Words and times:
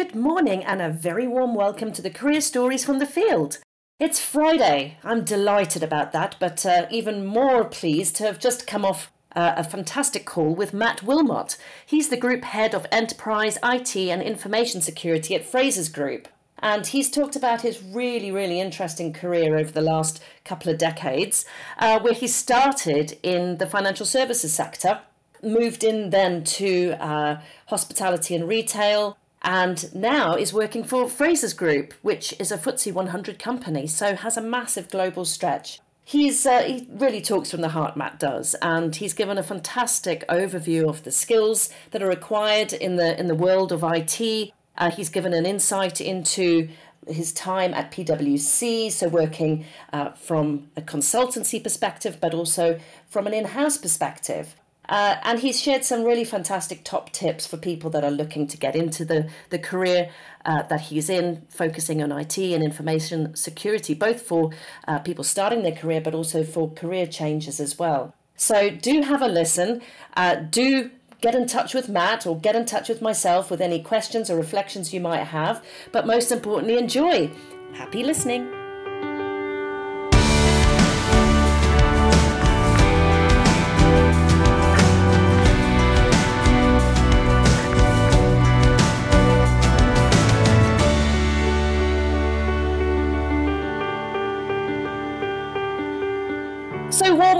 Good 0.00 0.14
morning 0.14 0.64
and 0.64 0.80
a 0.80 0.88
very 0.88 1.28
warm 1.28 1.54
welcome 1.54 1.92
to 1.92 2.00
the 2.00 2.08
Career 2.08 2.40
Stories 2.40 2.86
from 2.86 3.00
the 3.00 3.04
Field. 3.04 3.58
It's 3.98 4.18
Friday. 4.18 4.96
I'm 5.04 5.24
delighted 5.24 5.82
about 5.82 6.12
that, 6.12 6.36
but 6.40 6.64
uh, 6.64 6.86
even 6.90 7.26
more 7.26 7.66
pleased 7.66 8.16
to 8.16 8.24
have 8.24 8.38
just 8.38 8.66
come 8.66 8.82
off 8.82 9.12
uh, 9.36 9.52
a 9.58 9.62
fantastic 9.62 10.24
call 10.24 10.54
with 10.54 10.72
Matt 10.72 11.02
Wilmot. 11.02 11.58
He's 11.84 12.08
the 12.08 12.16
Group 12.16 12.44
Head 12.44 12.74
of 12.74 12.86
Enterprise 12.90 13.58
IT 13.62 13.94
and 13.94 14.22
Information 14.22 14.80
Security 14.80 15.34
at 15.34 15.44
Frasers 15.44 15.92
Group. 15.92 16.28
And 16.60 16.86
he's 16.86 17.10
talked 17.10 17.36
about 17.36 17.60
his 17.60 17.82
really, 17.82 18.32
really 18.32 18.58
interesting 18.58 19.12
career 19.12 19.58
over 19.58 19.70
the 19.70 19.82
last 19.82 20.22
couple 20.46 20.72
of 20.72 20.78
decades, 20.78 21.44
uh, 21.76 22.00
where 22.00 22.14
he 22.14 22.26
started 22.26 23.18
in 23.22 23.58
the 23.58 23.66
financial 23.66 24.06
services 24.06 24.54
sector, 24.54 25.00
moved 25.42 25.84
in 25.84 26.08
then 26.08 26.42
to 26.44 26.92
uh, 26.92 27.42
hospitality 27.66 28.34
and 28.34 28.48
retail, 28.48 29.18
and 29.42 29.94
now 29.94 30.34
is 30.34 30.52
working 30.52 30.84
for 30.84 31.04
Frasers 31.04 31.56
Group, 31.56 31.94
which 32.02 32.34
is 32.38 32.52
a 32.52 32.58
FTSE 32.58 32.92
100 32.92 33.38
company, 33.38 33.86
so 33.86 34.14
has 34.14 34.36
a 34.36 34.42
massive 34.42 34.90
global 34.90 35.24
stretch. 35.24 35.80
He's 36.04 36.44
uh, 36.44 36.62
he 36.62 36.88
really 36.90 37.20
talks 37.20 37.50
from 37.50 37.60
the 37.60 37.68
heart, 37.68 37.96
Matt 37.96 38.18
does, 38.18 38.54
and 38.60 38.96
he's 38.96 39.14
given 39.14 39.38
a 39.38 39.42
fantastic 39.42 40.26
overview 40.28 40.88
of 40.88 41.04
the 41.04 41.12
skills 41.12 41.70
that 41.92 42.02
are 42.02 42.08
required 42.08 42.72
in 42.72 42.96
the 42.96 43.18
in 43.18 43.28
the 43.28 43.34
world 43.34 43.70
of 43.70 43.84
IT. 43.84 44.50
Uh, 44.76 44.90
he's 44.90 45.08
given 45.08 45.32
an 45.32 45.46
insight 45.46 46.00
into 46.00 46.68
his 47.06 47.32
time 47.32 47.72
at 47.74 47.92
PwC, 47.92 48.90
so 48.90 49.08
working 49.08 49.64
uh, 49.92 50.10
from 50.12 50.70
a 50.76 50.82
consultancy 50.82 51.62
perspective, 51.62 52.18
but 52.20 52.34
also 52.34 52.80
from 53.08 53.26
an 53.26 53.34
in-house 53.34 53.78
perspective. 53.78 54.54
Uh, 54.90 55.16
and 55.22 55.38
he's 55.38 55.60
shared 55.60 55.84
some 55.84 56.02
really 56.02 56.24
fantastic 56.24 56.84
top 56.84 57.10
tips 57.12 57.46
for 57.46 57.56
people 57.56 57.88
that 57.88 58.04
are 58.04 58.10
looking 58.10 58.46
to 58.48 58.56
get 58.56 58.76
into 58.76 59.04
the, 59.04 59.30
the 59.48 59.58
career 59.58 60.10
uh, 60.44 60.62
that 60.64 60.82
he's 60.82 61.08
in, 61.08 61.46
focusing 61.48 62.02
on 62.02 62.10
IT 62.12 62.36
and 62.36 62.62
information 62.62 63.34
security, 63.36 63.94
both 63.94 64.20
for 64.20 64.50
uh, 64.88 64.98
people 64.98 65.24
starting 65.24 65.62
their 65.62 65.74
career, 65.74 66.00
but 66.00 66.14
also 66.14 66.42
for 66.42 66.70
career 66.72 67.06
changes 67.06 67.60
as 67.60 67.78
well. 67.78 68.14
So 68.36 68.70
do 68.70 69.02
have 69.02 69.22
a 69.22 69.28
listen. 69.28 69.80
Uh, 70.16 70.34
do 70.34 70.90
get 71.20 71.34
in 71.34 71.46
touch 71.46 71.74
with 71.74 71.88
Matt 71.88 72.26
or 72.26 72.38
get 72.38 72.56
in 72.56 72.64
touch 72.64 72.88
with 72.88 73.00
myself 73.00 73.50
with 73.50 73.60
any 73.60 73.82
questions 73.82 74.30
or 74.30 74.36
reflections 74.36 74.92
you 74.92 75.00
might 75.00 75.24
have. 75.24 75.64
But 75.92 76.06
most 76.06 76.32
importantly, 76.32 76.78
enjoy. 76.78 77.30
Happy 77.74 78.02
listening. 78.02 78.59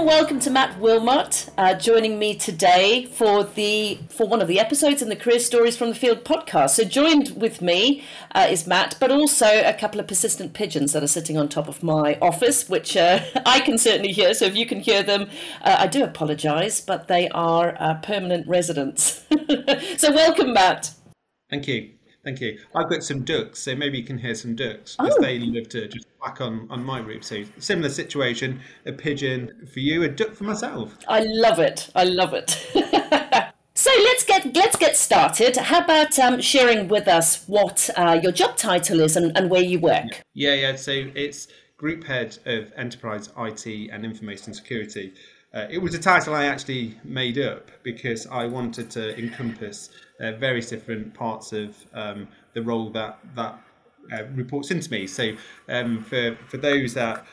Warm 0.01 0.07
welcome 0.07 0.39
to 0.39 0.49
Matt 0.49 0.79
Wilmot, 0.79 1.49
uh, 1.57 1.75
joining 1.75 2.17
me 2.17 2.33
today 2.33 3.05
for 3.05 3.43
the 3.43 3.99
for 4.09 4.27
one 4.27 4.41
of 4.41 4.47
the 4.47 4.59
episodes 4.59 5.01
in 5.01 5.09
the 5.09 5.15
Career 5.15 5.39
Stories 5.39 5.77
from 5.77 5.89
the 5.89 5.95
Field 5.95 6.23
podcast. 6.23 6.71
So, 6.71 6.83
joined 6.83 7.39
with 7.39 7.61
me 7.61 8.03
uh, 8.33 8.47
is 8.49 8.65
Matt, 8.65 8.95
but 8.99 9.11
also 9.11 9.45
a 9.45 9.73
couple 9.73 9.99
of 9.99 10.07
persistent 10.07 10.53
pigeons 10.53 10.93
that 10.93 11.03
are 11.03 11.07
sitting 11.07 11.37
on 11.37 11.49
top 11.49 11.67
of 11.67 11.83
my 11.83 12.17
office, 12.19 12.67
which 12.67 12.97
uh, 12.97 13.19
I 13.45 13.59
can 13.59 13.77
certainly 13.77 14.11
hear. 14.11 14.33
So, 14.33 14.45
if 14.45 14.55
you 14.55 14.65
can 14.65 14.79
hear 14.79 15.03
them, 15.03 15.29
uh, 15.61 15.75
I 15.79 15.87
do 15.87 16.03
apologise, 16.03 16.81
but 16.81 17.07
they 17.07 17.29
are 17.29 17.75
uh, 17.79 17.95
permanent 17.95 18.47
residents. 18.47 19.25
so, 19.97 20.11
welcome, 20.11 20.53
Matt. 20.53 20.95
Thank 21.49 21.67
you. 21.67 21.91
Thank 22.23 22.41
you. 22.41 22.59
I've 22.75 22.89
got 22.89 23.03
some 23.03 23.23
ducks, 23.23 23.59
so 23.59 23.75
maybe 23.75 23.99
you 23.99 24.03
can 24.03 24.17
hear 24.17 24.35
some 24.35 24.55
ducks 24.55 24.95
because 24.95 25.15
oh. 25.17 25.21
they 25.21 25.39
live 25.39 25.69
to 25.69 25.87
just 25.87 26.07
back 26.21 26.39
on, 26.39 26.67
on 26.69 26.83
my 26.83 26.99
roof. 26.99 27.23
So 27.23 27.43
similar 27.57 27.89
situation, 27.89 28.61
a 28.85 28.91
pigeon 28.91 29.67
for 29.71 29.79
you, 29.79 30.03
a 30.03 30.07
duck 30.07 30.35
for 30.35 30.43
myself. 30.43 30.97
I 31.07 31.23
love 31.25 31.59
it. 31.59 31.89
I 31.95 32.03
love 32.03 32.33
it. 32.33 32.49
so 33.75 33.91
let's 34.03 34.23
get 34.23 34.55
let's 34.55 34.75
get 34.75 34.95
started. 34.95 35.57
How 35.57 35.83
about 35.83 36.17
um, 36.19 36.39
sharing 36.39 36.87
with 36.87 37.07
us 37.07 37.43
what 37.47 37.89
uh, 37.97 38.19
your 38.21 38.31
job 38.31 38.55
title 38.55 38.99
is 39.01 39.17
and, 39.17 39.35
and 39.37 39.49
where 39.49 39.63
you 39.63 39.79
work? 39.79 40.23
Yeah, 40.33 40.53
yeah. 40.53 40.75
So 40.75 40.91
it's 41.15 41.47
group 41.77 42.03
head 42.03 42.37
of 42.45 42.71
enterprise 42.75 43.29
IT 43.37 43.89
and 43.91 44.05
information 44.05 44.53
security. 44.53 45.13
Uh, 45.53 45.67
it 45.69 45.79
was 45.79 45.93
a 45.93 45.99
title 45.99 46.33
I 46.33 46.45
actually 46.45 46.97
made 47.03 47.37
up 47.37 47.71
because 47.83 48.25
I 48.27 48.45
wanted 48.45 48.89
to 48.91 49.17
encompass 49.19 49.89
uh, 50.21 50.33
various 50.33 50.69
different 50.69 51.13
parts 51.13 51.51
of 51.51 51.75
um, 51.93 52.27
the 52.53 52.61
role 52.61 52.89
that 52.91 53.19
that 53.35 53.59
uh, 54.11 54.23
reports 54.35 54.71
into 54.71 54.91
me. 54.91 55.07
So 55.07 55.33
um, 55.69 56.03
for 56.03 56.35
for 56.47 56.57
those 56.57 56.93
that 56.93 57.25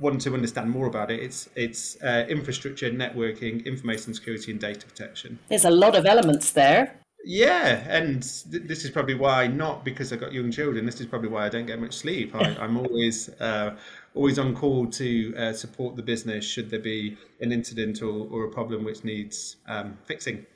want 0.00 0.20
to 0.20 0.34
understand 0.34 0.70
more 0.70 0.86
about 0.86 1.10
it, 1.10 1.20
it's 1.20 1.48
it's 1.54 2.00
uh, 2.02 2.26
infrastructure, 2.28 2.90
networking, 2.90 3.64
information 3.64 4.14
security, 4.14 4.52
and 4.52 4.60
data 4.60 4.86
protection. 4.86 5.38
There's 5.48 5.64
a 5.64 5.70
lot 5.70 5.94
of 5.96 6.06
elements 6.06 6.52
there. 6.52 7.00
Yeah, 7.28 7.84
and 7.88 8.22
th- 8.52 8.68
this 8.68 8.84
is 8.84 8.92
probably 8.92 9.14
why 9.14 9.48
not 9.48 9.84
because 9.84 10.12
I've 10.12 10.20
got 10.20 10.32
young 10.32 10.52
children. 10.52 10.86
This 10.86 11.00
is 11.00 11.06
probably 11.06 11.28
why 11.28 11.46
I 11.46 11.48
don't 11.48 11.66
get 11.66 11.80
much 11.80 11.94
sleep. 11.94 12.34
I, 12.36 12.50
am 12.64 12.76
always 12.84 13.28
uh, 13.40 13.76
always 14.14 14.38
on 14.38 14.54
call 14.54 14.86
to 14.86 15.34
uh, 15.36 15.52
support 15.52 15.96
the 15.96 16.02
business 16.02 16.44
should 16.44 16.70
there 16.70 16.80
be 16.80 17.16
an 17.40 17.50
incident 17.50 18.00
or, 18.00 18.28
or 18.30 18.44
a 18.44 18.50
problem 18.50 18.84
which 18.84 19.02
needs 19.02 19.56
um, 19.66 19.98
fixing. 20.04 20.46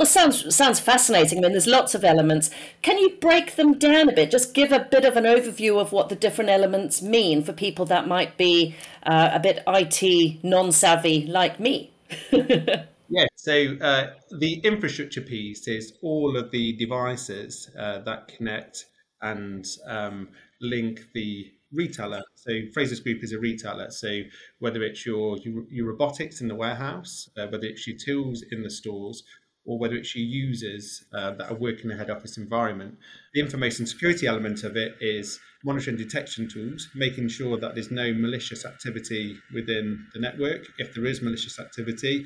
Well, 0.00 0.06
sounds 0.06 0.56
sounds 0.56 0.80
fascinating. 0.80 1.36
I 1.36 1.40
mean, 1.42 1.50
there's 1.52 1.66
lots 1.66 1.94
of 1.94 2.04
elements. 2.04 2.48
Can 2.80 2.96
you 2.96 3.18
break 3.20 3.56
them 3.56 3.78
down 3.78 4.08
a 4.08 4.14
bit? 4.14 4.30
Just 4.30 4.54
give 4.54 4.72
a 4.72 4.78
bit 4.78 5.04
of 5.04 5.14
an 5.14 5.24
overview 5.24 5.78
of 5.78 5.92
what 5.92 6.08
the 6.08 6.16
different 6.16 6.48
elements 6.48 7.02
mean 7.02 7.44
for 7.44 7.52
people 7.52 7.84
that 7.84 8.08
might 8.08 8.38
be 8.38 8.74
uh, 9.02 9.28
a 9.34 9.38
bit 9.38 9.62
IT 9.66 10.42
non-savvy 10.42 11.26
like 11.26 11.60
me. 11.60 11.90
yeah. 12.32 13.26
So 13.36 13.76
uh, 13.82 14.14
the 14.38 14.60
infrastructure 14.64 15.20
piece 15.20 15.68
is 15.68 15.92
all 16.00 16.34
of 16.34 16.50
the 16.50 16.74
devices 16.78 17.68
uh, 17.78 17.98
that 17.98 18.28
connect 18.28 18.86
and 19.20 19.66
um, 19.86 20.28
link 20.62 21.02
the 21.12 21.52
retailer. 21.72 22.22
So 22.36 22.50
Frasers 22.74 23.02
Group 23.02 23.22
is 23.22 23.32
a 23.32 23.38
retailer. 23.38 23.90
So 23.90 24.20
whether 24.60 24.82
it's 24.82 25.04
your 25.04 25.36
your, 25.38 25.64
your 25.70 25.88
robotics 25.88 26.40
in 26.40 26.48
the 26.48 26.54
warehouse, 26.54 27.28
uh, 27.36 27.48
whether 27.48 27.66
it's 27.66 27.86
your 27.86 27.98
tools 27.98 28.42
in 28.50 28.62
the 28.62 28.70
stores, 28.70 29.22
or 29.66 29.78
whether 29.78 29.94
it's 29.94 30.14
your 30.14 30.24
users 30.24 31.04
uh, 31.12 31.32
that 31.32 31.50
are 31.50 31.56
working 31.56 31.90
in 31.90 31.92
a 31.92 31.96
head 31.96 32.10
office 32.10 32.38
environment. 32.38 32.96
The 33.34 33.40
information 33.40 33.86
security 33.86 34.26
element 34.26 34.64
of 34.64 34.76
it 34.76 34.96
is 35.00 35.38
monitoring 35.64 35.96
detection 35.96 36.48
tools, 36.48 36.88
making 36.94 37.28
sure 37.28 37.58
that 37.58 37.74
there's 37.74 37.90
no 37.90 38.12
malicious 38.14 38.64
activity 38.64 39.36
within 39.52 40.06
the 40.14 40.20
network. 40.20 40.66
If 40.78 40.94
there 40.94 41.04
is 41.04 41.20
malicious 41.20 41.60
activity, 41.60 42.24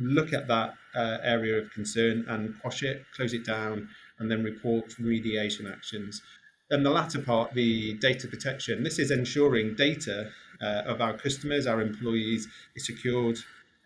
look 0.00 0.32
at 0.32 0.48
that 0.48 0.74
uh, 0.94 1.18
area 1.22 1.58
of 1.58 1.70
concern 1.70 2.24
and 2.28 2.60
quash 2.60 2.82
it, 2.82 3.04
close 3.14 3.32
it 3.32 3.44
down, 3.44 3.88
and 4.18 4.30
then 4.30 4.42
report 4.42 4.88
remediation 5.00 5.72
actions. 5.72 6.20
And 6.70 6.84
the 6.84 6.90
latter 6.90 7.20
part, 7.20 7.54
the 7.54 7.94
data 7.94 8.28
protection, 8.28 8.82
this 8.82 8.98
is 8.98 9.10
ensuring 9.10 9.74
data 9.76 10.30
uh, 10.60 10.82
of 10.86 11.00
our 11.00 11.16
customers, 11.16 11.66
our 11.66 11.80
employees, 11.80 12.46
is 12.76 12.86
secured 12.86 13.38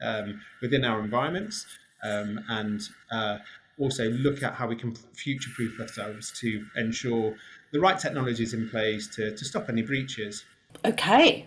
um, 0.03 0.41
within 0.61 0.85
our 0.85 1.01
environments 1.01 1.67
um, 2.05 2.41
and 2.49 2.83
uh, 3.11 3.39
also 3.79 4.09
look 4.11 4.43
at 4.43 4.55
how 4.55 4.69
we 4.69 4.77
can 4.77 4.95
future 5.15 5.51
proof 5.55 5.81
ourselves 5.81 6.33
to 6.41 6.65
ensure 6.77 7.35
the 7.73 7.81
right 7.81 7.99
technologies 7.99 8.55
in 8.55 8.69
place 8.69 9.09
to, 9.09 9.37
to 9.37 9.45
stop 9.45 9.69
any 9.69 9.83
breaches. 9.83 10.45
Okay, 10.85 11.47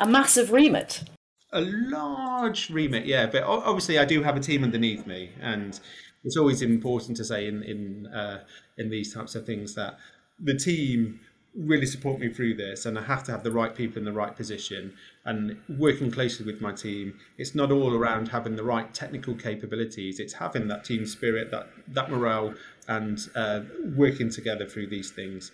a 0.00 0.06
massive 0.06 0.50
remit. 0.50 1.04
A 1.52 1.60
large 1.60 2.70
remit, 2.70 3.06
yeah, 3.06 3.26
but 3.26 3.42
obviously 3.42 3.98
I 3.98 4.04
do 4.04 4.22
have 4.22 4.36
a 4.36 4.40
team 4.40 4.64
underneath 4.64 5.06
me, 5.06 5.30
and 5.40 5.78
it's 6.24 6.36
always 6.36 6.62
important 6.62 7.16
to 7.18 7.24
say 7.24 7.46
in 7.46 7.62
in 7.62 8.06
uh, 8.06 8.44
in 8.76 8.90
these 8.90 9.14
types 9.14 9.34
of 9.34 9.46
things 9.46 9.74
that 9.74 9.98
the 10.38 10.54
team 10.54 11.20
really 11.54 11.86
support 11.86 12.20
me 12.20 12.28
through 12.32 12.54
this 12.54 12.86
and 12.86 12.98
I 12.98 13.02
have 13.02 13.24
to 13.24 13.32
have 13.32 13.42
the 13.42 13.50
right 13.50 13.74
people 13.74 13.98
in 13.98 14.04
the 14.04 14.12
right 14.12 14.36
position 14.36 14.94
and 15.28 15.56
working 15.78 16.10
closely 16.10 16.44
with 16.44 16.60
my 16.60 16.72
team 16.72 17.14
it's 17.36 17.54
not 17.54 17.70
all 17.70 17.94
around 17.94 18.28
having 18.28 18.56
the 18.56 18.64
right 18.64 18.92
technical 18.94 19.34
capabilities 19.34 20.18
it's 20.18 20.32
having 20.32 20.66
that 20.66 20.84
team 20.84 21.06
spirit 21.06 21.50
that 21.50 21.68
that 21.86 22.10
morale 22.10 22.52
and 22.88 23.28
uh, 23.36 23.60
working 23.94 24.30
together 24.30 24.66
through 24.66 24.86
these 24.86 25.10
things 25.10 25.52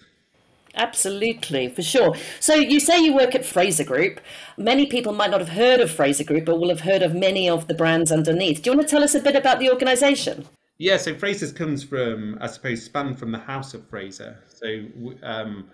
Absolutely, 0.77 1.69
for 1.69 1.83
sure. 1.83 2.17
So 2.41 2.55
you 2.55 2.81
say 2.81 2.99
you 2.99 3.15
work 3.15 3.37
at 3.37 3.45
Fraser 3.45 3.85
Group. 3.85 4.21
Many 4.59 4.87
people 4.87 5.13
might 5.13 5.31
not 5.31 5.39
have 5.39 5.51
heard 5.51 5.79
of 5.79 5.89
Fraser 5.89 6.25
Group, 6.25 6.47
but 6.47 6.59
will 6.59 6.69
have 6.69 6.81
heard 6.81 7.01
of 7.01 7.15
many 7.15 7.49
of 7.49 7.69
the 7.69 7.75
brands 7.75 8.11
underneath. 8.11 8.61
Do 8.61 8.71
you 8.71 8.77
want 8.77 8.89
to 8.89 8.91
tell 8.91 9.05
us 9.05 9.15
a 9.15 9.21
bit 9.21 9.37
about 9.37 9.61
the 9.61 9.71
organisation? 9.71 10.47
Yeah, 10.79 10.97
so 10.97 11.15
Fraser's 11.15 11.53
comes 11.53 11.85
from, 11.85 12.39
I 12.41 12.49
suppose, 12.49 12.83
span 12.83 13.15
from 13.15 13.31
the 13.31 13.39
House 13.39 13.75
of 13.75 13.89
Fraser. 13.89 14.37
So 14.49 14.87
um, 15.23 15.71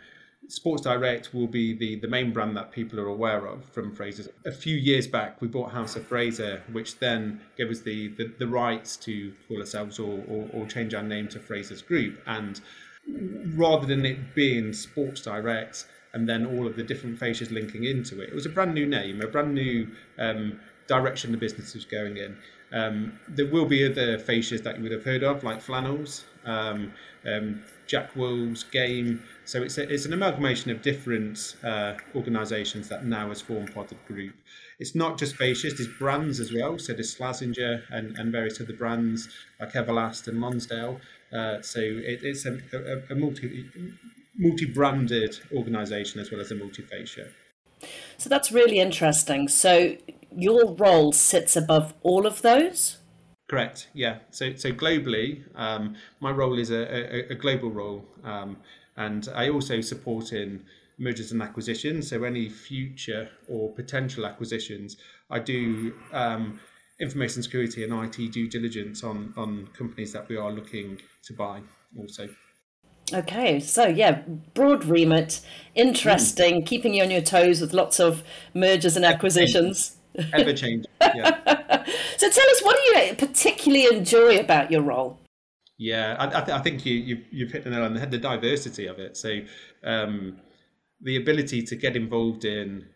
Sports 0.50 0.82
Direct 0.82 1.32
will 1.32 1.46
be 1.46 1.74
the, 1.74 1.96
the 1.96 2.08
main 2.08 2.32
brand 2.32 2.56
that 2.56 2.72
people 2.72 2.98
are 2.98 3.06
aware 3.06 3.46
of 3.46 3.64
from 3.66 3.94
Frasers. 3.94 4.28
A 4.44 4.50
few 4.52 4.76
years 4.76 5.06
back, 5.06 5.40
we 5.40 5.46
bought 5.46 5.70
House 5.70 5.94
of 5.94 6.04
Fraser, 6.06 6.62
which 6.72 6.98
then 6.98 7.40
gave 7.56 7.70
us 7.70 7.80
the, 7.80 8.08
the, 8.08 8.32
the 8.38 8.48
rights 8.48 8.96
to 8.98 9.32
call 9.46 9.60
ourselves 9.60 10.00
or, 10.00 10.24
or, 10.28 10.48
or, 10.52 10.66
change 10.66 10.92
our 10.92 11.04
name 11.04 11.28
to 11.28 11.38
Frasers 11.38 11.86
Group. 11.86 12.20
And 12.26 12.60
rather 13.54 13.86
than 13.86 14.04
it 14.04 14.34
being 14.34 14.72
Sports 14.72 15.22
Direct 15.22 15.86
and 16.12 16.28
then 16.28 16.44
all 16.44 16.66
of 16.66 16.74
the 16.74 16.82
different 16.82 17.18
fascias 17.18 17.52
linking 17.52 17.84
into 17.84 18.20
it. 18.20 18.30
It 18.30 18.34
was 18.34 18.46
a 18.46 18.50
brand 18.50 18.74
new 18.74 18.86
name, 18.86 19.20
a 19.20 19.28
brand 19.28 19.54
new 19.54 19.88
um, 20.18 20.58
direction 20.88 21.30
the 21.30 21.38
business 21.38 21.74
was 21.74 21.84
going 21.84 22.16
in. 22.16 22.36
Um, 22.72 23.18
there 23.28 23.46
will 23.46 23.66
be 23.66 23.84
other 23.84 24.18
fascias 24.18 24.62
that 24.62 24.76
you 24.76 24.82
would 24.84 24.92
have 24.92 25.04
heard 25.04 25.22
of, 25.22 25.42
like 25.42 25.60
flannels, 25.60 26.24
um, 26.44 26.92
um, 27.26 27.62
Jack 27.86 28.14
Wills, 28.14 28.62
Game. 28.64 29.22
So 29.44 29.62
it's, 29.62 29.78
a, 29.78 29.92
it's 29.92 30.06
an 30.06 30.12
amalgamation 30.12 30.70
of 30.70 30.80
different 30.80 31.56
uh, 31.64 31.94
organisations 32.14 32.88
that 32.88 33.04
now 33.04 33.28
has 33.28 33.40
formed 33.40 33.74
part 33.74 33.90
of 33.90 33.98
the 33.98 34.12
group. 34.12 34.34
It's 34.78 34.94
not 34.94 35.18
just 35.18 35.36
fascias, 35.36 35.76
there's 35.76 35.88
brands 35.98 36.40
as 36.40 36.52
well. 36.52 36.78
So 36.78 36.92
there's 36.92 37.14
Slazenger 37.14 37.82
and, 37.90 38.16
and 38.18 38.32
various 38.32 38.60
other 38.60 38.72
brands 38.72 39.28
like 39.58 39.72
Everlast 39.72 40.28
and 40.28 40.40
Lonsdale. 40.40 41.00
Uh, 41.32 41.60
so 41.62 41.80
it, 41.80 42.20
it's 42.22 42.46
a, 42.46 42.58
a, 42.72 43.12
a 43.12 43.14
multi 43.14 43.66
multi-branded 44.38 45.38
organisation 45.54 46.20
as 46.20 46.30
well 46.30 46.40
as 46.40 46.50
a 46.50 46.54
multi-fascia. 46.54 47.28
So 48.16 48.28
that's 48.28 48.52
really 48.52 48.78
interesting. 48.78 49.48
So 49.48 49.96
your 50.36 50.74
role 50.74 51.12
sits 51.12 51.56
above 51.56 51.94
all 52.02 52.26
of 52.26 52.42
those. 52.42 52.98
Correct. 53.48 53.88
Yeah. 53.94 54.18
So 54.30 54.54
so 54.54 54.70
globally, 54.70 55.42
um, 55.56 55.96
my 56.20 56.30
role 56.30 56.58
is 56.58 56.70
a, 56.70 56.82
a, 56.82 57.32
a 57.32 57.34
global 57.34 57.70
role, 57.70 58.04
um, 58.22 58.58
and 58.96 59.28
I 59.34 59.48
also 59.48 59.80
support 59.80 60.32
in 60.32 60.64
mergers 60.98 61.32
and 61.32 61.42
acquisitions. 61.42 62.08
So 62.08 62.22
any 62.22 62.48
future 62.48 63.28
or 63.48 63.72
potential 63.72 64.24
acquisitions, 64.24 64.98
I 65.30 65.40
do 65.40 65.94
um, 66.12 66.60
information 67.00 67.42
security 67.42 67.82
and 67.82 67.92
IT 67.92 68.32
due 68.32 68.48
diligence 68.48 69.02
on 69.02 69.34
on 69.36 69.68
companies 69.76 70.12
that 70.12 70.28
we 70.28 70.36
are 70.36 70.52
looking 70.52 71.00
to 71.24 71.32
buy. 71.32 71.60
Also. 71.98 72.28
Okay, 73.12 73.58
so 73.58 73.88
yeah, 73.88 74.22
broad 74.54 74.84
remit, 74.84 75.40
interesting, 75.74 76.62
mm. 76.62 76.66
keeping 76.66 76.94
you 76.94 77.02
on 77.02 77.10
your 77.10 77.20
toes 77.20 77.60
with 77.60 77.72
lots 77.72 77.98
of 77.98 78.22
mergers 78.54 78.94
and 78.94 79.04
acquisitions. 79.04 79.96
Ever 80.32 80.52
changing. 80.52 80.90
Yeah. 81.00 81.38
so 82.16 82.30
tell 82.30 82.50
us, 82.50 82.60
what 82.62 82.76
do 82.76 82.98
you 82.98 83.14
particularly 83.14 83.86
enjoy 83.96 84.38
about 84.38 84.70
your 84.70 84.82
role? 84.82 85.18
Yeah, 85.78 86.16
I, 86.18 86.26
I, 86.26 86.44
th- 86.44 86.58
I 86.58 86.58
think 86.58 86.84
you, 86.84 86.94
you 86.94 87.24
you've 87.30 87.52
hit 87.52 87.64
the 87.64 87.70
nail 87.70 87.84
on 87.84 87.94
the 87.94 88.00
head. 88.00 88.10
The 88.10 88.18
diversity 88.18 88.86
of 88.86 88.98
it. 88.98 89.16
So, 89.16 89.40
um, 89.82 90.36
the 91.00 91.16
ability 91.16 91.62
to 91.62 91.76
get 91.76 91.96
involved 91.96 92.44
in 92.44 92.86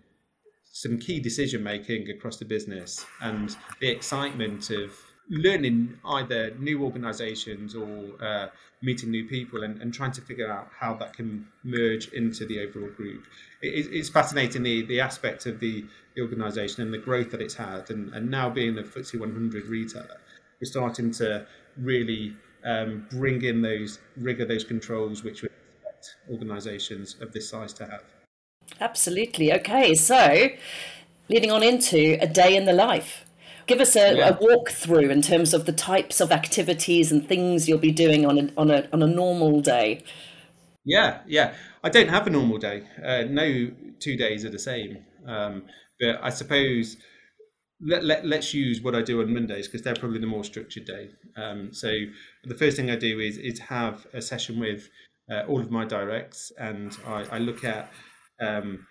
some 0.65 0.99
key 0.99 1.19
decision 1.19 1.63
making 1.63 2.11
across 2.11 2.37
the 2.37 2.45
business, 2.45 3.07
and 3.23 3.57
the 3.81 3.89
excitement 3.89 4.69
of 4.69 4.93
learning 5.31 5.97
either 6.05 6.55
new 6.59 6.85
organizations 6.85 7.75
or 7.75 8.23
uh, 8.23 8.49
meeting 8.83 9.11
new 9.11 9.27
people 9.27 9.63
and, 9.63 9.81
and, 9.81 9.95
trying 9.95 10.13
to 10.13 10.21
figure 10.21 10.53
out 10.53 10.69
how 10.79 10.93
that 10.95 11.15
can 11.15 11.47
merge 11.63 12.09
into 12.09 12.45
the 12.45 12.61
overall 12.61 12.91
group. 12.91 13.25
It, 13.65 13.89
it's 13.93 14.09
fascinating 14.09 14.63
the, 14.63 14.83
the 14.87 15.01
aspect 15.01 15.47
of 15.47 15.61
the, 15.61 15.85
the 16.15 16.23
organization 16.23 16.83
and 16.83 16.93
the 16.93 16.99
growth 16.99 17.31
that 17.31 17.41
it's 17.41 17.55
had. 17.55 17.91
And, 17.91 18.13
and 18.15 18.31
now 18.31 18.51
being 18.51 18.79
a 18.79 18.83
FTSE 18.83 19.19
100 19.19 19.67
retailer, 19.67 20.21
we're 20.61 20.67
starting 20.67 21.11
to 21.13 21.47
really 21.77 22.37
um, 22.65 23.07
bring 23.11 23.43
in 23.43 23.63
those 23.63 23.99
rigor, 24.17 24.45
those 24.45 24.65
controls, 24.65 25.23
which 25.23 25.43
we 25.43 25.49
expect 25.49 26.17
organizations 26.31 27.17
of 27.21 27.33
this 27.33 27.49
size 27.49 27.73
to 27.75 27.87
have. 27.87 28.05
Absolutely. 28.81 29.53
Okay, 29.53 29.95
so 29.95 30.49
leading 31.29 31.51
on 31.51 31.63
into 31.63 32.17
a 32.21 32.27
day 32.27 32.57
in 32.57 32.65
the 32.65 32.73
life 32.73 33.25
Give 33.67 33.81
us 33.81 33.97
a, 33.97 34.17
yeah. 34.17 34.29
a 34.29 34.35
walkthrough 34.35 35.11
in 35.11 35.23
terms 35.23 35.55
of 35.55 35.65
the 35.65 35.73
types 35.73 36.21
of 36.21 36.31
activities 36.31 37.11
and 37.11 37.27
things 37.27 37.67
you'll 37.69 37.79
be 37.79 37.93
doing 37.93 38.27
on 38.27 38.39
a, 38.39 38.51
on 38.59 38.71
a, 38.71 38.89
on 38.93 39.03
a 39.03 39.07
normal 39.07 39.61
day. 39.61 40.03
Yeah, 40.85 41.21
yeah. 41.27 41.55
I 41.83 41.89
don't 41.89 42.09
have 42.09 42.27
a 42.27 42.31
normal 42.31 42.59
day. 42.59 42.85
Uh, 43.03 43.23
no 43.29 43.71
two 44.01 44.17
days 44.17 44.45
are 44.45 44.51
the 44.51 44.59
same. 44.59 45.05
Um, 45.27 45.65
but 45.99 46.19
I 46.23 46.31
suppose 46.31 46.97
let, 47.81 48.05
let, 48.05 48.25
us 48.25 48.55
use 48.55 48.83
what 48.83 48.95
I 48.95 49.03
do 49.03 49.21
on 49.21 49.33
Mondays 49.33 49.67
because 49.67 49.83
they're 49.83 49.95
probably 49.95 50.19
the 50.19 50.27
more 50.27 50.45
structured 50.45 50.85
day. 50.85 51.11
Um, 51.37 51.73
so 51.73 51.93
the 52.45 52.55
first 52.55 52.77
thing 52.77 52.91
I 52.91 52.97
do 52.97 53.21
is, 53.21 53.39
is 53.39 53.59
have 53.61 54.07
a 54.13 54.21
session 54.21 54.61
with 54.61 54.89
uh, 55.31 55.43
all 55.49 55.61
of 55.61 55.71
my 55.71 55.85
directs 55.85 56.53
and 56.59 56.97
I, 57.07 57.25
I 57.33 57.39
look 57.39 57.65
at 57.65 57.91
um, 58.41 58.87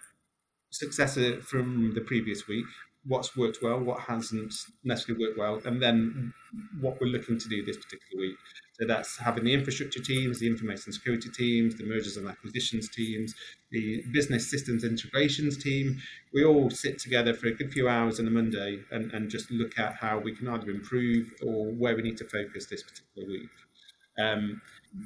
success 0.71 1.17
from 1.43 1.93
the 1.93 2.01
previous 2.01 2.47
week 2.47 2.65
what's 3.05 3.35
worked 3.35 3.59
well, 3.61 3.79
what 3.79 3.99
hasn't 4.01 4.53
necessarily 4.83 5.25
worked 5.25 5.37
well, 5.37 5.61
and 5.65 5.81
then 5.81 6.33
what 6.79 6.99
we're 6.99 7.07
looking 7.07 7.37
to 7.37 7.49
do 7.49 7.63
this 7.65 7.77
particular 7.77 8.21
week. 8.21 8.37
That's 8.85 9.17
having 9.17 9.43
the 9.43 9.53
infrastructure 9.53 10.01
teams, 10.01 10.39
the 10.39 10.47
information 10.47 10.93
security 10.93 11.29
teams, 11.29 11.75
the 11.75 11.85
mergers 11.85 12.17
and 12.17 12.27
acquisitions 12.27 12.89
teams, 12.89 13.33
the 13.71 14.03
business 14.11 14.49
systems 14.49 14.83
integrations 14.83 15.57
team. 15.57 15.99
We 16.33 16.43
all 16.43 16.69
sit 16.69 16.99
together 16.99 17.33
for 17.33 17.47
a 17.47 17.51
good 17.51 17.71
few 17.71 17.89
hours 17.89 18.19
on 18.19 18.27
a 18.27 18.31
Monday 18.31 18.79
and, 18.91 19.11
and 19.13 19.29
just 19.29 19.51
look 19.51 19.77
at 19.79 19.95
how 19.95 20.19
we 20.19 20.35
can 20.35 20.47
either 20.47 20.69
improve 20.69 21.33
or 21.45 21.65
where 21.71 21.95
we 21.95 22.01
need 22.01 22.17
to 22.17 22.25
focus 22.25 22.65
this 22.65 22.83
particular 22.83 23.27
week. 23.27 23.49
Um, 24.19 24.61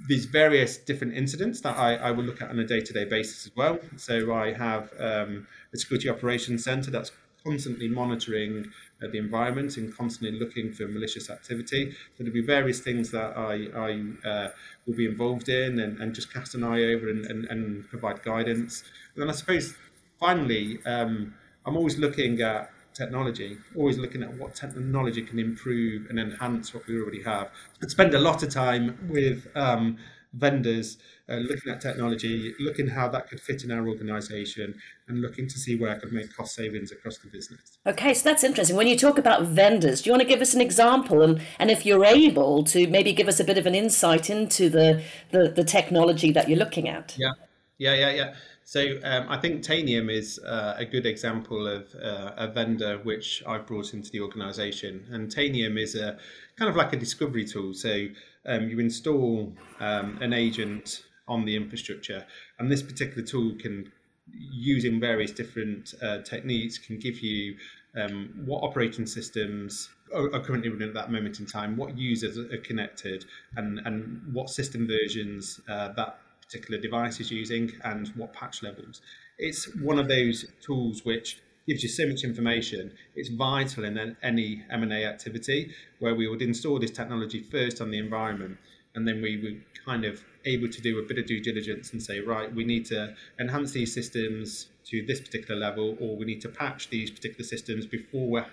there's 0.10 0.26
various 0.26 0.78
different 0.78 1.14
incidents 1.14 1.62
that 1.62 1.78
I, 1.78 1.96
I 1.96 2.12
will 2.12 2.26
look 2.26 2.42
at 2.42 2.50
on 2.50 2.60
a 2.60 2.66
day-to-day 2.66 3.06
basis 3.06 3.46
as 3.48 3.56
well. 3.56 3.80
So 3.96 4.34
I 4.34 4.52
have 4.52 4.92
um, 5.00 5.48
a 5.74 5.78
security 5.78 6.10
operations 6.10 6.66
center 6.66 6.92
that's 6.92 7.12
constantly 7.46 7.88
monitoring 7.88 8.66
uh, 9.02 9.08
the 9.12 9.18
environment 9.18 9.78
and 9.78 9.96
constantly 9.96 10.38
looking 10.40 10.74
for 10.74 10.88
malicious 10.88 11.30
activity. 11.30 11.92
So 11.92 12.24
there'll 12.24 12.34
be 12.34 12.42
various 12.42 12.80
things 12.80 13.12
that 13.12 13.38
I, 13.38 13.68
I 13.76 14.28
uh, 14.28 14.50
will 14.86 14.96
be 14.96 15.06
involved 15.06 15.50
in 15.50 15.80
and, 15.80 16.00
and 16.00 16.14
just 16.14 16.34
cast 16.34 16.56
an 16.56 16.64
eye 16.64 16.84
over 16.84 17.10
and, 17.10 17.26
and, 17.26 17.46
and 17.46 17.88
provide 17.90 18.24
guidance. 18.24 18.84
And 19.14 19.22
then 19.22 19.30
I 19.30 19.34
suppose 19.34 19.76
finally, 20.20 20.80
um, 20.86 21.36
I'm 21.66 21.78
always 21.78 21.98
looking 21.98 22.42
at 22.42 22.72
technology, 22.94 23.58
always 23.76 23.98
looking 23.98 24.24
at 24.24 24.34
what 24.34 24.56
technology 24.56 25.22
can 25.22 25.38
improve 25.38 26.10
and 26.10 26.20
enhance 26.20 26.74
what 26.74 26.88
we 26.88 27.00
already 27.00 27.22
have. 27.24 27.52
I 27.84 27.88
spend 27.88 28.14
a 28.16 28.20
lot 28.20 28.42
of 28.42 28.50
time 28.50 28.98
with 29.10 29.48
um, 29.56 29.98
vendors, 30.34 30.98
uh, 31.30 31.36
looking 31.36 31.72
at 31.72 31.82
technology, 31.82 32.54
looking 32.60 32.88
how 32.88 33.08
that 33.10 33.30
could 33.30 33.40
fit 33.40 33.64
in 33.64 33.72
our 33.72 33.88
organisation, 33.88 34.76
and 35.08 35.22
looking 35.22 35.48
to 35.48 35.58
see 35.58 35.76
where 35.76 35.92
I 35.92 36.00
could 36.00 36.12
make 36.12 36.36
cost 36.36 36.56
savings 36.56 36.92
across 36.92 37.18
the 37.18 37.28
business. 37.28 37.78
Okay, 37.86 38.14
so 38.14 38.30
that's 38.30 38.44
interesting. 38.44 38.76
When 38.76 38.88
you 38.88 38.98
talk 38.98 39.18
about 39.18 39.44
vendors, 39.44 40.02
do 40.02 40.10
you 40.10 40.14
want 40.14 40.22
to 40.22 40.28
give 40.28 40.42
us 40.42 40.54
an 40.54 40.62
example, 40.62 41.22
and, 41.22 41.42
and 41.60 41.72
if 41.72 41.86
you're 41.86 42.06
able 42.06 42.64
to 42.66 42.88
maybe 42.88 43.14
give 43.14 43.28
us 43.28 43.40
a 43.40 43.44
bit 43.44 43.58
of 43.58 43.66
an 43.66 43.76
insight 43.76 44.30
into 44.30 44.70
the 44.70 45.04
the, 45.32 45.50
the 45.50 45.64
technology 45.64 46.32
that 46.32 46.48
you're 46.50 46.60
looking 46.60 46.88
at? 46.88 47.16
Yeah, 47.18 47.32
yeah, 47.78 47.94
yeah, 47.94 48.12
yeah. 48.12 48.34
So 48.64 49.00
um, 49.06 49.28
I 49.30 49.38
think 49.38 49.64
Tanium 49.64 50.12
is 50.12 50.40
uh, 50.40 50.76
a 50.78 50.84
good 50.84 51.06
example 51.06 51.66
of 51.68 51.88
uh, 51.96 52.34
a 52.36 52.50
vendor 52.50 52.98
which 52.98 53.42
I've 53.48 53.66
brought 53.66 53.94
into 53.94 54.12
the 54.12 54.20
organisation, 54.20 55.06
and 55.10 55.34
Tanium 55.34 55.80
is 55.82 55.96
a 55.96 56.18
kind 56.58 56.70
of 56.70 56.76
like 56.76 56.92
a 56.92 56.98
discovery 56.98 57.46
tool. 57.46 57.74
So 57.74 58.08
um, 58.48 58.70
you 58.70 58.80
install 58.80 59.54
um, 59.80 60.18
an 60.22 60.34
agent 60.34 61.04
on 61.28 61.46
the 61.46 61.56
infrastructure, 61.56 62.26
and 62.60 62.72
this 62.72 62.82
particular 62.82 63.26
tool 63.26 63.54
can, 63.60 63.92
using 64.32 65.00
various 65.00 65.32
different 65.32 65.94
uh, 66.02 66.20
techniques, 66.20 66.78
can 66.78 66.98
give 66.98 67.20
you 67.20 67.56
um, 67.98 68.30
what 68.46 68.64
operating 68.64 69.06
systems 69.06 69.90
are, 70.14 70.34
are, 70.34 70.40
currently 70.40 70.70
running 70.70 70.88
at 70.88 70.94
that 70.94 71.12
moment 71.12 71.40
in 71.40 71.46
time, 71.46 71.76
what 71.76 71.98
users 71.98 72.38
are 72.38 72.58
connected, 72.58 73.26
and 73.56 73.80
and 73.86 74.22
what 74.32 74.50
system 74.50 74.88
versions 74.88 75.60
uh, 75.68 75.90
that 75.94 76.20
particular 76.42 76.80
device 76.80 77.20
is 77.20 77.32
using, 77.32 77.72
and 77.84 78.10
what 78.10 78.34
patch 78.34 78.64
levels. 78.64 79.02
It's 79.38 79.74
one 79.76 80.00
of 80.00 80.08
those 80.08 80.46
tools 80.62 81.04
which 81.04 81.42
gives 81.68 81.84
you 81.84 81.90
so 81.90 82.08
much 82.08 82.24
information. 82.24 82.92
It's 83.16 83.30
vital 83.30 83.84
in 83.84 84.16
any 84.24 84.64
M&A 84.70 85.06
activity 85.06 85.74
where 86.00 86.16
we 86.16 86.28
would 86.28 86.42
install 86.42 86.80
this 86.80 86.92
technology 86.92 87.42
first 87.42 87.82
on 87.82 87.92
the 87.92 88.00
environment 88.00 88.58
and 88.96 89.08
then 89.08 89.22
we 89.22 89.38
would 89.38 89.64
kind 89.86 90.06
of 90.06 90.24
able 90.46 90.70
to 90.70 90.82
do 90.82 90.98
a 91.00 91.04
bit 91.04 91.20
of 91.20 91.26
due 91.28 91.42
diligence 91.42 91.92
and 91.92 92.02
say, 92.02 92.20
right, 92.20 92.54
we 92.54 92.64
need 92.64 92.86
to 92.86 93.14
enhance 93.40 93.72
these 93.72 93.94
systems 93.94 94.68
to 94.86 95.06
this 95.06 95.20
particular 95.20 95.60
level 95.60 95.98
or 96.00 96.16
we 96.16 96.26
need 96.26 96.42
to 96.42 96.50
patch 96.50 96.90
these 96.90 97.12
particular 97.12 97.44
systems 97.44 97.86
before 97.86 98.28
we're 98.28 98.46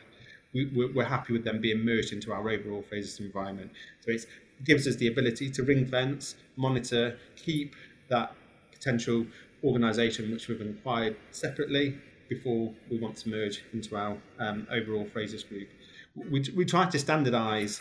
we, 0.52 0.66
we're 0.94 1.04
happy 1.04 1.32
with 1.32 1.44
them 1.44 1.60
being 1.60 1.84
merged 1.84 2.12
into 2.12 2.32
our 2.32 2.48
overall 2.48 2.84
Frasers 2.88 3.18
environment. 3.18 3.72
So 4.02 4.12
it 4.12 4.24
gives 4.62 4.86
us 4.86 4.94
the 4.94 5.08
ability 5.08 5.50
to 5.50 5.64
ring 5.64 5.84
fence, 5.84 6.36
monitor, 6.56 7.18
keep 7.34 7.74
that 8.08 8.32
potential 8.72 9.26
organisation 9.64 10.30
which 10.30 10.46
we've 10.46 10.60
acquired 10.60 11.16
separately 11.32 11.98
before 12.34 12.72
we 12.90 12.98
want 12.98 13.16
to 13.16 13.28
merge 13.28 13.62
into 13.72 13.96
our 13.96 14.16
um, 14.38 14.66
overall 14.70 15.06
Frasers 15.06 15.48
group. 15.48 15.68
We, 16.16 16.44
we 16.56 16.64
try 16.64 16.88
to 16.90 16.98
standardise 16.98 17.80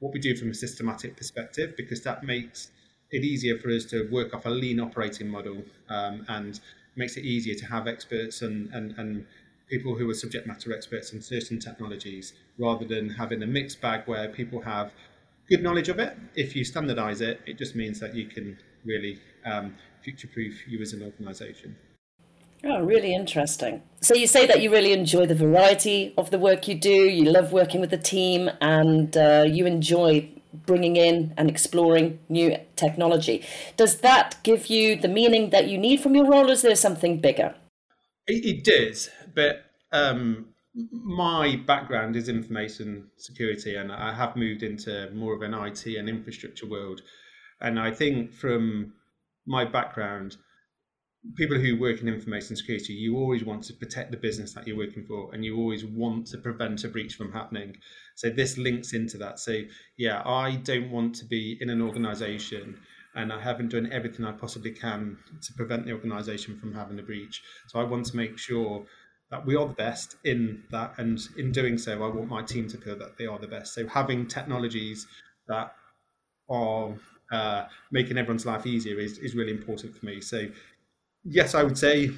what 0.00 0.12
we 0.12 0.20
do 0.20 0.36
from 0.36 0.50
a 0.50 0.54
systematic 0.54 1.16
perspective 1.16 1.74
because 1.76 2.02
that 2.02 2.22
makes 2.22 2.70
it 3.10 3.22
easier 3.24 3.58
for 3.58 3.70
us 3.70 3.84
to 3.86 4.08
work 4.10 4.34
off 4.34 4.46
a 4.46 4.50
lean 4.50 4.80
operating 4.80 5.28
model 5.28 5.62
um, 5.88 6.24
and 6.28 6.60
makes 6.96 7.16
it 7.16 7.24
easier 7.24 7.54
to 7.54 7.66
have 7.66 7.86
experts 7.86 8.42
and, 8.42 8.72
and, 8.72 8.94
and 8.98 9.26
people 9.68 9.94
who 9.94 10.08
are 10.10 10.14
subject 10.14 10.46
matter 10.46 10.74
experts 10.74 11.12
in 11.12 11.20
certain 11.20 11.58
technologies 11.58 12.34
rather 12.58 12.84
than 12.84 13.10
having 13.10 13.42
a 13.42 13.46
mixed 13.46 13.80
bag 13.80 14.02
where 14.06 14.28
people 14.28 14.60
have 14.60 14.92
good 15.48 15.62
knowledge 15.62 15.88
of 15.88 15.98
it. 15.98 16.16
If 16.34 16.56
you 16.56 16.64
standardize 16.64 17.20
it, 17.20 17.40
it 17.46 17.58
just 17.58 17.74
means 17.74 18.00
that 18.00 18.14
you 18.14 18.26
can 18.26 18.58
really 18.84 19.18
um, 19.44 19.74
future 20.02 20.28
proof 20.28 20.66
you 20.68 20.80
as 20.80 20.92
an 20.92 21.02
organisation. 21.02 21.76
Oh, 22.64 22.80
really 22.80 23.14
interesting. 23.14 23.82
So 24.00 24.14
you 24.14 24.26
say 24.26 24.46
that 24.46 24.60
you 24.60 24.70
really 24.70 24.92
enjoy 24.92 25.26
the 25.26 25.34
variety 25.34 26.14
of 26.16 26.30
the 26.30 26.38
work 26.38 26.68
you 26.68 26.74
do. 26.74 26.90
You 26.90 27.30
love 27.30 27.52
working 27.52 27.80
with 27.80 27.90
the 27.90 27.98
team, 27.98 28.50
and 28.60 29.16
uh, 29.16 29.44
you 29.46 29.66
enjoy 29.66 30.30
bringing 30.64 30.96
in 30.96 31.34
and 31.36 31.50
exploring 31.50 32.18
new 32.28 32.56
technology. 32.76 33.44
Does 33.76 33.98
that 33.98 34.36
give 34.42 34.66
you 34.68 34.96
the 34.96 35.08
meaning 35.08 35.50
that 35.50 35.68
you 35.68 35.78
need 35.78 36.00
from 36.00 36.14
your 36.14 36.26
role? 36.26 36.50
Is 36.50 36.62
there 36.62 36.76
something 36.76 37.20
bigger? 37.20 37.54
It, 38.26 38.44
it 38.44 38.64
does, 38.64 39.10
but 39.34 39.64
um, 39.92 40.46
my 40.92 41.56
background 41.66 42.16
is 42.16 42.28
information 42.28 43.08
security, 43.16 43.76
and 43.76 43.92
I 43.92 44.12
have 44.12 44.36
moved 44.36 44.62
into 44.62 45.10
more 45.12 45.34
of 45.34 45.42
an 45.42 45.54
IT 45.54 45.86
and 45.86 46.08
infrastructure 46.08 46.66
world. 46.66 47.02
And 47.60 47.78
I 47.78 47.90
think 47.90 48.32
from 48.34 48.92
my 49.46 49.64
background, 49.64 50.36
people 51.34 51.58
who 51.58 51.78
work 51.78 52.00
in 52.00 52.08
information 52.08 52.56
security, 52.56 52.92
you 52.92 53.16
always 53.16 53.44
want 53.44 53.64
to 53.64 53.74
protect 53.74 54.10
the 54.10 54.16
business 54.16 54.52
that 54.54 54.66
you're 54.66 54.76
working 54.76 55.04
for, 55.04 55.34
and 55.34 55.44
you 55.44 55.56
always 55.56 55.84
want 55.84 56.26
to 56.28 56.38
prevent 56.38 56.84
a 56.84 56.88
breach 56.88 57.14
from 57.14 57.32
happening. 57.32 57.76
So 58.14 58.30
this 58.30 58.56
links 58.56 58.92
into 58.92 59.18
that. 59.18 59.38
So 59.38 59.62
yeah, 59.96 60.22
I 60.24 60.56
don't 60.56 60.90
want 60.90 61.14
to 61.16 61.24
be 61.24 61.58
in 61.60 61.70
an 61.70 61.82
organisation, 61.82 62.78
and 63.14 63.32
I 63.32 63.40
haven't 63.40 63.70
done 63.70 63.90
everything 63.90 64.24
I 64.24 64.32
possibly 64.32 64.72
can 64.72 65.16
to 65.42 65.52
prevent 65.54 65.86
the 65.86 65.92
organisation 65.92 66.58
from 66.58 66.74
having 66.74 66.98
a 66.98 67.02
breach. 67.02 67.42
So 67.68 67.80
I 67.80 67.84
want 67.84 68.06
to 68.06 68.16
make 68.16 68.38
sure 68.38 68.84
that 69.30 69.44
we 69.44 69.56
are 69.56 69.66
the 69.66 69.74
best 69.74 70.16
in 70.24 70.62
that, 70.70 70.94
and 70.98 71.18
in 71.36 71.50
doing 71.50 71.78
so, 71.78 72.04
I 72.04 72.08
want 72.08 72.28
my 72.28 72.42
team 72.42 72.68
to 72.68 72.76
feel 72.78 72.96
that 72.98 73.18
they 73.18 73.26
are 73.26 73.38
the 73.38 73.48
best. 73.48 73.74
So 73.74 73.86
having 73.88 74.26
technologies 74.26 75.06
that 75.48 75.74
are 76.48 76.94
uh, 77.32 77.64
making 77.90 78.18
everyone's 78.18 78.46
life 78.46 78.66
easier 78.66 79.00
is, 79.00 79.18
is 79.18 79.34
really 79.34 79.50
important 79.50 79.96
for 79.96 80.06
me. 80.06 80.20
So 80.20 80.46
yes, 81.28 81.54
I 81.54 81.62
would 81.62 81.78
say 81.78 82.10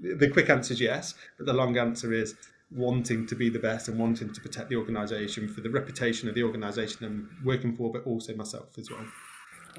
the 0.00 0.28
quick 0.28 0.50
answer 0.50 0.74
is 0.74 0.80
yes, 0.80 1.14
but 1.36 1.46
the 1.46 1.52
long 1.52 1.76
answer 1.76 2.12
is 2.12 2.34
wanting 2.70 3.26
to 3.26 3.34
be 3.34 3.48
the 3.48 3.58
best 3.58 3.88
and 3.88 3.98
wanting 3.98 4.32
to 4.32 4.40
protect 4.40 4.68
the 4.68 4.76
organisation 4.76 5.48
for 5.48 5.60
the 5.60 5.70
reputation 5.70 6.28
of 6.28 6.34
the 6.34 6.42
organisation 6.42 7.04
I'm 7.04 7.38
working 7.44 7.74
for, 7.74 7.90
but 7.90 8.04
also 8.04 8.34
myself 8.34 8.76
as 8.78 8.90
well. 8.90 9.06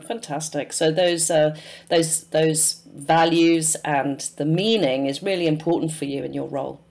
Fantastic. 0.08 0.74
So 0.74 0.92
those 0.92 1.30
uh, 1.30 1.58
those 1.90 2.24
those 2.26 2.82
values 2.94 3.76
and 3.84 4.20
the 4.38 4.46
meaning 4.46 5.08
is 5.08 5.22
really 5.22 5.48
important 5.48 5.92
for 5.92 6.06
you 6.06 6.24
in 6.24 6.34
your 6.34 6.48
role. 6.48 6.82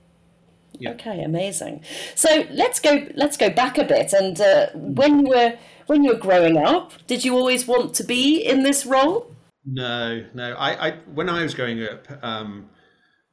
Yeah. 0.79 0.91
Okay, 0.91 1.23
amazing. 1.23 1.83
So 2.15 2.47
let's 2.51 2.79
go 2.81 3.07
let's 3.15 3.37
go 3.37 3.51
back 3.51 3.79
a 3.79 3.85
bit. 3.85 4.13
And 4.13 4.41
uh, 4.41 4.69
when 4.75 5.21
you 5.21 5.31
were 5.31 5.59
when 5.87 6.05
you 6.05 6.13
were 6.13 6.19
growing 6.19 6.59
up, 6.59 6.93
did 7.07 7.25
you 7.25 7.35
always 7.35 7.67
want 7.67 7.95
to 7.95 8.05
be 8.05 8.41
in 8.45 8.63
this 8.63 8.85
role? 8.85 9.35
No, 9.65 10.25
no. 10.35 10.55
I, 10.55 10.89
I 10.89 10.91
when 11.15 11.29
I 11.29 11.43
was 11.43 11.55
growing 11.55 11.83
up, 11.85 12.07
um, 12.23 12.69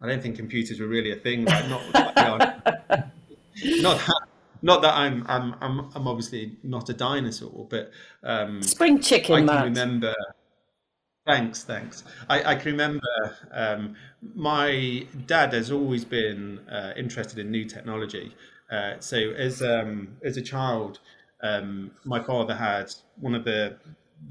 I 0.01 0.07
don't 0.07 0.21
think 0.21 0.35
computers 0.35 0.79
were 0.79 0.87
really 0.87 1.11
a 1.11 1.15
thing. 1.15 1.45
Like 1.45 1.67
not, 1.69 1.93
not, 1.93 2.15
not 3.63 3.97
that, 3.97 4.21
not 4.61 4.81
that 4.81 4.93
I'm, 4.95 5.25
I'm, 5.27 5.55
I'm, 5.61 5.91
I'm 5.95 6.07
obviously 6.07 6.57
not 6.63 6.89
a 6.89 6.93
dinosaur, 6.93 7.67
but 7.69 7.91
um, 8.23 8.61
spring 8.61 8.99
chicken. 8.99 9.35
I 9.35 9.37
can 9.37 9.45
Matt. 9.45 9.63
remember. 9.65 10.15
Thanks, 11.25 11.63
thanks. 11.63 12.03
I, 12.29 12.51
I 12.51 12.55
can 12.55 12.71
remember 12.73 13.35
um, 13.51 13.95
my 14.35 15.07
dad 15.25 15.53
has 15.53 15.71
always 15.71 16.05
been 16.05 16.59
uh, 16.69 16.93
interested 16.95 17.39
in 17.39 17.49
new 17.49 17.65
technology. 17.65 18.35
Uh, 18.71 18.99
so 18.99 19.17
as 19.17 19.61
um, 19.61 20.17
as 20.23 20.37
a 20.37 20.41
child, 20.41 20.99
um, 21.41 21.91
my 22.03 22.21
father 22.21 22.55
had 22.55 22.93
one 23.19 23.33
of 23.33 23.43
the 23.43 23.77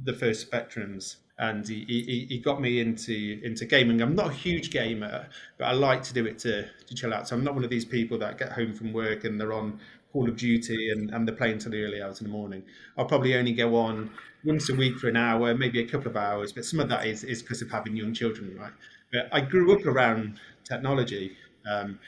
the 0.05 0.13
first 0.13 0.51
Spectrums 0.51 1.17
and 1.39 1.67
he, 1.67 1.85
he, 1.87 2.27
he, 2.29 2.39
got 2.39 2.61
me 2.61 2.81
into 2.81 3.41
into 3.43 3.65
gaming. 3.65 4.01
I'm 4.01 4.15
not 4.15 4.31
a 4.31 4.33
huge 4.33 4.71
gamer, 4.71 5.27
but 5.59 5.65
I 5.65 5.73
like 5.73 6.03
to 6.05 6.15
do 6.15 6.27
it 6.27 6.39
to, 6.41 6.65
to 6.87 6.95
chill 6.95 7.13
out. 7.13 7.27
So 7.27 7.35
I'm 7.35 7.43
not 7.43 7.55
one 7.55 7.65
of 7.65 7.71
these 7.71 7.85
people 7.85 8.19
that 8.19 8.39
get 8.39 8.53
home 8.53 8.73
from 8.73 8.93
work 8.93 9.25
and 9.25 9.41
they're 9.41 9.53
on 9.53 9.81
Call 10.13 10.29
of 10.29 10.37
Duty 10.37 10.91
and, 10.91 11.11
and 11.11 11.27
they're 11.27 11.35
playing 11.35 11.59
till 11.59 11.73
the 11.73 11.83
early 11.83 12.01
hours 12.01 12.21
in 12.21 12.29
the 12.29 12.33
morning. 12.33 12.63
I'll 12.97 13.05
probably 13.05 13.35
only 13.35 13.53
go 13.53 13.75
on 13.75 14.11
once 14.45 14.69
a 14.71 14.75
week 14.75 14.97
for 14.97 15.09
an 15.09 15.17
hour, 15.17 15.55
maybe 15.55 15.81
a 15.81 15.87
couple 15.87 16.09
of 16.09 16.17
hours, 16.17 16.53
but 16.53 16.65
some 16.65 16.79
of 16.79 16.89
that 16.89 17.05
is, 17.07 17.25
is 17.25 17.43
because 17.43 17.63
of 17.63 17.71
having 17.71 17.97
young 17.97 18.15
children, 18.15 18.57
right? 18.57 18.73
But 19.13 19.29
I 19.33 19.41
grew 19.41 19.77
up 19.77 19.85
around 19.87 20.39
technology. 20.63 21.37
Um, 21.69 21.99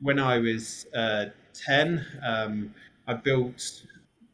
when 0.00 0.20
I 0.20 0.38
was 0.38 0.86
uh, 0.94 1.26
10, 1.54 2.06
um, 2.24 2.74
I 3.08 3.14
built 3.14 3.82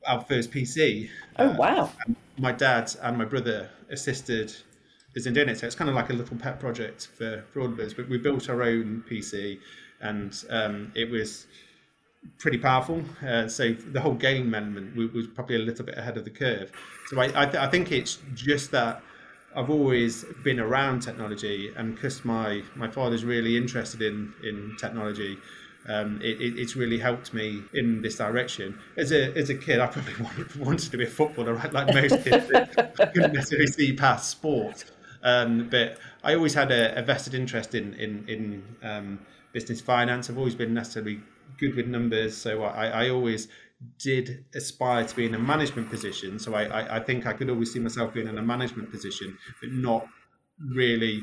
our 0.07 0.21
first 0.23 0.51
PC. 0.51 1.09
Oh, 1.39 1.49
uh, 1.49 1.57
wow. 1.57 1.93
my 2.39 2.53
dad 2.53 2.95
and 3.03 3.17
my 3.17 3.25
brother 3.25 3.71
assisted 3.93 4.55
us 5.17 5.27
in 5.27 5.35
doing 5.35 5.49
it. 5.49 5.59
So 5.59 5.67
it's 5.67 5.77
kind 5.77 5.91
of 5.91 5.97
like 5.97 6.11
a 6.11 6.15
little 6.15 6.37
pet 6.37 6.59
project 6.59 7.09
for, 7.17 7.45
for 7.53 7.61
all 7.61 7.67
of 7.67 7.79
us. 7.79 7.93
But 7.93 8.09
we 8.09 8.19
built 8.19 8.49
our 8.49 8.63
own 8.63 9.05
PC 9.09 9.59
and 10.01 10.45
um, 10.51 10.93
it 10.95 11.11
was 11.11 11.47
pretty 12.39 12.59
powerful. 12.59 13.03
Uh, 13.27 13.49
so 13.49 13.73
the 13.73 14.01
whole 14.01 14.15
game 14.15 14.55
element 14.55 14.97
was 15.15 15.27
probably 15.27 15.57
a 15.57 15.61
little 15.61 15.85
bit 15.85 15.99
ahead 15.99 16.17
of 16.17 16.25
the 16.25 16.31
curve. 16.31 16.73
So 17.09 17.21
I, 17.21 17.25
I, 17.43 17.45
th- 17.45 17.57
I 17.57 17.69
think 17.69 17.93
it's 17.93 18.19
just 18.35 18.71
that 18.71 19.03
I've 19.55 19.71
always 19.71 20.25
been 20.43 20.61
around 20.61 21.01
technology 21.01 21.73
and 21.77 21.95
because 21.95 22.25
my, 22.25 22.63
my 22.75 22.89
father's 22.89 23.25
really 23.25 23.57
interested 23.57 24.01
in, 24.01 24.33
in 24.43 24.77
technology, 24.79 25.39
um, 25.89 26.21
it, 26.23 26.41
it, 26.41 26.59
it's 26.59 26.77
really 26.77 26.99
helped 26.99 27.35
me 27.35 27.63
in 27.75 28.03
this 28.03 28.17
direction. 28.17 28.79
As 28.97 29.13
a 29.13 29.37
as 29.37 29.51
a 29.51 29.55
kid, 29.55 29.81
I 29.81 29.87
probably 29.87 30.15
wanted, 30.23 30.57
wanted 30.57 30.91
to 30.91 30.97
be 30.97 31.05
a 31.05 31.09
footballer, 31.09 31.55
right? 31.55 31.73
Like 31.73 31.95
most 31.95 32.25
kids, 32.25 32.51
I 32.55 33.07
couldn't 33.07 33.33
necessarily 33.33 33.67
see 33.67 33.97
past 33.97 34.31
sport. 34.31 34.85
Um, 35.25 35.69
but 35.71 35.99
I 36.25 36.35
always 36.35 36.55
had 36.55 36.73
a, 36.73 36.99
a 36.99 37.03
vested 37.03 37.35
interest 37.35 37.75
in 37.75 37.95
in, 37.95 38.25
in 38.29 38.63
um, 38.83 39.19
business 39.53 39.81
finance. 39.81 40.31
I've 40.31 40.39
always 40.39 40.55
been 40.55 40.75
necessarily 40.75 41.21
good 41.59 41.75
with 41.75 41.87
numbers, 41.87 42.37
so 42.37 42.63
I, 42.63 42.87
I 43.05 43.11
always 43.11 43.49
did 43.99 44.45
aspire 44.55 45.05
to 45.05 45.17
be 45.17 45.27
in 45.27 45.35
a 45.35 45.39
management 45.39 45.91
position. 45.91 46.39
So 46.39 46.55
I, 46.55 46.65
I, 46.65 46.97
I 46.97 47.01
think 47.01 47.27
I 47.27 47.33
could 47.33 47.51
always 47.51 47.73
see 47.73 47.81
myself 47.81 48.15
being 48.15 48.29
in 48.29 48.39
a 48.39 48.43
management 48.43 48.91
position, 48.91 49.37
but 49.61 49.73
not 49.73 50.07
really 50.59 51.23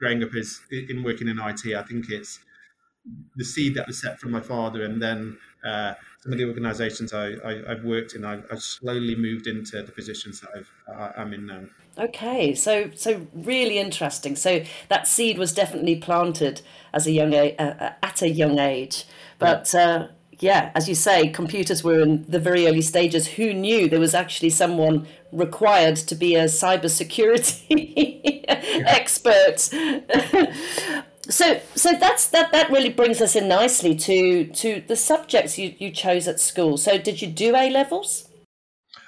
growing 0.00 0.22
up 0.22 0.34
as 0.34 0.60
in 0.70 1.02
working 1.02 1.28
in 1.28 1.38
IT. 1.38 1.74
I 1.74 1.82
think 1.82 2.10
it's 2.10 2.40
the 3.36 3.44
seed 3.44 3.74
that 3.74 3.86
was 3.86 4.00
set 4.00 4.20
from 4.20 4.30
my 4.30 4.40
father, 4.40 4.84
and 4.84 5.02
then 5.02 5.38
uh, 5.64 5.94
some 6.20 6.32
of 6.32 6.38
the 6.38 6.44
organisations 6.44 7.12
I, 7.12 7.34
I, 7.44 7.62
have 7.68 7.84
worked 7.84 8.14
in, 8.14 8.24
I, 8.24 8.40
have 8.50 8.62
slowly 8.62 9.14
moved 9.14 9.46
into 9.46 9.82
the 9.82 9.92
positions 9.92 10.40
that 10.40 10.50
I've, 10.54 10.70
I, 11.16 11.22
am 11.22 11.32
in 11.32 11.46
now. 11.46 11.62
Okay, 11.98 12.54
so 12.54 12.90
so 12.94 13.26
really 13.34 13.78
interesting. 13.78 14.36
So 14.36 14.62
that 14.88 15.08
seed 15.08 15.38
was 15.38 15.52
definitely 15.52 15.96
planted 15.96 16.62
as 16.92 17.06
a 17.06 17.10
young 17.10 17.34
a, 17.34 17.56
uh, 17.56 17.92
at 18.02 18.22
a 18.22 18.28
young 18.28 18.58
age, 18.58 19.04
but. 19.38 19.70
Yeah. 19.72 19.80
Uh, 19.80 20.08
yeah, 20.42 20.70
as 20.74 20.88
you 20.88 20.94
say, 20.94 21.28
computers 21.28 21.84
were 21.84 22.00
in 22.00 22.24
the 22.26 22.38
very 22.38 22.66
early 22.66 22.80
stages. 22.80 23.28
Who 23.28 23.52
knew 23.52 23.90
there 23.90 24.00
was 24.00 24.14
actually 24.14 24.48
someone 24.48 25.06
required 25.32 25.96
to 25.96 26.14
be 26.14 26.34
a 26.34 26.44
cybersecurity 26.44 28.46
expert? 28.48 29.68
so 31.30 31.60
so 31.74 31.92
that's 31.92 32.26
that 32.28 32.52
that 32.52 32.70
really 32.70 32.90
brings 32.90 33.20
us 33.20 33.36
in 33.36 33.48
nicely 33.48 33.94
to 33.94 34.44
to 34.46 34.82
the 34.88 34.96
subjects 34.96 35.58
you, 35.58 35.74
you 35.78 35.90
chose 35.90 36.28
at 36.28 36.40
school 36.40 36.76
so 36.76 36.98
did 36.98 37.22
you 37.22 37.28
do 37.28 37.56
a 37.56 37.70
levels 37.70 38.26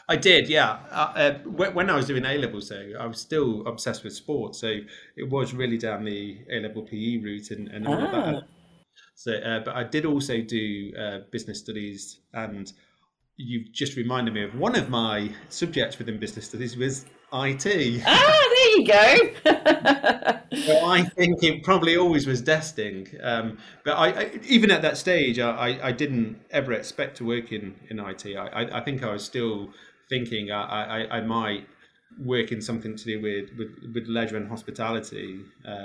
I 0.09 0.17
did, 0.17 0.49
yeah. 0.49 0.81
Uh, 0.91 1.13
uh, 1.15 1.35
when 1.45 1.89
I 1.89 1.95
was 1.95 2.07
doing 2.07 2.25
A 2.27 2.37
levels, 2.37 2.69
though, 2.69 2.93
I 2.99 3.07
was 3.07 3.21
still 3.21 3.67
obsessed 3.67 4.05
with 4.05 4.13
sports, 4.13 4.59
so 4.59 4.81
it 5.17 5.31
was 5.31 5.55
really 5.55 5.79
down 5.79 6.05
the 6.05 6.39
A 6.51 6.61
level 6.61 6.83
PE 6.83 7.19
route 7.19 7.51
and, 7.51 7.69
and 7.69 7.87
all 7.87 7.95
ah. 7.95 8.05
of 8.05 8.13
that. 8.13 8.35
Ah. 8.35 8.41
So, 9.15 9.33
uh, 9.33 9.61
but 9.61 9.75
I 9.75 9.85
did 9.85 10.05
also 10.05 10.43
do 10.43 10.93
uh, 10.99 11.19
business 11.31 11.61
studies, 11.61 12.19
and 12.35 12.71
you've 13.37 13.73
just 13.73 13.97
reminded 13.97 14.35
me 14.35 14.43
of 14.43 14.55
one 14.55 14.77
of 14.77 14.91
my 14.91 15.31
subjects 15.49 15.99
within 15.99 16.19
business 16.19 16.47
studies 16.47 16.77
was 16.77 17.07
IT. 17.33 18.03
Ah, 18.07 18.49
there 18.55 18.79
you 18.79 18.87
go. 18.87 19.51
I 20.87 21.05
think 21.17 21.43
it 21.43 21.63
probably 21.63 21.97
always 21.97 22.27
was 22.27 22.43
destined. 22.43 23.19
Um, 23.23 23.59
but 23.85 23.93
I, 23.93 24.09
I, 24.09 24.41
even 24.45 24.71
at 24.71 24.83
that 24.83 24.97
stage, 24.99 25.39
I, 25.39 25.79
I, 25.83 25.93
didn't 25.93 26.39
ever 26.51 26.73
expect 26.73 27.17
to 27.19 27.25
work 27.25 27.53
in, 27.53 27.75
in 27.89 27.99
IT. 27.99 28.27
I, 28.37 28.69
I 28.73 28.81
think 28.85 29.03
I 29.03 29.13
was 29.13 29.25
still 29.25 29.73
thinking 30.09 30.51
I, 30.51 31.05
I, 31.05 31.19
I 31.19 31.21
might 31.23 31.67
work 32.19 32.53
in 32.53 32.61
something 32.61 32.97
to 32.97 33.05
do 33.05 33.23
with, 33.23 33.51
with, 33.57 33.95
with 33.95 34.07
leisure 34.07 34.37
and 34.37 34.49
hospitality. 34.49 35.41
Uh, 35.67 35.85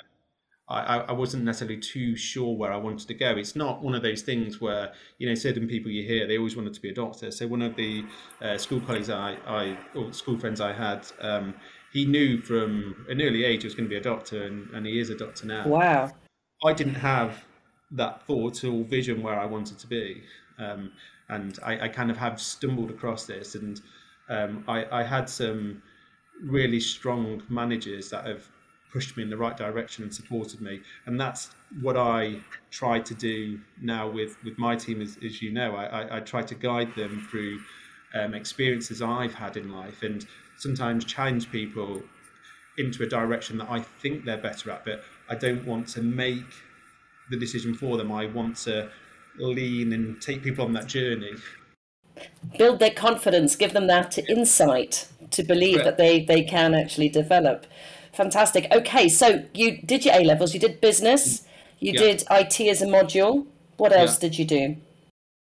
I, 0.69 0.97
I 0.97 1.11
wasn't 1.13 1.45
necessarily 1.45 1.79
too 1.79 2.17
sure 2.17 2.53
where 2.53 2.73
I 2.73 2.75
wanted 2.75 3.07
to 3.07 3.13
go. 3.13 3.31
It's 3.37 3.55
not 3.55 3.81
one 3.81 3.95
of 3.95 4.01
those 4.01 4.21
things 4.21 4.59
where 4.59 4.91
you 5.17 5.27
know 5.27 5.35
certain 5.35 5.67
people 5.67 5.89
you 5.89 6.03
hear 6.03 6.27
they 6.27 6.37
always 6.37 6.57
wanted 6.57 6.73
to 6.73 6.81
be 6.81 6.89
a 6.89 6.93
doctor. 6.93 7.31
So 7.31 7.47
one 7.47 7.61
of 7.61 7.75
the 7.77 8.03
uh, 8.41 8.57
school 8.57 8.81
colleagues 8.81 9.09
I, 9.09 9.37
I 9.47 9.77
or 9.95 10.11
school 10.11 10.37
friends 10.37 10.59
I 10.59 10.73
had, 10.73 11.07
um, 11.21 11.53
he 11.93 12.05
knew 12.05 12.37
from 12.37 13.05
an 13.07 13.21
early 13.21 13.45
age 13.45 13.61
he 13.61 13.67
was 13.67 13.75
going 13.75 13.85
to 13.85 13.89
be 13.89 13.97
a 13.97 14.01
doctor, 14.01 14.43
and, 14.43 14.69
and 14.71 14.85
he 14.85 14.99
is 14.99 15.09
a 15.09 15.15
doctor 15.15 15.47
now. 15.47 15.67
Wow! 15.67 16.11
I 16.65 16.73
didn't 16.73 16.95
have 16.95 17.45
that 17.91 18.23
thought 18.23 18.63
or 18.65 18.83
vision 18.83 19.21
where 19.21 19.39
I 19.39 19.45
wanted 19.45 19.79
to 19.79 19.87
be, 19.87 20.21
um, 20.59 20.91
and 21.29 21.57
I, 21.63 21.85
I, 21.85 21.87
kind 21.87 22.11
of 22.11 22.17
have 22.17 22.41
stumbled 22.41 22.89
across 22.89 23.25
this, 23.25 23.55
and 23.55 23.79
um, 24.27 24.65
I, 24.67 24.85
I 24.91 25.03
had 25.03 25.29
some 25.29 25.81
really 26.43 26.81
strong 26.81 27.41
managers 27.47 28.09
that 28.09 28.27
have 28.27 28.49
pushed 28.97 29.15
me 29.15 29.21
in 29.21 29.29
the 29.29 29.37
right 29.37 29.55
direction 29.55 30.03
and 30.03 30.11
supported 30.11 30.59
me. 30.59 30.79
And 31.05 31.21
that's 31.21 31.51
what 31.81 31.95
I 31.95 32.39
try 32.71 32.99
to 32.99 33.13
do 33.13 33.59
now 33.79 34.09
with, 34.09 34.43
with 34.43 34.57
my 34.57 34.75
team, 34.75 35.03
as, 35.03 35.19
as 35.23 35.39
you 35.39 35.51
know. 35.51 35.75
I, 35.75 35.85
I, 35.85 36.17
I 36.17 36.19
try 36.21 36.41
to 36.41 36.55
guide 36.55 36.95
them 36.95 37.27
through 37.29 37.59
um, 38.15 38.33
experiences 38.33 39.03
I've 39.03 39.35
had 39.35 39.55
in 39.55 39.71
life 39.71 40.01
and 40.01 40.25
sometimes 40.57 41.05
challenge 41.05 41.51
people 41.51 42.01
into 42.79 43.03
a 43.03 43.07
direction 43.07 43.59
that 43.59 43.69
I 43.69 43.81
think 43.81 44.25
they're 44.25 44.37
better 44.49 44.71
at, 44.71 44.83
but 44.83 45.03
I 45.29 45.35
don't 45.35 45.63
want 45.67 45.87
to 45.89 46.01
make 46.01 46.51
the 47.29 47.37
decision 47.37 47.75
for 47.75 47.97
them. 47.97 48.11
I 48.11 48.25
want 48.25 48.57
to 48.65 48.89
lean 49.37 49.93
and 49.93 50.19
take 50.19 50.41
people 50.41 50.65
on 50.65 50.73
that 50.73 50.87
journey. 50.87 51.33
Build 52.57 52.79
their 52.79 52.95
confidence, 53.05 53.55
give 53.55 53.73
them 53.73 53.85
that 53.85 54.17
insight 54.17 55.07
to 55.29 55.43
believe 55.43 55.83
that 55.83 55.97
they, 55.97 56.25
they 56.25 56.41
can 56.41 56.73
actually 56.73 57.09
develop. 57.09 57.67
Fantastic. 58.17 58.65
Okay, 58.71 59.09
so 59.09 59.45
you 59.53 59.79
did 59.83 60.03
your 60.03 60.15
A 60.15 60.23
levels, 60.23 60.51
you 60.51 60.59
did 60.59 60.81
business, 60.81 61.43
you 61.77 61.91
yeah. 61.93 61.99
did 61.99 62.23
IT 62.31 62.59
as 62.61 62.81
a 62.81 62.87
module. 62.87 63.45
What 63.77 63.93
else 63.93 64.15
yeah. 64.15 64.29
did 64.29 64.39
you 64.39 64.45
do? 64.45 64.75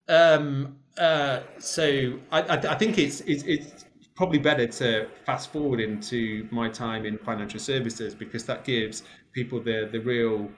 Um, 0.08 0.76
uh, 0.96 1.40
so 1.58 2.18
I, 2.32 2.40
I, 2.40 2.56
I, 2.56 2.74
think 2.76 2.96
it's, 2.96 3.20
it's, 3.20 3.42
it's 3.42 3.84
probably 4.16 4.38
better 4.38 4.66
to 4.66 5.08
fast 5.26 5.52
forward 5.52 5.78
into 5.78 6.48
my 6.50 6.70
time 6.70 7.04
in 7.04 7.18
financial 7.18 7.60
services 7.60 8.14
because 8.14 8.46
that 8.46 8.64
gives 8.64 9.02
people 9.34 9.60
the 9.60 9.90
the 9.92 9.98
real 9.98 10.48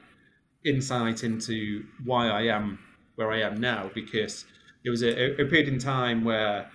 insight 0.64 1.24
into 1.24 1.84
why 2.04 2.28
I 2.28 2.42
am 2.42 2.78
where 3.16 3.32
I 3.32 3.40
am 3.40 3.58
now. 3.58 3.90
Because 3.92 4.44
it 4.84 4.90
was 4.90 5.02
a, 5.02 5.40
a 5.40 5.44
period 5.46 5.66
in 5.66 5.80
time 5.80 6.22
where 6.22 6.70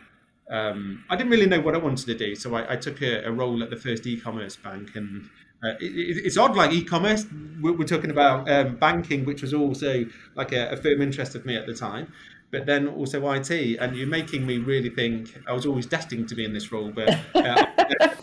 um, 0.51 1.03
I 1.09 1.15
didn't 1.15 1.31
really 1.31 1.47
know 1.47 1.61
what 1.61 1.75
I 1.75 1.77
wanted 1.77 2.05
to 2.05 2.15
do, 2.15 2.35
so 2.35 2.55
I, 2.55 2.73
I 2.73 2.75
took 2.75 3.01
a, 3.01 3.23
a, 3.25 3.31
role 3.31 3.63
at 3.63 3.69
the 3.69 3.77
first 3.77 4.05
e-commerce 4.05 4.55
bank, 4.55 4.95
and 4.95 5.29
uh, 5.63 5.75
it, 5.79 6.25
it's 6.25 6.37
odd, 6.37 6.55
like 6.55 6.71
e-commerce. 6.71 7.25
We're, 7.61 7.73
we're 7.73 7.85
talking 7.85 8.11
about 8.11 8.49
um, 8.49 8.75
banking, 8.75 9.25
which 9.25 9.41
was 9.41 9.53
also 9.53 10.05
like 10.35 10.51
a, 10.51 10.69
a 10.71 10.77
firm 10.77 11.01
interest 11.01 11.35
of 11.35 11.45
me 11.45 11.55
at 11.55 11.65
the 11.65 11.73
time 11.73 12.11
but 12.51 12.65
then 12.65 12.87
also 12.87 13.31
IT. 13.31 13.49
And 13.79 13.95
you're 13.95 14.07
making 14.07 14.45
me 14.45 14.57
really 14.57 14.89
think 14.89 15.41
I 15.47 15.53
was 15.53 15.65
always 15.65 15.85
destined 15.85 16.29
to 16.29 16.35
be 16.35 16.45
in 16.45 16.53
this 16.53 16.71
role, 16.71 16.91
but 16.91 17.09
uh, 17.33 17.65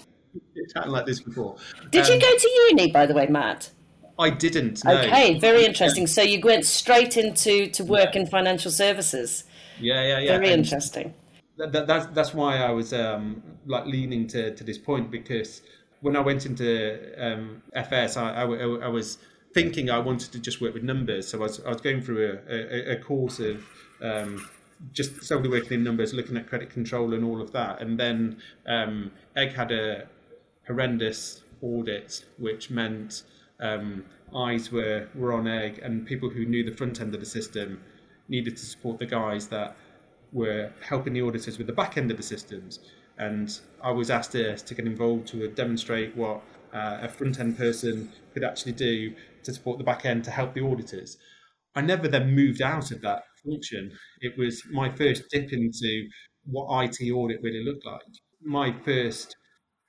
chatting 0.75 0.93
like 0.93 1.07
this 1.07 1.21
before. 1.21 1.57
Did 1.91 2.07
um, 2.07 2.13
you 2.13 2.21
go 2.21 2.37
to 2.37 2.49
uni, 2.69 2.93
by 2.93 3.07
the 3.07 3.15
way, 3.15 3.27
Matt? 3.27 3.71
I 4.19 4.31
didn't. 4.31 4.85
No. 4.85 4.99
Okay, 4.99 5.39
very 5.39 5.65
interesting. 5.65 6.07
So 6.07 6.23
you 6.23 6.41
went 6.43 6.67
straight 6.67 7.17
into 7.17 7.69
to 7.69 7.85
work 7.85 8.17
in 8.17 8.27
financial 8.27 8.71
services. 8.71 9.45
Yeah, 9.81 10.03
yeah, 10.03 10.19
yeah. 10.19 10.33
Very 10.33 10.53
and 10.53 10.65
interesting. 10.65 11.15
That, 11.59 11.73
that, 11.73 11.87
that's 11.87 12.07
that's 12.07 12.33
why 12.33 12.59
I 12.59 12.71
was 12.71 12.93
um, 12.93 13.43
like 13.67 13.85
leaning 13.85 14.27
to, 14.29 14.55
to 14.55 14.65
this 14.65 14.79
point 14.79 15.11
because 15.11 15.63
when 16.01 16.17
I 16.17 16.21
went 16.21 16.47
into 16.47 17.13
um, 17.19 17.63
FS, 17.75 18.17
I, 18.17 18.31
I, 18.31 18.45
I, 18.45 18.89
was 18.89 19.19
thinking 19.53 19.91
I 19.91 19.99
wanted 19.99 20.31
to 20.33 20.39
just 20.39 20.61
work 20.61 20.75
with 20.75 20.85
numbers. 20.85 21.29
So 21.29 21.39
I 21.39 21.43
was, 21.43 21.61
I 21.65 21.71
was 21.71 21.81
going 21.81 22.03
through 22.03 22.39
a, 22.49 22.55
a, 22.55 22.93
a 22.93 22.97
course 23.03 23.41
of 23.41 23.65
um, 24.01 24.49
just 24.93 25.25
solely 25.25 25.49
working 25.49 25.73
in 25.73 25.85
numbers, 25.85 26.15
looking 26.15 26.37
at 26.37 26.47
credit 26.47 26.71
control 26.71 27.15
and 27.15 27.25
all 27.25 27.41
of 27.43 27.53
that. 27.53 27.81
And 27.81 27.99
then 27.99 28.39
um, 28.67 29.11
Egg 29.37 29.55
had 29.55 29.73
a 29.73 30.07
horrendous 30.67 31.43
audit, 31.63 32.25
which 32.39 32.71
meant 32.71 33.25
um, 33.61 34.05
eyes 34.35 34.71
were, 34.71 35.09
were 35.15 35.33
on 35.33 35.49
Egg, 35.49 35.81
and 35.83 36.07
people 36.07 36.31
who 36.31 36.45
knew 36.45 36.63
the 36.63 36.77
front 36.77 37.01
end 37.01 37.15
of 37.15 37.21
the 37.21 37.27
system 37.27 37.81
needed 38.29 38.57
to 38.57 38.65
support 38.65 38.99
the 38.99 39.07
guys 39.07 39.49
that 39.49 39.77
were 40.33 40.73
helping 40.81 41.13
the 41.13 41.23
auditors 41.23 41.59
with 41.59 41.67
the 41.67 41.73
back 41.73 41.97
end 41.97 42.11
of 42.11 42.17
the 42.17 42.23
systems. 42.23 42.81
And 43.19 43.59
I 43.83 43.91
was 43.91 44.11
asked 44.11 44.33
to, 44.33 44.57
to 44.57 44.75
get 44.75 44.87
involved 44.87 45.29
to 45.29 45.49
demonstrate 45.49 46.17
what 46.17 46.43
uh, 46.73 46.99
a 47.03 47.09
front 47.09 47.41
end 47.41 47.57
person 47.57 48.13
could 48.35 48.45
actually 48.45 48.73
do 48.73 49.15
to 49.43 49.53
support 49.53 49.79
the 49.79 49.85
back 49.85 50.05
end 50.05 50.25
to 50.25 50.31
help 50.31 50.55
the 50.55 50.65
auditors. 50.65 51.19
I 51.75 51.81
never 51.81 52.09
then 52.09 52.35
moved 52.35 52.63
out 52.63 52.91
of 52.91 53.01
that 53.03 53.23
function. 53.45 53.93
It 54.21 54.37
was 54.39 54.63
my 54.71 54.91
first 54.91 55.25
dip 55.31 55.53
into 55.53 56.09
what 56.45 56.85
IT 56.85 57.11
audit 57.11 57.41
really 57.43 57.65
looked 57.65 57.87
like. 57.87 58.03
My 58.43 58.75
first, 58.85 59.37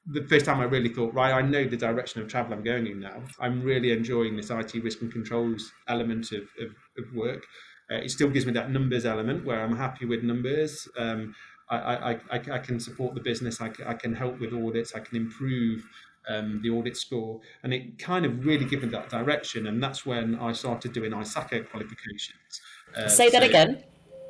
the 0.05 0.25
first 0.27 0.45
time 0.45 0.59
I 0.59 0.65
really 0.65 0.89
thought, 0.89 1.13
right, 1.13 1.33
I 1.33 1.41
know 1.41 1.65
the 1.65 1.77
direction 1.77 2.21
of 2.21 2.27
travel 2.27 2.53
I'm 2.53 2.63
going 2.63 2.87
in 2.87 2.99
now. 2.99 3.23
I'm 3.39 3.61
really 3.61 3.91
enjoying 3.91 4.35
this 4.35 4.49
IT 4.49 4.75
risk 4.83 5.01
and 5.01 5.11
controls 5.11 5.71
element 5.87 6.31
of, 6.31 6.43
of, 6.61 6.69
of 6.97 7.15
work. 7.15 7.43
Uh, 7.91 7.95
it 7.95 8.11
still 8.11 8.29
gives 8.29 8.45
me 8.45 8.53
that 8.53 8.69
numbers 8.69 9.05
element 9.05 9.45
where 9.45 9.61
I'm 9.61 9.75
happy 9.75 10.05
with 10.05 10.23
numbers. 10.23 10.87
Um, 10.97 11.35
I, 11.69 11.77
I, 11.77 12.11
I, 12.11 12.19
I, 12.31 12.59
can 12.59 12.79
support 12.79 13.13
the 13.15 13.21
business. 13.21 13.61
I, 13.61 13.71
I 13.85 13.93
can 13.93 14.13
help 14.13 14.39
with 14.39 14.53
audits. 14.53 14.95
I 14.95 14.99
can 14.99 15.17
improve 15.17 15.83
um, 16.27 16.61
the 16.61 16.69
audit 16.69 16.97
score, 16.97 17.39
and 17.63 17.73
it 17.73 17.99
kind 17.99 18.25
of 18.25 18.45
really 18.45 18.65
given 18.65 18.89
that 18.91 19.09
direction. 19.09 19.67
And 19.67 19.81
that's 19.81 20.05
when 20.05 20.35
I 20.35 20.51
started 20.53 20.93
doing 20.93 21.11
ISACA 21.11 21.69
qualifications. 21.69 22.61
Uh, 22.95 23.07
Say 23.07 23.29
that 23.29 23.41
so 23.41 23.47
again. 23.47 23.83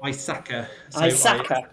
ISACA. 0.03 0.67
So 0.89 1.01
ISACA. 1.01 1.51
I, 1.51 1.63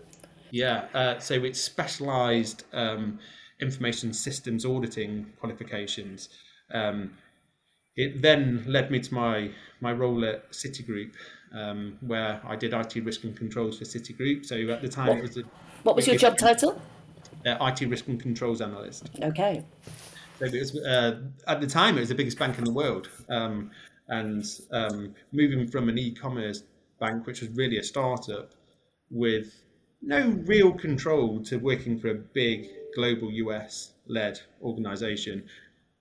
yeah, 0.51 0.87
uh, 0.95 1.19
so 1.19 1.35
it's 1.35 1.61
specialised 1.61 2.65
um, 2.73 3.19
information 3.61 4.13
systems 4.13 4.65
auditing 4.65 5.33
qualifications. 5.41 6.29
Um, 6.73 7.13
it 7.97 8.21
then 8.21 8.65
led 8.67 8.91
me 8.91 9.01
to 9.01 9.15
my 9.15 9.51
my 9.81 9.93
role 9.93 10.25
at 10.25 10.53
Citigroup, 10.53 11.13
um, 11.53 11.99
where 12.01 12.41
I 12.47 12.57
did 12.57 12.73
IT 12.73 12.97
risk 13.05 13.25
and 13.25 13.37
controls 13.37 13.79
for 13.79 13.85
Citigroup. 13.85 14.45
So 14.47 14.57
at 14.57 14.83
the 14.83 14.89
time, 14.89 15.09
what, 15.09 15.19
it 15.19 15.23
was 15.23 15.37
a, 15.39 15.43
what 15.83 15.97
was 15.97 16.07
your 16.07 16.17
job 16.17 16.37
title? 16.37 16.81
Uh, 17.45 17.57
IT 17.61 17.89
risk 17.89 18.09
and 18.09 18.21
controls 18.21 18.61
analyst. 18.61 19.11
Okay. 19.23 19.65
So 20.39 20.47
was, 20.47 20.77
uh, 20.77 21.21
at 21.47 21.61
the 21.61 21.67
time, 21.67 21.97
it 21.97 22.01
was 22.01 22.09
the 22.11 22.15
biggest 22.15 22.39
bank 22.39 22.59
in 22.59 22.65
the 22.65 22.73
world, 22.73 23.09
um, 23.29 23.71
and 24.09 24.45
um, 24.71 25.15
moving 25.33 25.67
from 25.69 25.89
an 25.89 25.99
e-commerce 25.99 26.63
bank, 27.01 27.27
which 27.27 27.41
was 27.41 27.51
really 27.51 27.79
a 27.79 27.83
startup, 27.83 28.53
with 29.11 29.63
no 30.03 30.29
real 30.45 30.73
control, 30.73 31.43
to 31.45 31.57
working 31.57 31.99
for 31.99 32.09
a 32.09 32.15
big 32.15 32.69
global 32.95 33.31
US-led 33.31 34.41
organization, 34.63 35.45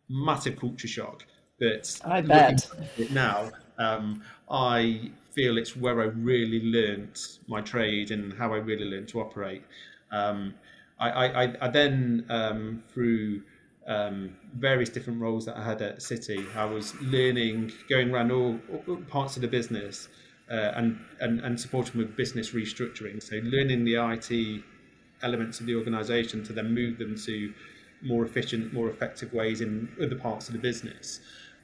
massive 0.09 0.59
culture 0.59 0.87
shock. 0.87 1.25
But 1.59 1.99
I 2.03 2.21
bet 2.21 2.67
now, 3.11 3.51
um, 3.77 4.23
I 4.49 5.11
feel 5.31 5.57
it's 5.57 5.75
where 5.75 6.01
I 6.01 6.05
really 6.05 6.61
learnt 6.63 7.39
my 7.47 7.61
trade 7.61 8.11
and 8.11 8.33
how 8.33 8.53
I 8.53 8.57
really 8.57 8.85
learned 8.85 9.09
to 9.09 9.21
operate. 9.21 9.63
Um, 10.11 10.53
I, 10.99 11.09
I, 11.09 11.55
I, 11.65 11.67
then 11.67 12.25
um, 12.29 12.83
through 12.87 13.41
um, 13.85 14.35
various 14.55 14.89
different 14.89 15.19
roles 15.19 15.45
that 15.45 15.57
I 15.57 15.63
had 15.63 15.81
at 15.81 15.99
Citi, 15.99 16.45
I 16.55 16.65
was 16.65 16.95
learning, 17.01 17.73
going 17.89 18.11
around 18.11 18.31
all, 18.31 18.59
all 18.87 18.95
parts 19.09 19.35
of 19.35 19.41
the 19.41 19.47
business 19.47 20.07
uh, 20.49 20.71
and, 20.75 20.99
and, 21.19 21.41
and 21.41 21.59
supporting 21.59 21.99
with 21.99 22.15
business 22.15 22.51
restructuring. 22.51 23.21
So 23.21 23.37
learning 23.43 23.83
the 23.83 23.95
IT 23.95 24.63
elements 25.21 25.59
of 25.59 25.65
the 25.65 25.75
organisation 25.75 26.43
to 26.45 26.53
then 26.53 26.73
move 26.73 26.97
them 26.97 27.17
to 27.25 27.53
more 28.01 28.25
efficient, 28.25 28.73
more 28.73 28.89
effective 28.89 29.33
ways 29.33 29.61
in 29.61 29.89
other 30.01 30.15
parts 30.15 30.47
of 30.47 30.53
the 30.53 30.59
business. 30.59 31.19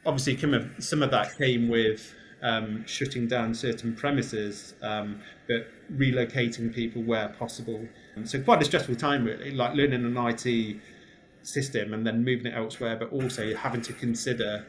Obviously, 0.06 0.38
some 0.80 1.04
of 1.04 1.12
that 1.12 1.38
came 1.38 1.70
with 1.70 2.14
um, 2.42 2.86
shutting 2.88 3.28
down 3.28 3.54
certain 3.54 3.96
premises, 3.96 4.74
um, 4.82 5.22
but 5.48 5.68
relocating 5.96 6.74
people 6.74 7.04
where 7.04 7.30
possible. 7.30 7.88
And 8.16 8.28
so 8.28 8.42
quite 8.42 8.62
a 8.62 8.66
stressful 8.66 8.96
time, 8.96 9.26
really, 9.26 9.52
like 9.52 9.76
learning 9.76 10.06
an 10.06 10.18
IT 10.18 10.78
system 11.44 11.94
and 11.94 12.06
then 12.06 12.24
moving 12.24 12.48
it 12.48 12.56
elsewhere, 12.56 12.96
but 12.96 13.12
also 13.12 13.56
having 13.56 13.82
to 13.84 13.94
consider 13.94 14.66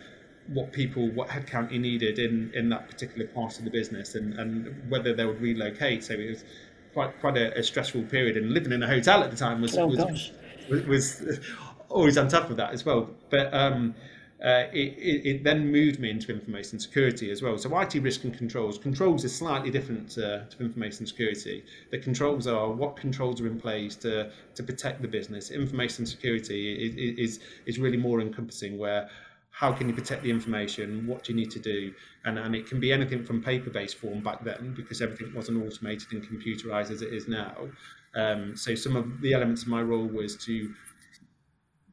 what 0.49 0.73
people, 0.73 1.09
what 1.11 1.29
headcount 1.29 1.73
you 1.73 1.79
needed 1.79 2.19
in, 2.19 2.51
in 2.55 2.69
that 2.69 2.89
particular 2.89 3.27
part 3.27 3.59
of 3.59 3.65
the 3.65 3.71
business 3.71 4.15
and, 4.15 4.35
and 4.35 4.91
whether 4.91 5.15
they 5.15 5.25
would 5.25 5.41
relocate. 5.41 6.05
So 6.05 6.15
it 6.15 6.29
was 6.29 6.45
quite 6.93 7.19
quite 7.21 7.37
a, 7.37 7.59
a 7.59 7.63
stressful 7.63 8.03
period. 8.05 8.37
And 8.37 8.53
living 8.53 8.73
in 8.73 8.83
a 8.83 8.87
hotel 8.87 9.23
at 9.23 9.31
the 9.31 9.37
time 9.37 9.61
was 9.61 9.77
oh, 9.77 9.87
was, 9.87 10.33
was, 10.69 10.87
was, 10.87 11.41
always 11.89 12.17
on 12.17 12.29
top 12.29 12.51
of 12.51 12.57
that 12.57 12.73
as 12.73 12.85
well. 12.85 13.11
But 13.31 13.53
um, 13.53 13.95
uh, 14.43 14.67
it, 14.73 15.25
it, 15.25 15.45
then 15.45 15.71
moved 15.71 16.01
me 16.01 16.11
into 16.11 16.33
information 16.33 16.81
security 16.81 17.31
as 17.31 17.43
well. 17.43 17.57
So 17.57 17.79
IT 17.79 17.95
risk 17.95 18.25
and 18.25 18.37
controls. 18.37 18.77
Controls 18.77 19.25
is 19.25 19.35
slightly 19.35 19.71
different 19.71 20.19
uh, 20.19 20.47
to 20.47 20.57
information 20.59 21.07
security. 21.07 21.65
The 21.93 21.99
controls 21.99 22.49
are 22.49 22.69
what 22.69 22.97
controls 22.97 23.41
are 23.41 23.47
in 23.47 23.61
place 23.61 23.95
to, 23.97 24.33
to 24.57 24.63
protect 24.65 25.01
the 25.01 25.07
business. 25.07 25.53
Information 25.53 26.07
security 26.07 27.17
is, 27.19 27.39
is, 27.67 27.79
really 27.79 27.97
more 27.97 28.21
encompassing 28.21 28.79
where 28.79 29.09
how 29.51 29.71
can 29.73 29.89
you 29.89 29.95
protect 29.95 30.25
the 30.25 30.31
information? 30.31 31.07
What 31.07 31.23
do 31.23 31.33
you 31.33 31.39
need 31.39 31.53
to 31.53 31.61
do? 31.61 31.95
And, 32.25 32.37
and 32.37 32.57
it 32.57 32.67
can 32.67 32.81
be 32.81 32.93
anything 32.93 33.23
from 33.23 33.43
paper-based 33.43 33.97
form 33.97 34.23
back 34.23 34.43
then 34.43 34.75
because 34.75 35.01
everything 35.01 35.33
wasn't 35.35 35.65
automated 35.65 36.13
and 36.13 36.27
computerized 36.27 36.91
as 36.91 37.03
it 37.03 37.13
is 37.13 37.29
now. 37.29 37.55
Um, 38.15 38.57
so 38.57 38.75
some 38.75 38.97
of 38.97 39.21
the 39.21 39.35
elements 39.35 39.63
of 39.63 39.69
my 39.69 39.83
role 39.83 40.07
was 40.07 40.37
to 40.47 40.75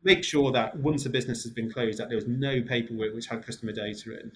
make 0.03 0.23
sure 0.23 0.51
that 0.51 0.77
once 0.77 1.05
a 1.05 1.09
business 1.09 1.43
has 1.43 1.51
been 1.51 1.71
closed, 1.71 1.99
that 1.99 2.09
there 2.09 2.17
was 2.17 2.27
no 2.27 2.61
paperwork 2.61 3.13
which 3.13 3.27
had 3.27 3.45
customer 3.45 3.71
data 3.71 4.19
in. 4.19 4.31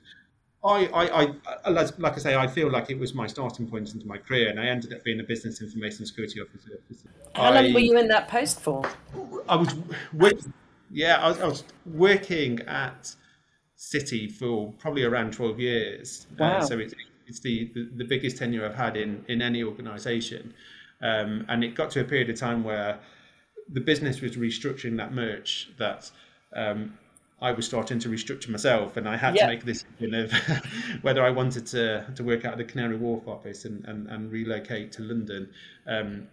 I, 0.66 0.88
I, 0.88 1.34
I, 1.66 1.70
like 1.70 2.14
I 2.14 2.18
say, 2.18 2.36
I 2.36 2.48
feel 2.48 2.72
like 2.72 2.90
it 2.90 2.98
was 2.98 3.14
my 3.14 3.28
starting 3.28 3.68
point 3.68 3.94
into 3.94 4.08
my 4.08 4.18
career, 4.18 4.50
and 4.50 4.60
I 4.60 4.68
ended 4.68 4.94
up 4.94 5.04
being 5.04 5.20
a 5.20 5.24
business 5.24 5.62
information 5.62 6.06
security 6.06 6.40
officer. 6.40 6.80
How 7.36 7.44
I, 7.44 7.62
long 7.62 7.74
were 7.74 7.82
you 7.82 7.98
in 7.98 8.08
that 8.08 8.30
post 8.30 8.62
for? 8.62 8.90
I 9.50 9.58
was 9.58 9.76
with 10.14 10.48
Yeah, 10.90 11.18
I 11.18 11.28
was, 11.28 11.40
I 11.42 11.48
was 11.48 11.64
working 11.86 12.62
at 12.62 13.14
Citi 13.78 14.32
for 14.32 14.72
probably 14.80 15.04
around 15.04 15.34
12 15.34 15.60
years. 15.60 16.28
Uh, 16.32 16.36
wow. 16.40 16.58
Uh, 16.58 16.62
so 16.62 16.80
it's, 16.80 16.94
it's 17.28 17.40
the, 17.42 17.70
the, 17.74 17.90
the, 17.98 18.06
biggest 18.06 18.38
tenure 18.38 18.66
I've 18.66 18.76
had 18.76 18.96
in, 18.96 19.26
in 19.28 19.42
any 19.42 19.64
organization. 19.64 20.54
Um, 21.02 21.46
and 21.50 21.64
it 21.64 21.76
got 21.76 21.92
to 21.92 22.02
a 22.02 22.04
period 22.06 22.30
of 22.30 22.38
time 22.38 22.64
where 22.64 23.00
the 23.72 23.82
business 23.82 24.22
was 24.22 24.38
restructuring 24.38 24.98
that 24.98 25.14
much 25.14 25.70
that 25.78 26.12
um, 26.56 26.98
I 27.42 27.52
was 27.52 27.66
starting 27.66 28.00
to 28.00 28.10
restructure 28.10 28.50
myself, 28.50 28.96
and 28.96 29.08
I 29.08 29.18
had 29.18 29.36
to 29.36 29.48
make 29.48 29.66
this 29.66 29.84
decision 29.84 30.16
of 30.16 30.32
whether 31.02 31.24
I 31.24 31.30
wanted 31.30 31.66
to, 31.68 32.06
to 32.16 32.24
work 32.24 32.46
out 32.46 32.54
of 32.54 32.58
the 32.58 32.64
Canary 32.64 32.96
Wharf 32.96 33.28
office 33.28 33.66
and, 33.66 33.84
and, 33.86 34.08
and 34.08 34.32
relocate 34.32 34.94
to 34.94 35.02
London. 35.02 35.50
Um, 35.86 36.28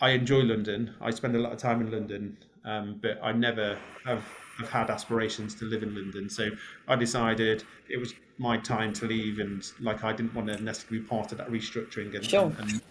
I 0.00 0.10
enjoy 0.10 0.40
London. 0.40 0.94
I 1.00 1.10
spend 1.10 1.34
a 1.34 1.40
lot 1.40 1.52
of 1.52 1.58
time 1.58 1.80
in 1.80 1.90
London, 1.90 2.36
um, 2.64 3.00
but 3.02 3.18
I 3.22 3.32
never 3.32 3.76
have, 4.04 4.24
have 4.58 4.68
had 4.68 4.90
aspirations 4.90 5.54
to 5.56 5.64
live 5.64 5.82
in 5.82 5.94
London. 5.96 6.30
So 6.30 6.50
I 6.86 6.94
decided 6.94 7.64
it 7.88 7.96
was 7.96 8.14
my 8.38 8.56
time 8.56 8.92
to 8.94 9.06
leave, 9.06 9.40
and 9.40 9.68
like 9.80 10.04
I 10.04 10.12
didn't 10.12 10.34
want 10.34 10.46
to 10.48 10.62
necessarily 10.62 11.00
be 11.00 11.06
part 11.06 11.32
of 11.32 11.38
that 11.38 11.50
restructuring 11.50 12.14
and, 12.14 12.24
sure. 12.24 12.52
and, 12.58 12.58
and 12.58 12.82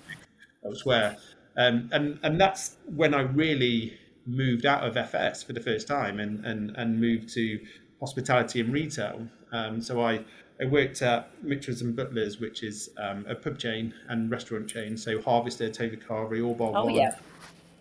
elsewhere. 0.65 1.17
Um, 1.57 1.89
and 1.91 2.19
and 2.23 2.39
that's 2.39 2.77
when 2.85 3.13
I 3.13 3.21
really 3.21 3.97
moved 4.25 4.65
out 4.65 4.85
of 4.85 4.95
FS 4.95 5.43
for 5.43 5.53
the 5.53 5.59
first 5.59 5.87
time 5.87 6.19
and 6.19 6.45
and, 6.45 6.75
and 6.77 6.99
moved 6.99 7.29
to 7.33 7.59
hospitality 7.99 8.59
and 8.59 8.73
retail. 8.73 9.27
Um, 9.51 9.81
so 9.81 10.01
I, 10.01 10.23
I 10.61 10.65
worked 10.65 11.01
at 11.01 11.31
Mitchells 11.43 11.81
and 11.81 11.95
Butlers, 11.95 12.39
which 12.39 12.63
is 12.63 12.89
um, 12.97 13.25
a 13.29 13.35
pub 13.35 13.57
chain 13.57 13.93
and 14.09 14.29
restaurant 14.29 14.67
chain. 14.67 14.97
So 14.97 15.21
Harvester, 15.21 15.69
Toby 15.69 15.97
Carvery, 15.97 16.45
All 16.45 16.55
Bar 16.55 16.71
oh, 16.75 16.87
yeah. 16.89 17.15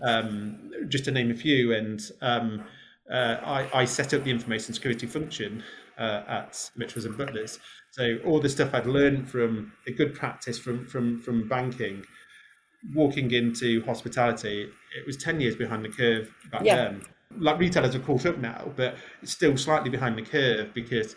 um, 0.02 0.70
just 0.88 1.04
to 1.06 1.10
name 1.10 1.30
a 1.30 1.34
few. 1.34 1.72
And 1.72 2.00
um, 2.20 2.64
uh, 3.10 3.36
I, 3.42 3.80
I, 3.80 3.84
set 3.84 4.14
up 4.14 4.24
the 4.24 4.30
information 4.30 4.72
security 4.74 5.06
function 5.06 5.64
uh, 5.98 6.22
at 6.28 6.70
Mitchells 6.76 7.04
and 7.06 7.16
Butlers. 7.16 7.58
So 7.92 8.18
all 8.24 8.40
the 8.40 8.48
stuff 8.48 8.72
I'd 8.72 8.86
learned 8.86 9.28
from 9.28 9.72
the 9.84 9.92
good 9.92 10.14
practice 10.14 10.58
from 10.58 10.86
from 10.86 11.18
from 11.18 11.48
banking 11.48 12.04
walking 12.94 13.30
into 13.32 13.82
hospitality, 13.84 14.68
it 14.96 15.06
was 15.06 15.16
10 15.16 15.40
years 15.40 15.56
behind 15.56 15.84
the 15.84 15.88
curve 15.88 16.32
back 16.50 16.62
yeah. 16.64 16.76
then. 16.76 17.02
Like 17.38 17.58
retailers 17.58 17.94
are 17.94 18.00
caught 18.00 18.26
up 18.26 18.38
now, 18.38 18.72
but 18.76 18.96
it's 19.22 19.32
still 19.32 19.56
slightly 19.56 19.90
behind 19.90 20.18
the 20.18 20.22
curve 20.22 20.74
because 20.74 21.14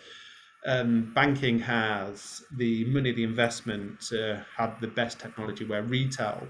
um, 0.66 1.12
banking 1.14 1.60
has 1.60 2.44
the 2.56 2.86
money, 2.86 3.12
the 3.12 3.24
investment 3.24 4.00
to 4.10 4.46
have 4.58 4.80
the 4.80 4.88
best 4.88 5.20
technology, 5.20 5.66
where 5.66 5.82
retail 5.82 6.48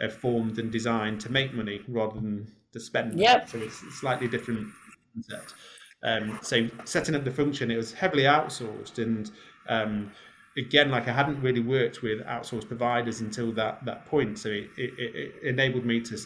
are 0.00 0.10
formed 0.10 0.58
and 0.58 0.70
designed 0.70 1.20
to 1.22 1.32
make 1.32 1.54
money 1.54 1.80
rather 1.88 2.20
than 2.20 2.52
to 2.72 2.80
spend. 2.80 3.18
Yep. 3.18 3.48
So 3.48 3.58
it's 3.58 3.82
a 3.82 3.90
slightly 3.90 4.28
different 4.28 4.68
concept. 5.14 5.54
Um, 6.02 6.38
so 6.42 6.68
setting 6.84 7.14
up 7.14 7.24
the 7.24 7.30
function, 7.30 7.70
it 7.70 7.76
was 7.76 7.92
heavily 7.92 8.24
outsourced 8.24 8.98
and 8.98 9.30
um, 9.68 10.12
again, 10.56 10.90
like 10.90 11.08
I 11.08 11.12
hadn't 11.12 11.40
really 11.42 11.60
worked 11.60 12.02
with 12.02 12.20
outsourced 12.24 12.68
providers 12.68 13.20
until 13.20 13.52
that 13.52 13.84
that 13.84 14.06
point. 14.06 14.38
So 14.38 14.48
it, 14.48 14.70
it, 14.76 14.92
it 14.98 15.42
enabled 15.42 15.84
me 15.84 16.00
to 16.00 16.16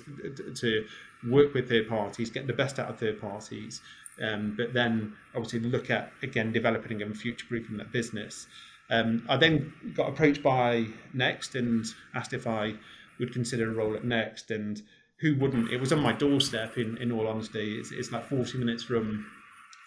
to 0.55 0.87
work 1.29 1.55
with 1.55 1.69
third 1.69 1.89
parties, 1.89 2.31
get 2.31 2.47
the 2.47 2.53
best 2.53 2.79
out 2.79 2.89
of 2.89 2.99
third 2.99 3.21
parties, 3.21 3.81
um, 4.23 4.55
but 4.57 4.73
then 4.73 5.15
obviously 5.35 5.61
look 5.61 5.91
at 5.91 6.13
again 6.23 6.53
developing 6.53 7.03
and 7.03 7.17
future 7.17 7.47
proofing 7.49 7.77
that 7.79 7.93
business. 7.93 8.47
Um, 8.91 9.25
I 9.29 9.37
then 9.37 9.73
got 9.95 10.09
approached 10.09 10.43
by 10.43 10.87
Next 11.13 11.55
and 11.55 11.85
asked 12.15 12.33
if 12.33 12.47
I 12.47 12.75
would 13.19 13.33
consider 13.33 13.71
a 13.71 13.75
role 13.75 13.95
at 13.95 14.05
Next, 14.05 14.51
and 14.51 14.83
who 15.21 15.37
wouldn't? 15.37 15.71
It 15.71 15.81
was 15.81 15.93
on 15.93 16.01
my 16.01 16.13
doorstep. 16.13 16.79
In 16.79 16.97
in 16.99 17.13
all 17.13 17.29
honesty, 17.29 17.79
it's, 17.79 17.93
it's 17.93 18.11
like 18.13 18.25
forty 18.25 18.59
minutes 18.59 18.83
from 18.83 19.27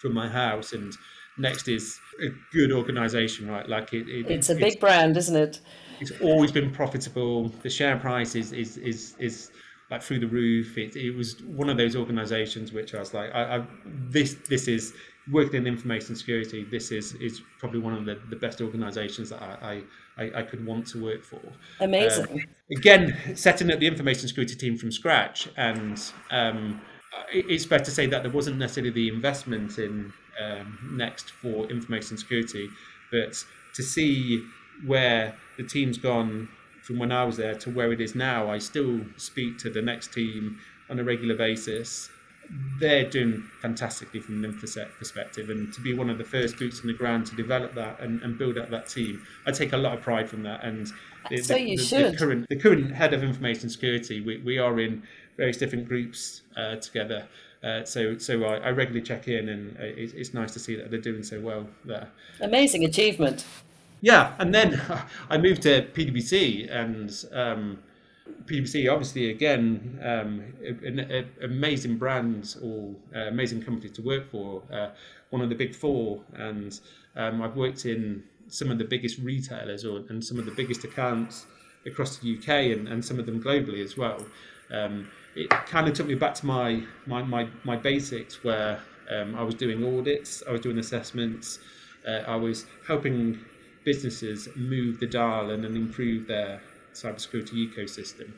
from 0.00 0.14
my 0.14 0.28
house, 0.28 0.72
and 0.72 0.96
Next 1.36 1.68
is 1.68 1.98
a 2.22 2.28
good 2.52 2.70
organization, 2.70 3.50
right? 3.50 3.68
Like 3.68 3.92
it, 3.92 4.08
it 4.08 4.30
it's 4.30 4.50
a 4.50 4.54
big 4.54 4.64
it's, 4.64 4.76
brand, 4.76 5.16
isn't 5.16 5.36
it? 5.36 5.60
It's 6.00 6.12
always 6.22 6.52
been 6.52 6.70
profitable. 6.70 7.48
The 7.48 7.70
share 7.70 7.98
price 7.98 8.34
is 8.34 8.52
is 8.52 8.76
is, 8.76 9.16
is 9.18 9.50
like 9.90 10.02
through 10.02 10.20
the 10.20 10.28
roof. 10.28 10.78
It, 10.78 10.96
it 10.96 11.10
was 11.10 11.42
one 11.42 11.68
of 11.68 11.76
those 11.76 11.96
organizations 11.96 12.72
which 12.72 12.94
I 12.94 13.00
was 13.00 13.14
like, 13.14 13.34
I, 13.34 13.56
I 13.56 13.66
this 13.84 14.34
this 14.48 14.68
is 14.68 14.94
working 15.32 15.62
in 15.62 15.66
information 15.66 16.14
security. 16.14 16.64
This 16.64 16.92
is 16.92 17.14
is 17.14 17.42
probably 17.58 17.80
one 17.80 17.94
of 17.94 18.04
the, 18.04 18.20
the 18.30 18.36
best 18.36 18.60
organizations 18.60 19.30
that 19.30 19.42
I, 19.42 19.82
I, 20.16 20.30
I 20.36 20.42
could 20.42 20.64
want 20.64 20.86
to 20.88 21.02
work 21.02 21.24
for. 21.24 21.40
Amazing. 21.80 22.26
Um, 22.30 22.40
again, 22.76 23.34
setting 23.34 23.72
up 23.72 23.80
the 23.80 23.86
information 23.86 24.28
security 24.28 24.54
team 24.54 24.76
from 24.76 24.92
scratch, 24.92 25.48
and 25.56 26.00
um, 26.30 26.80
it's 27.32 27.64
fair 27.64 27.78
to 27.80 27.90
say 27.90 28.06
that 28.06 28.22
there 28.22 28.32
wasn't 28.32 28.58
necessarily 28.58 28.90
the 28.90 29.08
investment 29.08 29.78
in 29.78 30.12
um, 30.42 30.96
Next 30.96 31.30
for 31.30 31.66
information 31.66 32.16
security. 32.16 32.68
But 33.10 33.44
to 33.74 33.82
see 33.82 34.44
where 34.86 35.34
the 35.56 35.64
team's 35.64 35.98
gone 35.98 36.48
from 36.82 36.98
when 36.98 37.12
I 37.12 37.24
was 37.24 37.36
there 37.36 37.54
to 37.54 37.70
where 37.70 37.92
it 37.92 38.00
is 38.00 38.14
now, 38.14 38.50
I 38.50 38.58
still 38.58 39.00
speak 39.16 39.58
to 39.58 39.70
the 39.70 39.82
Next 39.82 40.12
team 40.12 40.58
on 40.90 40.98
a 40.98 41.04
regular 41.04 41.34
basis. 41.34 42.10
They're 42.78 43.08
doing 43.08 43.42
fantastically 43.62 44.20
from 44.20 44.44
an 44.44 44.52
InfoSec 44.52 44.98
perspective, 44.98 45.48
and 45.48 45.72
to 45.72 45.80
be 45.80 45.94
one 45.94 46.10
of 46.10 46.18
the 46.18 46.24
first 46.24 46.58
boots 46.58 46.80
on 46.80 46.88
the 46.88 46.92
ground 46.92 47.26
to 47.28 47.36
develop 47.36 47.74
that 47.74 48.00
and, 48.00 48.20
and 48.22 48.36
build 48.36 48.58
up 48.58 48.68
that 48.68 48.86
team, 48.86 49.22
I 49.46 49.52
take 49.52 49.72
a 49.72 49.78
lot 49.78 49.94
of 49.96 50.02
pride 50.02 50.28
from 50.28 50.42
that. 50.42 50.62
And 50.62 50.92
the, 51.30 51.38
so 51.38 51.56
you 51.56 51.78
the, 51.78 51.82
should. 51.82 52.12
The 52.12 52.18
current, 52.18 52.46
the 52.50 52.56
current 52.56 52.92
head 52.92 53.14
of 53.14 53.22
information 53.22 53.70
security, 53.70 54.20
we, 54.20 54.42
we 54.42 54.58
are 54.58 54.78
in 54.78 55.02
various 55.38 55.56
different 55.56 55.88
groups 55.88 56.42
uh, 56.54 56.76
together. 56.76 57.26
Uh, 57.64 57.84
so 57.84 58.18
so 58.18 58.44
I, 58.44 58.56
I, 58.56 58.70
regularly 58.72 59.00
check 59.00 59.26
in, 59.26 59.48
and 59.48 59.76
it's, 59.78 60.12
it's, 60.12 60.34
nice 60.34 60.52
to 60.52 60.58
see 60.58 60.76
that 60.76 60.90
they're 60.90 61.00
doing 61.00 61.22
so 61.22 61.40
well 61.40 61.66
there. 61.86 62.08
Amazing 62.42 62.84
achievement. 62.84 63.46
Yeah, 64.02 64.34
and 64.38 64.54
then 64.54 64.82
I 65.30 65.38
moved 65.38 65.62
to 65.62 65.82
PwC, 65.94 66.70
and 66.70 67.24
um, 67.32 67.78
PwC 68.44 68.92
obviously 68.92 69.30
again 69.30 69.98
um, 70.02 70.42
an, 70.62 70.98
an, 70.98 71.30
amazing 71.42 71.96
brand 71.96 72.56
or 72.62 72.94
uh, 73.16 73.28
amazing 73.28 73.62
company 73.62 73.88
to 73.88 74.02
work 74.02 74.26
for, 74.30 74.62
uh, 74.70 74.90
one 75.30 75.40
of 75.40 75.48
the 75.48 75.54
big 75.54 75.74
four, 75.74 76.20
and 76.34 76.78
um, 77.16 77.40
I've 77.40 77.56
worked 77.56 77.86
in 77.86 78.24
some 78.48 78.70
of 78.70 78.76
the 78.76 78.84
biggest 78.84 79.18
retailers 79.20 79.86
or 79.86 80.02
and 80.10 80.22
some 80.22 80.38
of 80.38 80.44
the 80.44 80.52
biggest 80.52 80.84
accounts 80.84 81.46
across 81.86 82.18
the 82.18 82.36
UK 82.36 82.48
and, 82.76 82.88
and 82.88 83.02
some 83.02 83.18
of 83.18 83.24
them 83.24 83.42
globally 83.42 83.82
as 83.82 83.96
well. 83.96 84.24
Um, 84.70 85.08
it 85.34 85.50
kind 85.66 85.88
of 85.88 85.94
took 85.94 86.06
me 86.06 86.14
back 86.14 86.34
to 86.34 86.46
my 86.46 86.82
my 87.06 87.22
my, 87.22 87.48
my 87.64 87.76
basics 87.76 88.44
where 88.44 88.80
um, 89.10 89.34
I 89.34 89.42
was 89.42 89.54
doing 89.54 89.84
audits, 89.84 90.42
I 90.48 90.52
was 90.52 90.60
doing 90.60 90.78
assessments, 90.78 91.58
uh, 92.06 92.22
I 92.26 92.36
was 92.36 92.66
helping 92.86 93.38
businesses 93.84 94.48
move 94.56 94.98
the 94.98 95.06
dial 95.06 95.50
and, 95.50 95.64
and 95.64 95.76
improve 95.76 96.26
their 96.26 96.60
cybersecurity 96.94 97.68
ecosystem. 97.68 98.32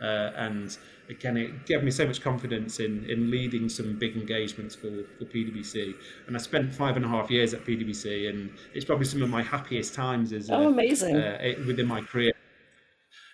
Uh, 0.00 0.32
and 0.36 0.78
again, 1.08 1.36
it 1.36 1.66
gave 1.66 1.82
me 1.82 1.90
so 1.90 2.06
much 2.06 2.22
confidence 2.22 2.80
in, 2.80 3.04
in 3.06 3.30
leading 3.30 3.68
some 3.68 3.98
big 3.98 4.16
engagements 4.16 4.74
for, 4.74 5.04
for 5.18 5.24
PwC. 5.26 5.94
And 6.26 6.36
I 6.36 6.38
spent 6.38 6.72
five 6.74 6.96
and 6.96 7.04
a 7.04 7.08
half 7.08 7.30
years 7.30 7.52
at 7.52 7.64
PwC, 7.64 8.30
and 8.30 8.50
it's 8.74 8.84
probably 8.84 9.04
some 9.04 9.22
of 9.22 9.28
my 9.28 9.42
happiest 9.42 9.94
times 9.94 10.32
as 10.32 10.50
oh, 10.50 10.68
amazing 10.68 11.16
uh, 11.16 11.54
within 11.66 11.86
my 11.86 12.00
career. 12.00 12.32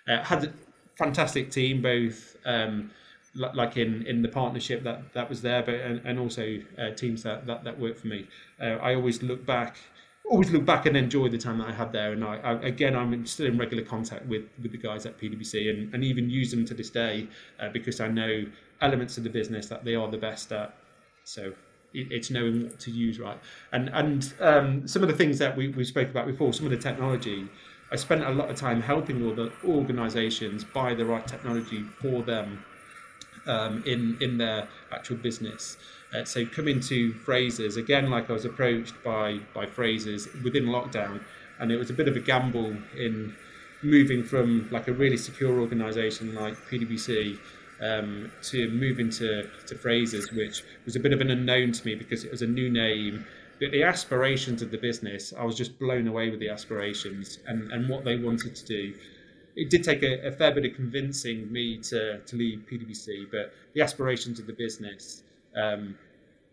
Uh, 0.09 0.23
had 0.23 0.45
a 0.45 0.53
fantastic 0.97 1.51
team, 1.51 1.83
both 1.83 2.37
um, 2.45 2.91
like 3.37 3.77
in 3.77 4.07
in 4.07 4.23
the 4.23 4.29
partnership 4.29 4.83
that 4.85 5.13
that 5.13 5.29
was 5.29 5.43
there, 5.43 5.63
but 5.63 5.75
and, 5.75 6.01
and 6.05 6.19
also 6.19 6.59
uh, 6.79 6.91
teams 6.91 7.23
that, 7.23 7.47
that 7.47 7.65
that 7.65 7.79
work 7.79 7.97
for 7.99 8.07
me. 8.07 8.27
Uh, 8.61 8.77
I 8.89 8.95
always 8.95 9.23
look 9.23 9.45
back, 9.45 9.77
always 10.29 10.51
look 10.51 10.65
back 10.65 10.87
and 10.87 10.97
enjoy 10.97 11.29
the 11.29 11.39
time 11.39 11.59
that 11.59 11.69
I 11.69 11.73
had 11.73 11.93
there. 11.93 12.13
And 12.13 12.25
I, 12.25 12.37
I 12.37 12.53
again, 12.67 12.97
I'm 12.97 13.27
still 13.27 13.47
in 13.47 13.59
regular 13.59 13.85
contact 13.85 14.27
with 14.27 14.45
with 14.63 14.73
the 14.73 14.79
guys 14.79 15.07
at 15.07 15.19
PwC, 15.19 15.71
and, 15.71 15.95
and 15.95 16.05
even 16.05 16.31
use 16.31 16.51
them 16.51 16.65
to 16.67 16.75
this 16.75 16.91
day 16.91 17.29
uh, 17.61 17.69
because 17.69 18.01
I 18.01 18.09
know 18.09 18.47
elements 18.81 19.19
of 19.19 19.25
the 19.25 19.31
business 19.31 19.69
that 19.69 19.85
they 19.85 19.95
are 19.95 20.09
the 20.09 20.19
best 20.19 20.53
at. 20.53 20.75
So 21.25 21.53
it's 21.97 22.31
knowing 22.31 22.65
what 22.65 22.79
to 22.79 22.91
use 22.91 23.19
right 23.19 23.39
and 23.73 23.89
and 23.91 24.35
um, 24.41 24.87
some 24.87 25.03
of 25.03 25.09
the 25.09 25.15
things 25.15 25.39
that 25.39 25.57
we, 25.57 25.69
we 25.69 25.85
spoke 25.85 26.11
about 26.11 26.27
before 26.27 26.53
some 26.53 26.67
of 26.67 26.71
the 26.71 26.77
technology 26.77 27.49
i 27.91 27.97
spent 27.97 28.23
a 28.23 28.31
lot 28.31 28.51
of 28.51 28.57
time 28.57 28.83
helping 28.83 29.25
all 29.25 29.35
the 29.35 29.51
organizations 29.65 30.63
buy 30.63 30.93
the 30.93 31.05
right 31.05 31.27
technology 31.27 31.83
for 32.01 32.23
them 32.23 32.63
um, 33.47 33.83
in 33.87 34.17
in 34.21 34.39
their 34.39 34.69
actual 34.93 35.17
business. 35.17 35.77
Uh, 36.15 36.25
so 36.25 36.47
coming 36.47 36.81
to 36.81 37.13
Frasers 37.15 37.77
again, 37.77 38.11
like 38.11 38.31
I 38.31 38.33
was 38.33 38.45
approached 38.45 38.95
by 39.05 39.41
by 39.55 39.67
Frasers 39.67 40.43
within 40.43 40.67
lockdown, 40.67 41.21
and 41.59 41.73
it 41.73 41.77
was 41.77 41.91
a 41.91 41.95
bit 41.95 42.09
of 42.09 42.17
a 42.17 42.21
gamble 42.21 42.77
in 42.97 43.35
moving 43.83 44.23
from 44.25 44.69
like 44.71 44.89
a 44.89 44.93
really 44.93 45.17
secure 45.17 45.61
organisation 45.61 46.35
like 46.35 46.55
PwC 46.71 47.39
um, 47.81 48.31
to 48.43 48.71
moving 48.71 49.11
to 49.11 49.49
to 49.67 49.75
Frasers, 49.75 50.35
which 50.35 50.63
was 50.85 50.97
a 50.97 51.01
bit 51.01 51.13
of 51.13 51.21
an 51.21 51.31
unknown 51.31 51.73
to 51.73 51.85
me 51.87 51.95
because 51.95 52.25
it 52.25 52.31
was 52.31 52.43
a 52.43 52.47
new 52.47 52.71
name. 52.71 53.25
But 53.59 53.71
the 53.71 53.85
aspirations 53.85 54.61
of 54.61 54.71
the 54.71 54.77
business, 54.77 55.33
I 55.37 55.43
was 55.45 55.57
just 55.57 55.79
blown 55.79 56.07
away 56.07 56.29
with 56.29 56.41
the 56.41 56.51
aspirations 56.51 57.39
and, 57.47 57.73
and 57.73 57.89
what 57.89 58.05
they 58.05 58.19
wanted 58.19 58.55
to 58.55 58.65
do 58.67 58.93
it 59.57 59.71
did 59.71 59.83
take 59.83 60.03
a, 60.03 60.29
a, 60.29 60.31
fair 60.31 60.53
bit 60.53 60.67
of 60.67 60.75
convincing 60.75 61.51
me 61.51 61.79
to, 61.79 62.19
to 62.19 62.37
leave 62.37 62.67
PwC, 62.71 63.27
but 63.31 63.53
the 63.75 63.81
aspirations 63.81 64.39
of 64.39 64.47
the 64.47 64.53
business, 64.53 65.23
um, 65.57 65.97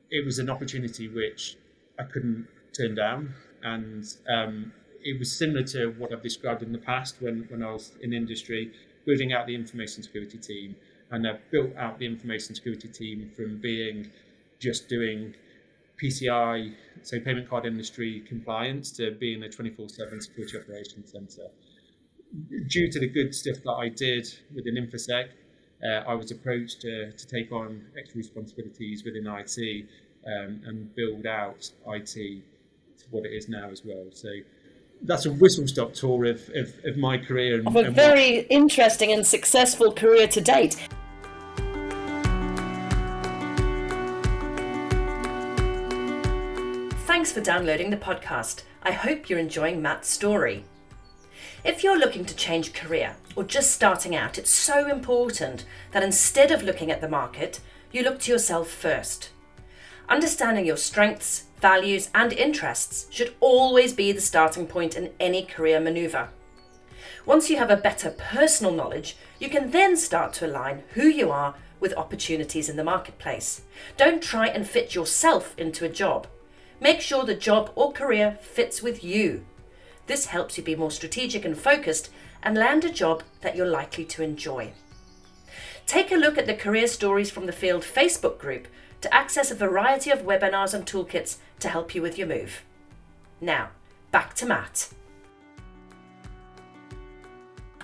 it 0.10 0.26
was 0.26 0.40
an 0.40 0.50
opportunity 0.50 1.10
which 1.10 1.58
I 2.00 2.04
couldn't 2.04 2.48
turn 2.76 2.96
down, 2.96 3.34
and 3.62 4.06
um, 4.30 4.72
it 5.04 5.20
was 5.20 5.32
similar 5.32 5.64
to 5.64 5.88
what 5.98 6.14
I've 6.14 6.24
described 6.24 6.64
in 6.64 6.72
the 6.72 6.78
past 6.78 7.18
when 7.20 7.46
when 7.50 7.62
I 7.62 7.72
was 7.72 7.92
in 8.02 8.14
industry, 8.14 8.72
building 9.06 9.34
out 9.34 9.48
the 9.48 9.56
information 9.56 10.02
security 10.02 10.38
team, 10.38 10.76
and 11.12 11.28
I've 11.28 11.42
built 11.52 11.76
out 11.76 12.00
the 12.00 12.06
information 12.06 12.56
security 12.56 12.88
team 12.88 13.32
from 13.36 13.58
being 13.58 14.10
just 14.60 14.88
doing 14.88 15.36
PCI, 16.02 16.74
so 17.02 17.20
payment 17.20 17.50
card 17.50 17.66
industry 17.66 18.24
compliance, 18.28 18.92
to 18.94 19.12
being 19.12 19.44
a 19.44 19.50
24 19.50 19.90
7 19.90 20.22
security 20.22 20.58
operations 20.58 21.12
center. 21.12 21.50
Due 22.68 22.92
to 22.92 23.00
the 23.00 23.08
good 23.08 23.36
stuff 23.36 23.58
that 23.64 23.74
I 23.74 23.90
did 23.90 24.28
within 24.56 24.76
InfoSec, 24.76 25.30
uh, 25.84 26.04
I 26.08 26.14
was 26.14 26.32
approached 26.32 26.82
to, 26.82 27.12
to 27.12 27.28
take 27.28 27.52
on 27.52 27.86
extra 27.98 28.18
responsibilities 28.18 29.04
within 29.04 29.28
IT 29.28 29.86
um, 30.26 30.62
and 30.66 30.96
build 30.96 31.26
out 31.26 31.70
IT 31.88 32.14
to 32.16 33.06
what 33.12 33.26
it 33.26 33.34
is 33.34 33.50
now 33.50 33.70
as 33.70 33.84
well. 33.86 34.06
So 34.14 34.30
that's 35.04 35.26
a 35.26 35.32
whistle 35.32 35.68
stop 35.68 35.94
tour 35.94 36.26
of, 36.26 36.50
of, 36.56 36.74
of 36.86 36.98
my 36.98 37.18
career. 37.18 37.60
And, 37.60 37.68
of 37.68 37.76
a 37.76 37.92
very 37.92 38.38
what... 38.38 38.48
interesting 38.50 39.12
and 39.12 39.26
successful 39.26 39.92
career 39.92 40.28
to 40.28 40.42
date. 40.42 40.88
Thanks 47.06 47.32
for 47.32 47.42
downloading 47.42 47.90
the 47.90 47.98
podcast. 47.98 48.64
I 48.82 48.92
hope 48.92 49.30
you're 49.30 49.40
enjoying 49.40 49.82
Matt's 49.82 50.10
story. 50.10 50.66
If 51.64 51.82
you're 51.82 51.98
looking 51.98 52.26
to 52.26 52.36
change 52.36 52.74
career 52.74 53.16
or 53.38 53.46
just 53.46 53.72
starting 53.72 54.14
out, 54.14 54.38
it's 54.38 54.50
so 54.50 54.90
important 54.90 55.64
that 55.92 56.04
instead 56.04 56.52
of 56.52 56.62
looking 56.62 56.92
at 56.92 57.00
the 57.00 57.08
market, 57.08 57.62
you 57.90 58.04
look 58.04 58.20
to 58.20 58.32
yourself 58.34 58.70
first. 58.70 59.30
Understanding 60.10 60.66
your 60.66 60.76
strengths, 60.76 61.46
values, 61.62 62.10
and 62.14 62.34
interests 62.34 63.08
should 63.10 63.34
always 63.40 63.94
be 63.94 64.12
the 64.12 64.20
starting 64.20 64.68
point 64.68 64.98
in 64.98 65.12
any 65.22 65.42
career 65.42 65.80
maneuver. 65.80 66.28
Once 67.26 67.50
you 67.50 67.56
have 67.56 67.70
a 67.70 67.78
better 67.78 68.10
personal 68.10 68.74
knowledge, 68.74 69.16
you 69.40 69.50
can 69.50 69.72
then 69.72 69.96
start 69.96 70.34
to 70.34 70.46
align 70.46 70.84
who 70.96 71.08
you 71.08 71.32
are 71.32 71.56
with 71.80 71.94
opportunities 71.96 72.68
in 72.68 72.76
the 72.76 72.84
marketplace. 72.84 73.62
Don't 73.96 74.22
try 74.22 74.48
and 74.48 74.68
fit 74.68 74.94
yourself 74.94 75.58
into 75.58 75.86
a 75.86 75.90
job. 75.90 76.28
Make 76.82 77.00
sure 77.00 77.24
the 77.24 77.34
job 77.34 77.72
or 77.74 77.94
career 77.94 78.38
fits 78.42 78.84
with 78.84 79.02
you. 79.02 79.46
This 80.08 80.28
helps 80.28 80.58
you 80.58 80.64
be 80.64 80.76
more 80.76 80.92
strategic 80.92 81.46
and 81.46 81.58
focused 81.58 82.10
and 82.42 82.58
land 82.58 82.84
a 82.84 82.90
job 82.90 83.24
that 83.42 83.56
you're 83.56 83.66
likely 83.66 84.06
to 84.06 84.24
enjoy. 84.24 84.74
Take 85.86 86.12
a 86.12 86.16
look 86.16 86.38
at 86.38 86.46
the 86.46 86.54
Career 86.54 86.88
Stories 86.88 87.32
from 87.32 87.46
the 87.46 87.52
Field 87.52 87.84
Facebook 87.84 88.38
group 88.38 88.68
to 89.02 89.14
access 89.14 89.52
a 89.52 89.56
variety 89.56 90.12
of 90.12 90.24
webinars 90.24 90.74
and 90.74 90.86
toolkits 90.86 91.38
to 91.60 91.70
help 91.70 91.94
you 91.94 92.02
with 92.02 92.18
your 92.18 92.28
move. 92.28 92.64
Now, 93.42 93.70
back 94.12 94.34
to 94.36 94.46
Matt. 94.46 94.90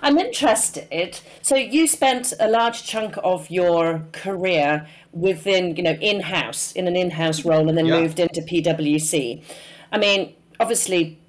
I'm 0.01 0.17
interested. 0.17 1.19
So 1.41 1.55
you 1.55 1.87
spent 1.87 2.33
a 2.39 2.47
large 2.47 2.83
chunk 2.85 3.15
of 3.21 3.49
your 3.49 4.05
career 4.13 4.87
within, 5.11 5.75
you 5.75 5.83
know, 5.83 5.97
in-house, 5.99 6.71
in 6.71 6.87
an 6.87 6.95
in-house 6.95 7.43
role, 7.43 7.67
and 7.67 7.77
then 7.77 7.85
yeah. 7.85 7.99
moved 7.99 8.19
into 8.19 8.41
PwC. 8.41 9.43
I 9.91 9.97
mean, 9.97 10.35
obviously, 10.59 11.19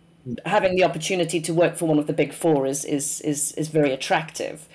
having 0.44 0.76
the 0.76 0.84
opportunity 0.84 1.40
to 1.40 1.54
work 1.54 1.76
for 1.76 1.86
one 1.86 1.98
of 1.98 2.06
the 2.06 2.12
big 2.12 2.32
four 2.32 2.66
is 2.66 2.84
is 2.84 3.20
is, 3.22 3.52
is 3.52 3.68
very 3.68 3.92
attractive. 3.92 4.68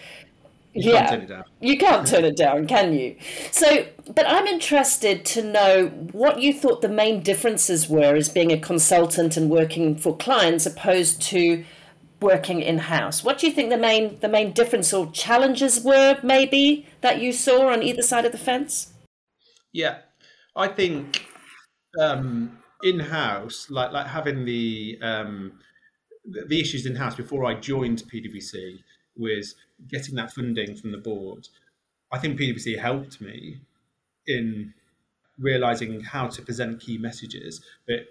You 0.74 0.92
yeah, 0.92 1.08
can't 1.08 1.46
you 1.62 1.78
can't 1.78 2.06
turn 2.06 2.26
it 2.26 2.36
down, 2.36 2.68
can 2.68 2.94
you? 2.94 3.16
So, 3.52 3.86
but 4.14 4.28
I'm 4.28 4.46
interested 4.46 5.24
to 5.28 5.42
know 5.42 5.88
what 6.12 6.42
you 6.42 6.54
thought 6.54 6.82
the 6.82 6.90
main 6.90 7.22
differences 7.22 7.88
were 7.88 8.14
as 8.16 8.28
being 8.28 8.52
a 8.52 8.60
consultant 8.60 9.38
and 9.38 9.50
working 9.50 9.96
for 9.96 10.18
clients 10.18 10.66
opposed 10.66 11.22
to 11.24 11.64
working 12.20 12.62
in 12.62 12.78
house. 12.78 13.24
What 13.24 13.38
do 13.38 13.48
you 13.48 13.54
think 13.54 13.70
the 13.70 13.78
main 13.78 14.20
the 14.20 14.28
main 14.28 14.52
difference 14.52 14.94
or 14.94 15.10
challenges 15.12 15.82
were, 15.82 16.20
maybe 16.24 16.86
that 17.00 17.22
you 17.22 17.32
saw 17.32 17.70
on 17.70 17.82
either 17.82 18.02
side 18.02 18.26
of 18.26 18.34
the 18.34 18.38
fence? 18.38 18.94
Yeah, 19.72 20.00
I 20.58 20.68
think 20.68 21.26
um, 22.02 22.58
in 22.84 23.00
house, 23.00 23.70
like 23.70 23.92
like 23.92 24.08
having 24.08 24.46
the 24.46 24.98
um, 25.02 25.60
the 26.26 26.60
issues 26.60 26.86
in 26.86 26.96
house 26.96 27.16
before 27.16 27.46
I 27.46 27.56
joined 27.56 28.04
PwC 28.12 28.80
was 29.18 29.56
getting 29.88 30.16
that 30.16 30.32
funding 30.32 30.76
from 30.76 30.92
the 30.92 30.98
board. 30.98 31.48
I 32.12 32.20
think 32.20 32.40
PwC 32.40 32.80
helped 32.80 33.22
me 33.22 33.60
in 34.28 34.74
realizing 35.38 36.02
how 36.02 36.28
to 36.28 36.42
present 36.42 36.80
key 36.80 36.98
messages, 36.98 37.62
but 37.88 38.08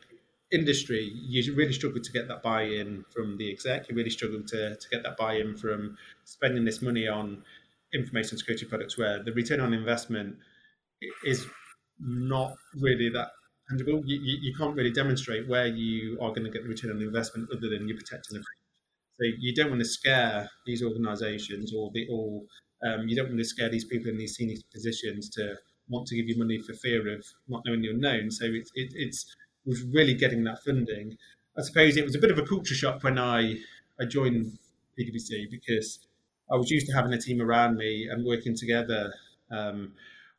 industry, 0.53 1.11
you 1.14 1.55
really 1.55 1.72
struggle 1.72 2.00
to 2.00 2.12
get 2.12 2.29
that 2.29 2.42
buy-in 2.42 3.05
from 3.11 3.37
the 3.38 3.50
exec. 3.50 3.88
You 3.88 3.96
really 3.96 4.11
struggle 4.11 4.42
to, 4.42 4.77
to 4.77 4.88
get 4.90 5.03
that 5.03 5.16
buy-in 5.16 5.57
from 5.57 5.96
spending 6.24 6.64
this 6.64 6.81
money 6.81 7.09
on 7.09 7.42
information 7.92 8.38
security 8.38 8.66
products 8.66 8.98
where 8.98 9.22
the 9.22 9.33
return 9.33 9.61
on 9.61 9.72
investment 9.72 10.37
is 11.24 11.46
not 11.98 12.57
really 12.81 13.09
that 13.11 13.31
tangible. 13.68 14.03
You, 14.05 14.20
you, 14.20 14.38
you 14.42 14.55
can't 14.55 14.77
really 14.77 14.92
demonstrate 14.92 15.48
where 15.48 15.66
you 15.66 16.18
are 16.20 16.31
going 16.31 16.44
to 16.44 16.50
get 16.50 16.62
the 16.62 16.68
return 16.68 16.90
on 16.90 17.03
investment 17.03 17.48
other 17.50 17.68
than 17.68 17.88
you're 17.88 17.96
protecting 17.96 18.38
the 18.38 18.44
so 19.16 19.27
you 19.38 19.55
don't 19.55 19.70
want 19.70 19.81
to 19.81 19.88
scare 19.88 20.50
these 20.66 20.83
organisations 20.83 21.72
or 21.72 21.90
the 21.94 22.07
or 22.11 22.42
um, 22.85 23.07
you 23.07 23.14
don't 23.14 23.29
want 23.29 23.38
to 23.38 23.44
scare 23.44 23.68
these 23.68 23.85
people 23.85 24.11
in 24.11 24.18
these 24.18 24.35
senior 24.35 24.57
positions 24.72 25.31
to 25.31 25.55
want 25.88 26.07
to 26.09 26.16
give 26.16 26.29
you 26.29 26.37
money 26.37 26.61
for 26.61 26.74
fear 26.74 27.14
of 27.14 27.24
not 27.48 27.62
knowing 27.64 27.83
the 27.83 27.90
unknown. 27.90 28.31
So 28.31 28.46
it, 28.46 28.68
it, 28.74 28.92
it's 28.94 29.24
was 29.64 29.83
really 29.83 30.14
getting 30.14 30.44
that 30.44 30.62
funding. 30.64 31.16
I 31.57 31.62
suppose 31.62 31.96
it 31.96 32.05
was 32.05 32.14
a 32.14 32.18
bit 32.18 32.31
of 32.31 32.38
a 32.38 32.42
culture 32.42 32.74
shock 32.74 33.03
when 33.03 33.18
I, 33.18 33.55
I 34.00 34.05
joined 34.07 34.59
PwC 34.98 35.50
because 35.50 36.00
I 36.53 36.57
was 36.57 36.70
used 36.70 36.87
to 36.88 36.92
having 36.92 37.12
a 37.12 37.20
team 37.20 37.40
around 37.40 37.77
me 37.77 38.09
and 38.11 38.27
working 38.27 38.57
together 38.57 39.12
um, 39.50 39.92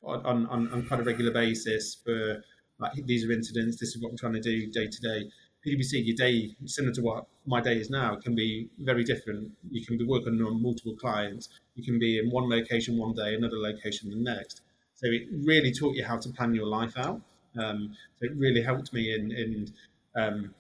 on, 0.04 0.46
on, 0.46 0.72
on 0.72 0.86
quite 0.86 1.00
a 1.00 1.04
regular 1.04 1.32
basis 1.32 1.98
for 2.04 2.44
like 2.80 2.94
these 3.06 3.26
are 3.26 3.32
incidents, 3.32 3.78
this 3.78 3.96
is 3.96 4.02
what 4.02 4.12
I'm 4.12 4.18
trying 4.18 4.34
to 4.34 4.42
do 4.42 4.68
day 4.68 4.88
to 4.88 5.02
day. 5.02 5.32
PwC, 5.66 6.06
your 6.06 6.16
day, 6.16 6.56
similar 6.66 6.94
to 6.94 7.02
what 7.02 7.26
my 7.48 7.60
day 7.60 7.78
is 7.78 7.90
now, 7.90 8.16
can 8.16 8.36
be 8.36 8.70
very 8.80 9.04
different. 9.04 9.52
You 9.72 9.84
can 9.84 9.98
be 9.98 10.06
working 10.06 10.40
on 10.42 10.62
multiple 10.62 10.96
clients. 10.96 11.50
You 11.76 11.84
can 11.84 11.98
be 11.98 12.20
in 12.20 12.30
one 12.30 12.50
location 12.50 12.98
one 12.98 13.14
day, 13.14 13.34
another 13.34 13.58
location 13.58 14.12
the 14.12 14.18
next. 14.18 14.62
So 14.94 15.08
it 15.08 15.24
really 15.32 15.72
taught 15.72 15.96
you 15.96 16.06
how 16.06 16.18
to 16.18 16.30
plan 16.30 16.54
your 16.54 16.68
life 16.68 16.98
out. 16.98 17.22
Um, 17.58 17.96
so 18.18 18.26
it 18.26 18.34
really 18.36 18.62
helped 18.62 18.94
me 18.94 19.14
in 19.14 19.32
in 19.32 19.74
um, 20.16 20.54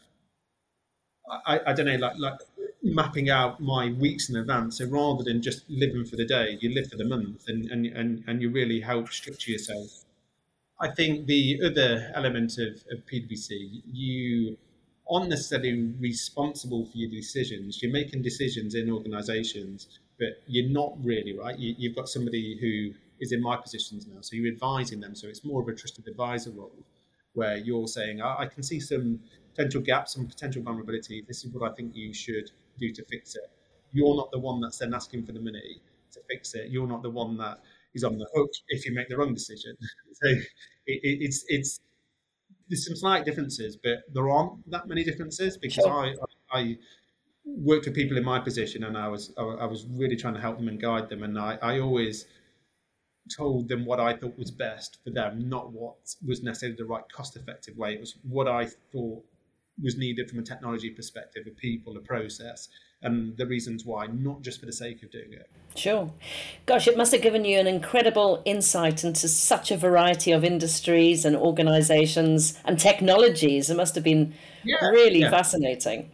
I, 1.45 1.59
I 1.67 1.73
don't 1.73 1.85
know 1.85 1.95
like 1.95 2.17
like 2.17 2.39
mapping 2.83 3.29
out 3.29 3.59
my 3.59 3.91
weeks 3.91 4.29
in 4.29 4.35
advance. 4.35 4.77
So 4.77 4.85
rather 4.85 5.23
than 5.23 5.41
just 5.41 5.69
living 5.69 6.05
for 6.05 6.15
the 6.15 6.25
day, 6.25 6.57
you 6.61 6.73
live 6.73 6.89
for 6.89 6.97
the 6.97 7.05
month, 7.05 7.47
and 7.47 7.69
and 7.71 7.85
and, 7.85 8.23
and 8.27 8.41
you 8.41 8.49
really 8.49 8.81
help 8.81 9.09
structure 9.09 9.51
yourself. 9.51 10.04
I 10.79 10.89
think 10.89 11.27
the 11.27 11.61
other 11.65 12.11
element 12.13 12.57
of, 12.57 12.83
of 12.91 13.05
PwC, 13.05 13.81
you 13.91 14.57
aren't 15.09 15.29
necessarily 15.29 15.93
responsible 15.99 16.85
for 16.85 16.97
your 16.97 17.09
decisions. 17.09 17.81
You're 17.81 17.93
making 17.93 18.23
decisions 18.23 18.75
in 18.75 18.91
organisations, 18.91 19.99
but 20.19 20.41
you're 20.47 20.69
not 20.69 20.93
really 21.03 21.37
right. 21.37 21.57
You, 21.57 21.75
you've 21.77 21.95
got 21.95 22.09
somebody 22.09 22.57
who 22.59 22.97
is 23.19 23.31
in 23.31 23.41
my 23.41 23.55
positions 23.55 24.07
now. 24.07 24.21
So 24.21 24.35
you're 24.35 24.51
advising 24.51 24.99
them. 24.99 25.15
So 25.15 25.27
it's 25.27 25.45
more 25.45 25.61
of 25.61 25.67
a 25.67 25.73
trusted 25.73 26.07
advisor 26.07 26.51
role 26.51 26.75
where 27.33 27.57
you're 27.57 27.87
saying, 27.87 28.21
I, 28.21 28.41
I 28.41 28.45
can 28.47 28.63
see 28.63 28.79
some 28.79 29.19
potential 29.53 29.81
gaps, 29.81 30.13
some 30.13 30.27
potential 30.27 30.61
vulnerability. 30.61 31.23
This 31.27 31.45
is 31.45 31.53
what 31.53 31.69
I 31.69 31.73
think 31.75 31.95
you 31.95 32.13
should 32.13 32.51
do 32.79 32.91
to 32.91 33.05
fix 33.05 33.35
it. 33.35 33.49
You're 33.93 34.15
not 34.15 34.31
the 34.31 34.39
one 34.39 34.59
that's 34.59 34.79
then 34.79 34.93
asking 34.93 35.25
for 35.25 35.31
the 35.31 35.39
money 35.39 35.81
to 36.11 36.19
fix 36.29 36.53
it. 36.55 36.69
You're 36.69 36.87
not 36.87 37.03
the 37.03 37.09
one 37.09 37.37
that 37.37 37.59
is 37.95 38.03
on 38.03 38.17
the 38.17 38.27
hook 38.35 38.51
if 38.67 38.85
you 38.85 38.93
make 38.93 39.09
the 39.09 39.17
wrong 39.17 39.33
decision. 39.33 39.75
so 40.11 40.29
it, 40.29 40.43
it, 40.85 41.17
it's 41.21 41.45
it's 41.47 41.79
there's 42.69 42.85
some 42.85 42.95
slight 42.95 43.25
differences, 43.25 43.77
but 43.81 43.99
there 44.13 44.29
aren't 44.29 44.69
that 44.69 44.87
many 44.87 45.03
differences 45.03 45.57
because 45.57 45.85
sure. 45.85 45.91
I, 45.91 46.15
I, 46.51 46.59
I 46.59 46.77
worked 47.45 47.85
with 47.85 47.95
people 47.95 48.17
in 48.17 48.23
my 48.23 48.39
position 48.39 48.83
and 48.83 48.97
I 48.97 49.07
was 49.07 49.33
I, 49.37 49.65
was 49.65 49.85
really 49.89 50.15
trying 50.15 50.33
to 50.33 50.41
help 50.41 50.57
them 50.57 50.67
and 50.67 50.79
guide 50.79 51.09
them, 51.09 51.23
and 51.23 51.39
I, 51.39 51.57
I 51.61 51.79
always 51.79 52.25
told 53.35 53.67
them 53.67 53.85
what 53.85 53.99
I 53.99 54.15
thought 54.15 54.37
was 54.37 54.51
best 54.51 54.99
for 55.03 55.09
them, 55.09 55.49
not 55.49 55.71
what 55.71 55.95
was 56.25 56.43
necessarily 56.43 56.75
the 56.77 56.85
right 56.85 57.03
cost 57.11 57.35
effective 57.35 57.75
way. 57.75 57.93
It 57.95 57.99
was 57.99 58.15
what 58.23 58.47
I 58.47 58.67
thought 58.91 59.25
was 59.81 59.97
needed 59.97 60.29
from 60.29 60.39
a 60.39 60.43
technology 60.43 60.89
perspective, 60.89 61.43
a 61.47 61.51
people, 61.51 61.97
a 61.97 62.01
process, 62.01 62.69
and 63.01 63.37
the 63.37 63.45
reasons 63.45 63.85
why, 63.85 64.07
not 64.07 64.41
just 64.41 64.59
for 64.59 64.65
the 64.65 64.73
sake 64.73 65.03
of 65.03 65.11
doing 65.11 65.33
it. 65.33 65.49
Sure. 65.75 66.11
Gosh, 66.65 66.87
it 66.87 66.97
must 66.97 67.11
have 67.11 67.21
given 67.21 67.45
you 67.45 67.59
an 67.59 67.67
incredible 67.67 68.41
insight 68.45 69.03
into 69.03 69.27
such 69.27 69.71
a 69.71 69.77
variety 69.77 70.31
of 70.31 70.43
industries 70.43 71.25
and 71.25 71.35
organizations 71.35 72.59
and 72.65 72.79
technologies. 72.79 73.69
It 73.69 73.77
must 73.77 73.95
have 73.95 74.03
been 74.03 74.33
yeah, 74.63 74.87
really 74.89 75.19
yeah. 75.19 75.29
fascinating. 75.29 76.09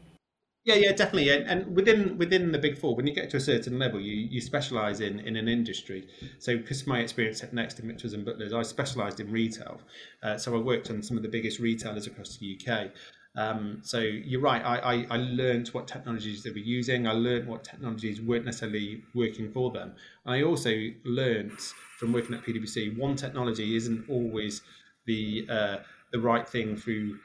Yeah, 0.64 0.76
yeah, 0.76 0.92
definitely. 0.92 1.30
And, 1.30 1.48
and 1.48 1.76
within 1.76 2.20
within 2.20 2.52
the 2.52 2.60
big 2.60 2.78
four, 2.78 2.96
when 2.96 3.08
you 3.08 3.16
get 3.16 3.32
to 3.32 3.38
a 3.38 3.40
certain 3.42 3.80
level, 3.80 4.00
you 4.00 4.14
you 4.14 4.40
specialise 4.42 5.00
in 5.00 5.20
in 5.20 5.36
an 5.36 5.48
industry. 5.48 6.08
So, 6.38 6.56
because 6.56 6.86
my 6.86 7.00
experience 7.00 7.42
at 7.42 7.52
Next 7.52 7.80
and 7.80 7.88
Mitchells 7.88 8.14
and 8.14 8.24
Butlers, 8.24 8.54
I 8.54 8.62
specialised 8.62 9.20
in 9.20 9.32
retail. 9.32 9.82
Uh, 10.22 10.38
so 10.38 10.56
I 10.56 10.60
worked 10.60 10.92
on 10.92 11.02
some 11.02 11.18
of 11.18 11.24
the 11.24 11.30
biggest 11.30 11.60
retailers 11.60 12.06
across 12.06 12.38
the 12.38 12.60
UK. 12.60 12.92
Um, 13.36 13.80
so 13.84 14.00
you're 14.00 14.42
right. 14.42 14.62
I, 14.64 14.78
I, 14.78 15.08
I 15.12 15.18
learned 15.18 15.70
what 15.70 15.88
technologies 15.88 16.44
they 16.44 16.50
were 16.50 16.58
using. 16.58 17.08
I 17.08 17.14
learned 17.14 17.48
what 17.48 17.64
technologies 17.64 18.22
weren't 18.22 18.46
necessarily 18.46 19.04
working 19.16 19.52
for 19.52 19.72
them. 19.72 19.96
I 20.26 20.44
also 20.44 20.90
learned 21.06 21.58
from 21.98 22.12
working 22.12 22.36
at 22.36 22.44
PwC, 22.44 22.98
one 22.98 23.16
technology 23.16 23.76
isn't 23.76 24.10
always 24.10 24.62
the 25.06 25.48
uh, 25.50 25.78
the 26.12 26.20
right 26.20 26.48
thing 26.48 26.76
through 26.76 27.20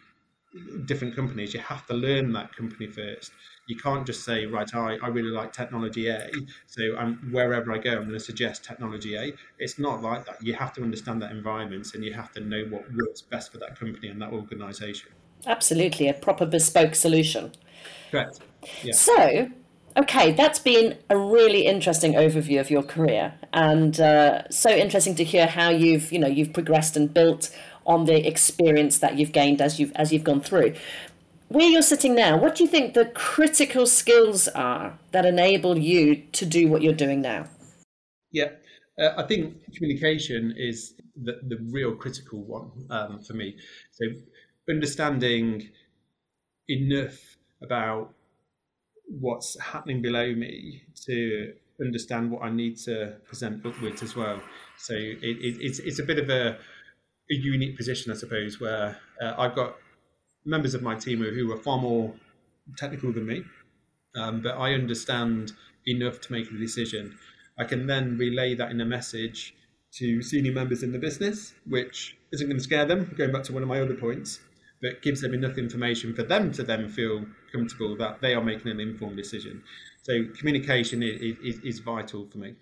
different 0.85 1.15
companies, 1.15 1.55
you 1.55 1.61
have 1.61 1.87
to 1.87 1.95
learn 1.95 2.33
that 2.33 2.55
company 2.55 2.87
first. 2.87 3.33
You 3.67 3.77
can't 3.77 4.07
just 4.07 4.25
say, 4.25 4.47
right, 4.47 4.73
I, 4.75 4.97
I 5.03 5.09
really 5.09 5.31
like 5.31 5.53
technology 5.53 6.09
A, 6.09 6.31
so 6.67 6.97
I'm, 6.97 7.31
wherever 7.33 7.73
I 7.73 7.79
go, 7.79 7.93
I'm 7.93 8.03
going 8.03 8.13
to 8.13 8.21
suggest 8.21 8.65
technology 8.65 9.17
A. 9.17 9.33
It's 9.59 9.79
not 9.79 10.03
like 10.03 10.25
that. 10.27 10.43
You 10.43 10.55
have 10.55 10.73
to 10.75 10.83
understand 10.83 11.21
that 11.23 11.31
environment 11.33 11.95
and 11.95 12.05
you 12.05 12.13
have 12.15 12.33
to 12.33 12.41
know 12.41 12.65
what 12.71 12.85
works 12.95 13.23
best 13.23 13.53
for 13.53 13.59
that 13.59 13.79
company 13.79 14.09
and 14.09 14.21
that 14.23 14.33
organization. 14.33 15.11
Absolutely, 15.45 16.09
a 16.09 16.15
proper 16.15 16.47
bespoke 16.47 16.95
solution. 16.95 17.53
Correct. 18.11 18.41
Yeah. 18.83 18.93
So, 18.95 19.51
okay, 19.97 20.33
that's 20.33 20.59
been 20.59 20.99
a 21.11 21.17
really 21.17 21.67
interesting 21.67 22.15
overview 22.15 22.61
of 22.61 22.71
your 22.71 22.83
career, 22.83 23.35
and 23.53 24.01
uh, 24.01 24.49
so 24.51 24.71
interesting 24.71 25.15
to 25.17 25.25
hear 25.25 25.47
how 25.47 25.71
you've, 25.71 26.13
you 26.13 26.19
know, 26.19 26.29
you've 26.29 26.53
progressed 26.53 26.97
and 26.97 27.13
built 27.13 27.51
on 27.85 28.07
the 28.07 28.27
experience 28.27 28.99
that 28.99 29.17
you've 29.19 29.33
gained 29.33 29.61
as 29.61 29.79
you've 29.79 29.93
as 29.95 30.13
you've 30.13 30.25
gone 30.25 30.41
through. 30.41 30.75
Where 31.49 31.69
you're 31.69 31.83
sitting 31.83 32.17
now, 32.17 32.37
what 32.37 32.57
do 32.57 32.65
you 32.65 32.69
think 32.69 32.95
the 32.95 33.07
critical 33.07 33.87
skills 33.87 34.49
are 34.49 34.99
that 35.13 35.25
enable 35.25 35.79
you 35.79 36.17
to 36.33 36.45
do 36.45 36.67
what 36.67 36.83
you're 36.83 36.93
doing 36.93 37.21
now? 37.21 37.47
Yeah, 38.33 38.51
uh, 38.99 39.11
I 39.17 39.23
think 39.23 39.55
communication 39.75 40.55
is 40.57 40.95
the, 41.15 41.39
the 41.47 41.59
real 41.71 41.95
critical 41.95 42.43
one 42.43 42.71
um, 42.91 43.23
for 43.23 43.35
me. 43.35 43.57
So 43.93 44.07
understanding 44.69 45.71
enough 46.69 47.37
about 47.63 48.15
what's 49.09 49.59
happening 49.61 50.03
below 50.03 50.35
me 50.35 50.83
to 51.07 51.55
understand 51.81 52.31
what 52.31 52.43
I 52.43 52.51
need 52.51 52.77
to 52.79 53.17
present 53.27 53.65
upwards 53.65 54.03
as 54.03 54.17
well. 54.17 54.41
So 54.79 54.95
it, 54.95 55.19
it, 55.23 55.57
it's 55.61 55.79
it's 55.79 55.99
a 55.99 56.03
bit 56.03 56.19
of 56.19 56.29
a 56.31 56.59
a 57.31 57.35
unique 57.35 57.77
position, 57.77 58.13
I 58.13 58.15
suppose, 58.15 58.61
where 58.61 58.99
uh, 59.21 59.35
I've 59.39 59.55
got 59.55 59.77
members 60.45 60.75
of 60.75 60.83
my 60.83 60.95
team 60.95 61.23
who 61.23 61.53
are 61.53 61.57
far 61.57 61.79
more 61.79 62.15
technical 62.77 63.13
than 63.13 63.27
me, 63.27 63.43
um, 64.17 64.43
but 64.43 64.57
I 64.57 64.75
understand 64.75 65.53
enough 65.87 66.21
to 66.23 66.33
make 66.33 66.51
a 66.51 66.59
decision. 66.59 67.19
I 67.59 67.65
can 67.65 67.87
then 67.87 68.17
relay 68.19 68.55
that 68.55 68.71
in 68.71 68.81
a 68.81 68.85
message 68.85 69.55
to 69.95 70.23
senior 70.23 70.53
members 70.53 70.83
in 70.83 70.93
the 70.93 70.99
business, 70.99 71.55
which 71.67 72.17
isn't 72.33 72.47
going 72.47 72.59
to 72.59 72.63
scare 72.63 72.85
them, 72.85 73.15
going 73.17 73.33
back 73.33 73.45
to 73.45 73.53
one 73.53 73.63
of 73.63 73.69
my 73.69 73.81
other 73.81 73.95
points, 73.95 74.41
but 74.83 75.03
gives 75.03 75.21
them 75.21 75.35
enough 75.35 75.59
information 75.59 76.15
for 76.15 76.23
them 76.23 76.53
to 76.53 76.63
then 76.63 76.89
feel 76.89 77.25
comfortable 77.53 77.97
that 77.97 78.21
they 78.21 78.35
are 78.35 78.43
making 78.43 78.71
an 78.71 78.81
informed 78.81 79.17
decision. 79.17 79.63
So 80.03 80.25
communication 80.39 81.03
is, 81.03 81.37
is, 81.43 81.59
is 81.61 81.79
vital 81.81 82.27
for 82.31 82.39
me. 82.39 82.55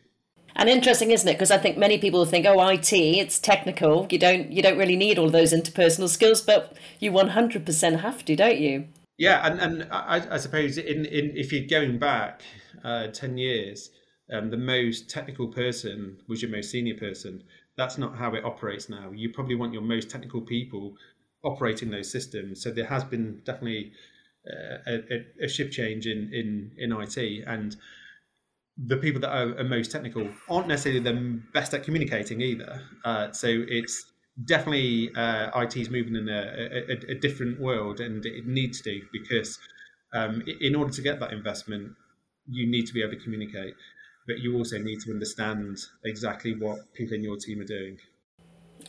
And 0.57 0.69
interesting, 0.69 1.11
isn't 1.11 1.29
it? 1.29 1.35
Because 1.35 1.51
I 1.51 1.59
think 1.59 1.77
many 1.77 1.99
people 1.99 2.25
think, 2.25 2.47
"Oh, 2.47 2.69
IT, 2.69 2.93
it's 2.93 3.39
technical. 3.41 4.07
You 4.11 4.19
don't 4.19 4.53
you 4.53 4.63
don't 4.63 4.79
really 4.79 4.97
need 4.97 5.19
all 5.19 5.29
those 5.29 5.53
interpersonal 5.53 6.09
skills, 6.09 6.41
but 6.41 6.77
you 7.01 7.11
one 7.11 7.31
hundred 7.31 7.67
percent 7.67 8.01
have 8.01 8.25
to, 8.27 8.37
don't 8.37 8.59
you?" 8.59 8.87
Yeah, 9.19 9.45
and 9.45 9.61
and 9.61 9.89
I, 9.91 10.35
I 10.35 10.37
suppose 10.39 10.79
in, 10.79 11.07
in 11.07 11.37
if 11.37 11.53
you're 11.53 11.67
going 11.67 11.99
back 11.99 12.43
uh, 12.85 13.09
ten 13.09 13.37
years, 13.37 13.91
um, 14.33 14.51
the 14.51 14.57
most 14.57 15.11
technical 15.11 15.49
person 15.49 16.19
was 16.29 16.41
your 16.41 16.53
most 16.53 16.71
senior 16.71 16.97
person. 16.97 17.43
That's 17.77 17.99
not 17.99 18.17
how 18.17 18.35
it 18.35 18.45
operates 18.45 18.89
now. 18.89 19.11
You 19.11 19.31
probably 19.31 19.57
want 19.57 19.73
your 19.73 19.83
most 19.83 20.09
technical 20.09 20.41
people 20.41 20.95
operating 21.45 21.91
those 21.91 22.11
systems. 22.11 22.63
So 22.63 22.71
there 22.71 22.87
has 22.87 23.05
been 23.05 23.41
definitely 23.45 23.93
uh, 24.47 24.79
a, 24.87 25.45
a 25.45 25.49
shift 25.49 25.73
change 25.73 26.07
in 26.07 26.31
in 26.33 26.73
in 26.77 26.93
IT 26.93 27.45
and 27.47 27.77
the 28.77 28.97
people 28.97 29.21
that 29.21 29.31
are, 29.31 29.65
most 29.65 29.91
technical 29.91 30.29
aren't 30.49 30.69
necessarily 30.69 31.01
the 31.01 31.41
best 31.53 31.75
at 31.75 31.85
communicating 31.85 32.41
either. 32.41 32.83
Uh, 33.05 33.31
so 33.33 33.47
it's 33.49 34.07
definitely 34.47 35.11
uh, 35.15 35.61
IT 35.61 35.77
is 35.77 35.91
moving 35.91 36.17
in 36.17 36.29
a, 36.29 36.89
a, 36.89 37.13
a, 37.13 37.15
different 37.15 37.61
world, 37.61 38.01
and 38.01 38.27
it 38.27 38.47
needs 38.47 38.81
to 38.83 39.01
because 39.13 39.59
um, 40.13 40.43
in 40.61 40.75
order 40.75 40.93
to 40.93 41.03
get 41.03 41.21
that 41.21 41.33
investment, 41.33 41.93
you 42.51 42.67
need 42.67 42.87
to 42.87 42.93
be 42.93 43.01
able 43.01 43.13
to 43.13 43.21
communicate, 43.23 43.75
but 44.27 44.39
you 44.41 44.57
also 44.57 44.79
need 44.79 45.01
to 45.01 45.13
understand 45.13 45.79
exactly 46.05 46.55
what 46.55 46.93
people 46.95 47.15
in 47.15 47.23
your 47.23 47.37
team 47.37 47.61
are 47.61 47.65
doing. 47.65 47.99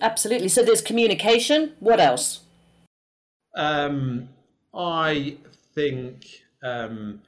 Absolutely. 0.02 0.48
So 0.48 0.64
there's 0.64 0.82
communication. 0.82 1.74
What 1.80 2.00
else? 2.00 2.42
Um, 3.56 4.30
I 4.74 5.38
think. 5.74 6.44
Um, 6.64 7.22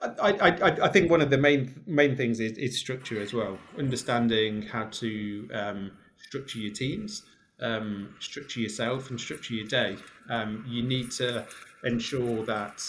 I, 0.00 0.30
I, 0.30 0.86
I 0.86 0.88
think 0.88 1.10
one 1.10 1.20
of 1.20 1.30
the 1.30 1.38
main 1.38 1.82
main 1.86 2.16
things 2.16 2.38
is, 2.38 2.56
is 2.56 2.78
structure 2.78 3.20
as 3.20 3.32
well. 3.32 3.58
Understanding 3.76 4.62
how 4.62 4.84
to 4.84 5.48
um, 5.52 5.90
structure 6.18 6.58
your 6.58 6.72
teams, 6.72 7.22
um, 7.60 8.14
structure 8.20 8.60
yourself, 8.60 9.10
and 9.10 9.20
structure 9.20 9.54
your 9.54 9.66
day. 9.66 9.96
Um, 10.30 10.64
you 10.68 10.82
need 10.82 11.10
to 11.12 11.46
ensure 11.84 12.44
that 12.46 12.80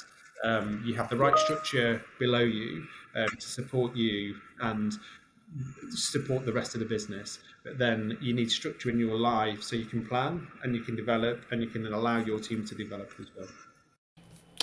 um, 0.43 0.84
you 0.86 0.93
have 0.95 1.10
the 1.10 1.17
right 1.17 1.38
structure 1.38 2.03
below 2.19 2.39
you 2.43 2.86
um, 3.15 3.27
to 3.39 3.47
support 3.47 3.95
you 3.95 4.36
and 4.62 4.93
support 5.92 6.46
the 6.46 6.54
rest 6.54 6.74
of 6.76 6.80
the 6.80 6.86
business. 6.86 7.40
But 7.64 7.78
then 7.78 8.18
you 8.22 8.34
need 8.34 8.52
structure 8.52 8.90
in 8.90 9.00
your 9.00 9.16
life 9.16 9.64
so 9.64 9.76
you 9.76 9.86
can 9.86 10.06
plan 10.06 10.48
and 10.64 10.76
you 10.76 10.82
can 10.82 10.96
develop 10.96 11.44
and 11.52 11.62
you 11.62 11.68
can 11.68 11.86
allow 11.88 12.18
your 12.18 12.40
team 12.40 12.66
to 12.68 12.76
develop 12.76 13.12
as 13.20 13.28
well. 13.38 13.48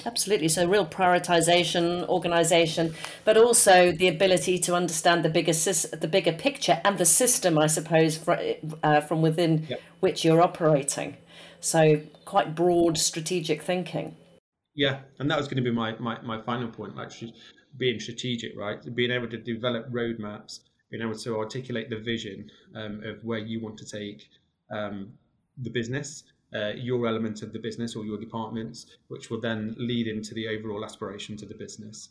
Absolutely. 0.04 0.48
So, 0.48 0.68
real 0.68 0.86
prioritization, 0.86 2.06
organization, 2.08 2.94
but 3.24 3.36
also 3.36 3.90
the 3.90 4.06
ability 4.06 4.58
to 4.60 4.74
understand 4.74 5.24
the 5.24 5.28
bigger 5.28 5.52
the 5.52 6.08
bigger 6.08 6.32
picture 6.32 6.80
and 6.84 6.96
the 6.96 7.04
system, 7.04 7.58
I 7.58 7.66
suppose, 7.66 8.20
uh, 8.82 9.00
from 9.00 9.20
within 9.20 9.66
yep. 9.68 9.80
which 10.00 10.24
you're 10.24 10.42
operating. 10.42 11.16
So, 11.60 12.02
quite 12.24 12.54
broad 12.54 12.98
strategic 12.98 13.62
thinking. 13.62 14.16
Yeah, 14.76 15.00
and 15.18 15.30
that 15.30 15.38
was 15.38 15.48
going 15.48 15.56
to 15.56 15.62
be 15.62 15.74
my, 15.74 15.96
my, 15.98 16.20
my 16.20 16.40
final 16.42 16.68
point, 16.68 16.94
like 16.94 17.10
being 17.78 17.98
strategic, 17.98 18.56
right? 18.56 18.78
Being 18.94 19.10
able 19.10 19.28
to 19.28 19.38
develop 19.38 19.90
roadmaps, 19.90 20.60
being 20.90 21.02
able 21.02 21.18
to 21.18 21.38
articulate 21.38 21.90
the 21.90 21.98
vision 21.98 22.50
um, 22.74 23.02
of 23.04 23.22
where 23.24 23.38
you 23.38 23.60
want 23.60 23.76
to 23.78 23.84
take 23.84 24.28
um, 24.70 25.12
the 25.58 25.70
business 25.70 26.24
uh, 26.54 26.72
your 26.76 27.06
element 27.06 27.42
of 27.42 27.52
the 27.52 27.58
business 27.58 27.96
or 27.96 28.04
your 28.04 28.18
departments, 28.18 28.86
which 29.08 29.30
will 29.30 29.40
then 29.40 29.74
lead 29.78 30.06
into 30.06 30.34
the 30.34 30.48
overall 30.48 30.84
aspirations 30.84 31.42
of 31.42 31.48
the 31.48 31.54
business. 31.54 32.10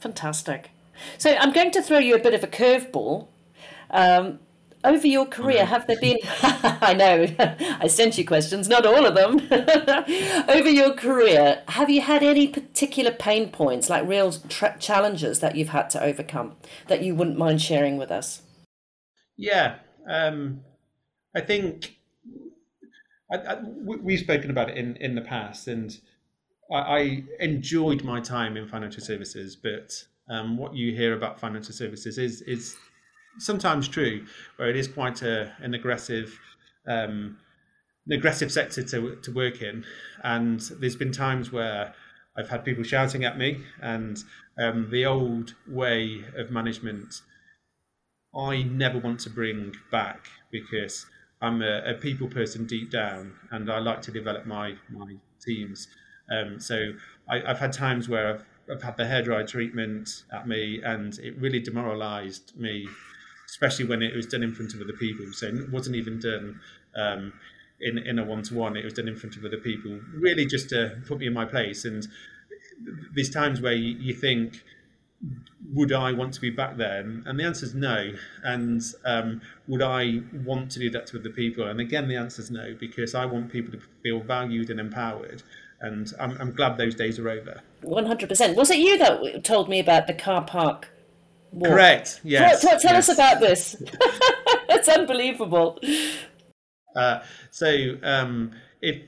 Fantastic. 0.00 0.70
So 1.18 1.34
I'm 1.34 1.52
going 1.52 1.70
to 1.72 1.82
throw 1.82 1.98
you 1.98 2.14
a 2.14 2.18
bit 2.18 2.34
of 2.34 2.44
a 2.44 2.46
curveball. 2.46 3.28
Um, 3.90 4.40
over 4.84 5.06
your 5.06 5.26
career, 5.26 5.64
have 5.64 5.86
there 5.86 6.00
been? 6.00 6.18
I 6.42 6.94
know, 6.94 7.26
I 7.80 7.86
sent 7.86 8.18
you 8.18 8.26
questions, 8.26 8.68
not 8.68 8.86
all 8.86 9.06
of 9.06 9.14
them. 9.14 9.40
over 10.48 10.70
your 10.70 10.94
career, 10.94 11.62
have 11.68 11.90
you 11.90 12.00
had 12.00 12.22
any 12.22 12.48
particular 12.48 13.12
pain 13.12 13.50
points, 13.50 13.88
like 13.88 14.06
real 14.06 14.32
tra- 14.32 14.76
challenges 14.78 15.40
that 15.40 15.56
you've 15.56 15.70
had 15.70 15.90
to 15.90 16.02
overcome, 16.02 16.56
that 16.88 17.02
you 17.02 17.14
wouldn't 17.14 17.38
mind 17.38 17.62
sharing 17.62 17.96
with 17.96 18.10
us? 18.10 18.42
Yeah, 19.36 19.76
um, 20.08 20.60
I 21.34 21.40
think 21.40 21.96
I, 23.32 23.36
I, 23.36 23.62
we've 23.62 24.20
spoken 24.20 24.50
about 24.50 24.70
it 24.70 24.76
in, 24.76 24.96
in 24.96 25.14
the 25.14 25.22
past, 25.22 25.68
and 25.68 25.98
I, 26.70 26.76
I 26.76 27.24
enjoyed 27.40 28.04
my 28.04 28.20
time 28.20 28.56
in 28.56 28.68
financial 28.68 29.02
services. 29.02 29.56
But 29.56 30.04
um, 30.28 30.56
what 30.56 30.74
you 30.74 30.94
hear 30.94 31.14
about 31.14 31.40
financial 31.40 31.72
services 31.72 32.18
is 32.18 32.42
is 32.42 32.76
sometimes 33.38 33.88
true, 33.88 34.26
where 34.56 34.68
it 34.68 34.76
is 34.76 34.88
quite 34.88 35.22
a, 35.22 35.52
an 35.60 35.74
aggressive 35.74 36.38
um, 36.86 37.38
an 38.06 38.12
aggressive 38.12 38.50
sector 38.50 38.82
to 38.82 39.16
to 39.16 39.32
work 39.32 39.62
in, 39.62 39.84
and 40.22 40.60
there's 40.80 40.96
been 40.96 41.12
times 41.12 41.52
where 41.52 41.94
I've 42.36 42.48
had 42.48 42.64
people 42.64 42.84
shouting 42.84 43.24
at 43.24 43.38
me, 43.38 43.64
and 43.80 44.18
um, 44.58 44.88
the 44.90 45.06
old 45.06 45.54
way 45.66 46.24
of 46.36 46.50
management 46.50 47.22
I 48.34 48.62
never 48.62 48.98
want 48.98 49.20
to 49.20 49.30
bring 49.30 49.74
back 49.90 50.26
because 50.50 51.06
I'm 51.40 51.60
a, 51.60 51.82
a, 51.84 51.94
people 51.94 52.28
person 52.28 52.66
deep 52.66 52.90
down, 52.90 53.34
and 53.50 53.70
I 53.70 53.78
like 53.78 54.00
to 54.02 54.10
develop 54.10 54.46
my 54.46 54.76
my 54.90 55.16
teams. 55.44 55.88
Um, 56.30 56.58
so 56.58 56.92
I, 57.28 57.40
have 57.40 57.58
had 57.58 57.72
times 57.72 58.08
where 58.08 58.34
I've, 58.34 58.44
I've 58.70 58.82
had 58.82 58.96
the 58.96 59.04
hairdryer 59.04 59.46
treatment 59.46 60.24
at 60.32 60.48
me, 60.48 60.80
and 60.82 61.18
it 61.18 61.36
really 61.38 61.60
demoralised 61.60 62.56
me, 62.58 62.88
especially 63.52 63.84
when 63.84 64.00
it 64.00 64.16
was 64.16 64.26
done 64.26 64.42
in 64.42 64.54
front 64.54 64.72
of 64.72 64.80
other 64.80 64.94
people. 64.94 65.26
So 65.32 65.46
it 65.46 65.70
wasn't 65.70 65.96
even 65.96 66.18
done 66.18 66.58
um, 66.96 67.34
in 67.80 67.98
in 67.98 68.18
a 68.18 68.24
one 68.24 68.42
to 68.44 68.54
one. 68.54 68.76
It 68.76 68.84
was 68.84 68.94
done 68.94 69.08
in 69.08 69.16
front 69.16 69.36
of 69.36 69.44
other 69.44 69.58
people, 69.58 70.00
really 70.14 70.46
just 70.46 70.70
to 70.70 70.96
put 71.06 71.18
me 71.18 71.26
in 71.26 71.34
my 71.34 71.44
place. 71.44 71.84
And 71.84 72.08
there's 73.14 73.28
times 73.30 73.60
where 73.60 73.74
you, 73.74 73.96
you 73.98 74.14
think 74.14 74.62
would 75.72 75.92
I 75.92 76.12
want 76.12 76.34
to 76.34 76.40
be 76.40 76.50
back 76.50 76.76
there? 76.76 77.00
And 77.00 77.38
the 77.38 77.44
answer 77.44 77.64
is 77.64 77.74
no. 77.74 78.12
And 78.42 78.82
um, 79.04 79.40
would 79.68 79.82
I 79.82 80.22
want 80.44 80.72
to 80.72 80.80
do 80.80 80.90
that 80.90 81.06
to 81.08 81.20
other 81.20 81.30
people? 81.30 81.68
And 81.68 81.80
again, 81.80 82.08
the 82.08 82.16
answer 82.16 82.42
is 82.42 82.50
no, 82.50 82.74
because 82.78 83.14
I 83.14 83.24
want 83.26 83.52
people 83.52 83.72
to 83.72 83.80
feel 84.02 84.20
valued 84.20 84.70
and 84.70 84.80
empowered. 84.80 85.42
And 85.80 86.12
I'm, 86.18 86.36
I'm 86.40 86.52
glad 86.52 86.76
those 86.76 86.94
days 86.94 87.18
are 87.18 87.28
over. 87.28 87.60
100%. 87.84 88.56
Was 88.56 88.70
it 88.70 88.78
you 88.78 88.98
that 88.98 89.44
told 89.44 89.68
me 89.68 89.78
about 89.78 90.08
the 90.08 90.14
car 90.14 90.44
park? 90.44 90.91
Walk? 91.52 91.70
Correct. 91.70 92.20
Yes. 92.24 92.62
Tell, 92.62 92.78
tell 92.80 92.94
yes. 92.94 93.08
us 93.08 93.14
about 93.14 93.40
this. 93.40 93.76
it's 94.68 94.88
unbelievable. 94.88 95.78
Uh, 96.96 97.20
so, 97.50 97.96
um, 98.02 98.52
if 98.80 99.02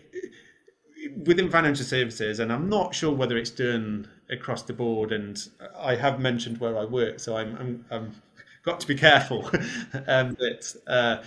within 1.24 1.50
financial 1.50 1.84
services, 1.84 2.40
and 2.40 2.52
I'm 2.52 2.68
not 2.68 2.94
sure 2.94 3.12
whether 3.12 3.36
it's 3.36 3.50
done 3.50 4.08
across 4.30 4.62
the 4.62 4.72
board. 4.72 5.12
And 5.12 5.38
I 5.76 5.96
have 5.96 6.20
mentioned 6.20 6.58
where 6.58 6.78
I 6.78 6.84
work, 6.84 7.20
so 7.20 7.36
I'm, 7.36 7.56
I'm, 7.56 7.84
I'm 7.90 8.22
got 8.62 8.80
to 8.80 8.86
be 8.86 8.94
careful. 8.94 9.46
um, 10.06 10.36
that 10.40 10.74
uh, 10.86 11.22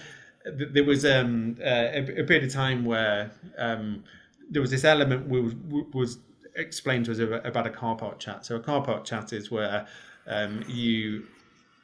there 0.72 0.84
was 0.84 1.06
um, 1.06 1.58
uh, 1.62 1.64
a, 1.66 2.22
a, 2.22 2.24
period 2.24 2.44
of 2.46 2.54
time 2.54 2.86
where 2.86 3.32
um, 3.58 4.04
there 4.50 4.62
was 4.62 4.72
this 4.72 4.84
element 4.84 5.28
was, 5.28 5.54
was 5.94 6.20
explained 6.56 7.06
to 7.06 7.12
us 7.12 7.20
about 7.44 7.68
a 7.68 7.70
car 7.70 7.96
park 7.96 8.20
chat. 8.20 8.46
So 8.46 8.56
a 8.56 8.60
car 8.60 8.82
park 8.84 9.06
chat 9.06 9.34
is 9.34 9.52
where 9.52 9.88
um, 10.28 10.64
you 10.68 11.26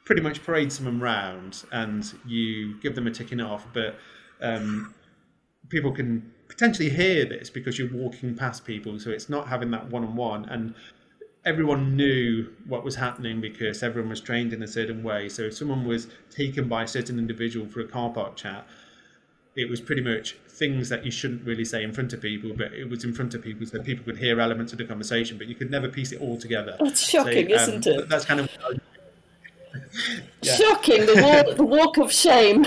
pretty 0.04 0.20
much 0.20 0.42
parade 0.42 0.70
someone 0.70 1.00
round 1.00 1.64
and 1.72 2.12
you 2.26 2.78
give 2.80 2.94
them 2.94 3.06
a 3.06 3.10
ticking 3.10 3.40
off, 3.40 3.66
but 3.72 3.96
um, 4.42 4.94
people 5.70 5.92
can 5.92 6.30
potentially 6.48 6.90
hear 6.90 7.24
this 7.24 7.50
because 7.50 7.78
you're 7.78 7.92
walking 7.92 8.36
past 8.36 8.64
people, 8.64 8.98
so 8.98 9.10
it's 9.10 9.28
not 9.28 9.48
having 9.48 9.70
that 9.70 9.90
one-on-one. 9.90 10.44
And 10.46 10.74
everyone 11.44 11.96
knew 11.96 12.48
what 12.66 12.84
was 12.84 12.96
happening 12.96 13.40
because 13.40 13.82
everyone 13.82 14.10
was 14.10 14.20
trained 14.20 14.52
in 14.52 14.62
a 14.62 14.68
certain 14.68 15.02
way. 15.02 15.28
So 15.28 15.42
if 15.42 15.56
someone 15.56 15.84
was 15.86 16.08
taken 16.30 16.68
by 16.68 16.84
a 16.84 16.88
certain 16.88 17.18
individual 17.18 17.66
for 17.66 17.80
a 17.80 17.88
car 17.88 18.10
park 18.10 18.36
chat, 18.36 18.66
it 19.56 19.70
was 19.70 19.80
pretty 19.80 20.02
much 20.02 20.36
things 20.48 20.88
that 20.88 21.04
you 21.04 21.10
shouldn't 21.10 21.44
really 21.44 21.64
say 21.64 21.82
in 21.82 21.92
front 21.92 22.12
of 22.12 22.20
people, 22.20 22.52
but 22.56 22.72
it 22.72 22.88
was 22.88 23.04
in 23.04 23.12
front 23.12 23.34
of 23.34 23.42
people 23.42 23.66
so 23.66 23.80
people 23.80 24.04
could 24.04 24.18
hear 24.18 24.40
elements 24.40 24.72
of 24.72 24.78
the 24.78 24.84
conversation, 24.84 25.38
but 25.38 25.46
you 25.46 25.54
could 25.54 25.70
never 25.70 25.88
piece 25.88 26.12
it 26.12 26.20
all 26.20 26.38
together. 26.38 26.76
That's 26.80 27.00
shocking, 27.00 27.48
so, 27.48 27.54
um, 27.54 27.60
isn't 27.60 27.86
it? 27.86 28.08
That's 28.08 28.24
kind 28.24 28.40
of 28.40 28.50
yeah. 30.42 30.54
shocking. 30.54 31.06
The 31.06 31.22
walk, 31.22 31.56
the 31.56 31.64
walk 31.64 31.98
of 31.98 32.12
shame. 32.12 32.66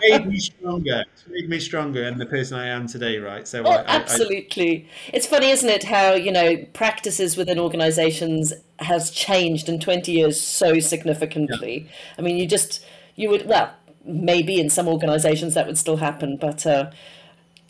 made 0.00 0.26
me 0.26 0.38
stronger. 0.40 1.04
It's 1.12 1.26
made 1.28 1.48
me 1.48 1.58
stronger 1.58 2.04
and 2.04 2.20
the 2.20 2.26
person 2.26 2.58
I 2.58 2.66
am 2.66 2.86
today, 2.86 3.18
right? 3.18 3.46
So 3.46 3.62
oh, 3.64 3.70
I, 3.70 3.84
absolutely. 3.86 4.88
I, 4.88 5.10
it's 5.16 5.26
funny, 5.26 5.50
isn't 5.50 5.68
it, 5.68 5.84
how 5.84 6.12
you 6.12 6.30
know 6.30 6.56
practices 6.72 7.36
within 7.36 7.58
organisations 7.58 8.52
has 8.78 9.10
changed 9.10 9.68
in 9.68 9.80
twenty 9.80 10.12
years 10.12 10.40
so 10.40 10.78
significantly. 10.78 11.86
Yeah. 11.86 12.14
I 12.18 12.22
mean, 12.22 12.36
you 12.36 12.46
just 12.46 12.84
you 13.16 13.28
would 13.30 13.46
well 13.46 13.74
maybe 14.04 14.60
in 14.60 14.70
some 14.70 14.88
organisations 14.88 15.54
that 15.54 15.66
would 15.66 15.78
still 15.78 15.96
happen, 15.96 16.36
but 16.36 16.66
uh, 16.66 16.90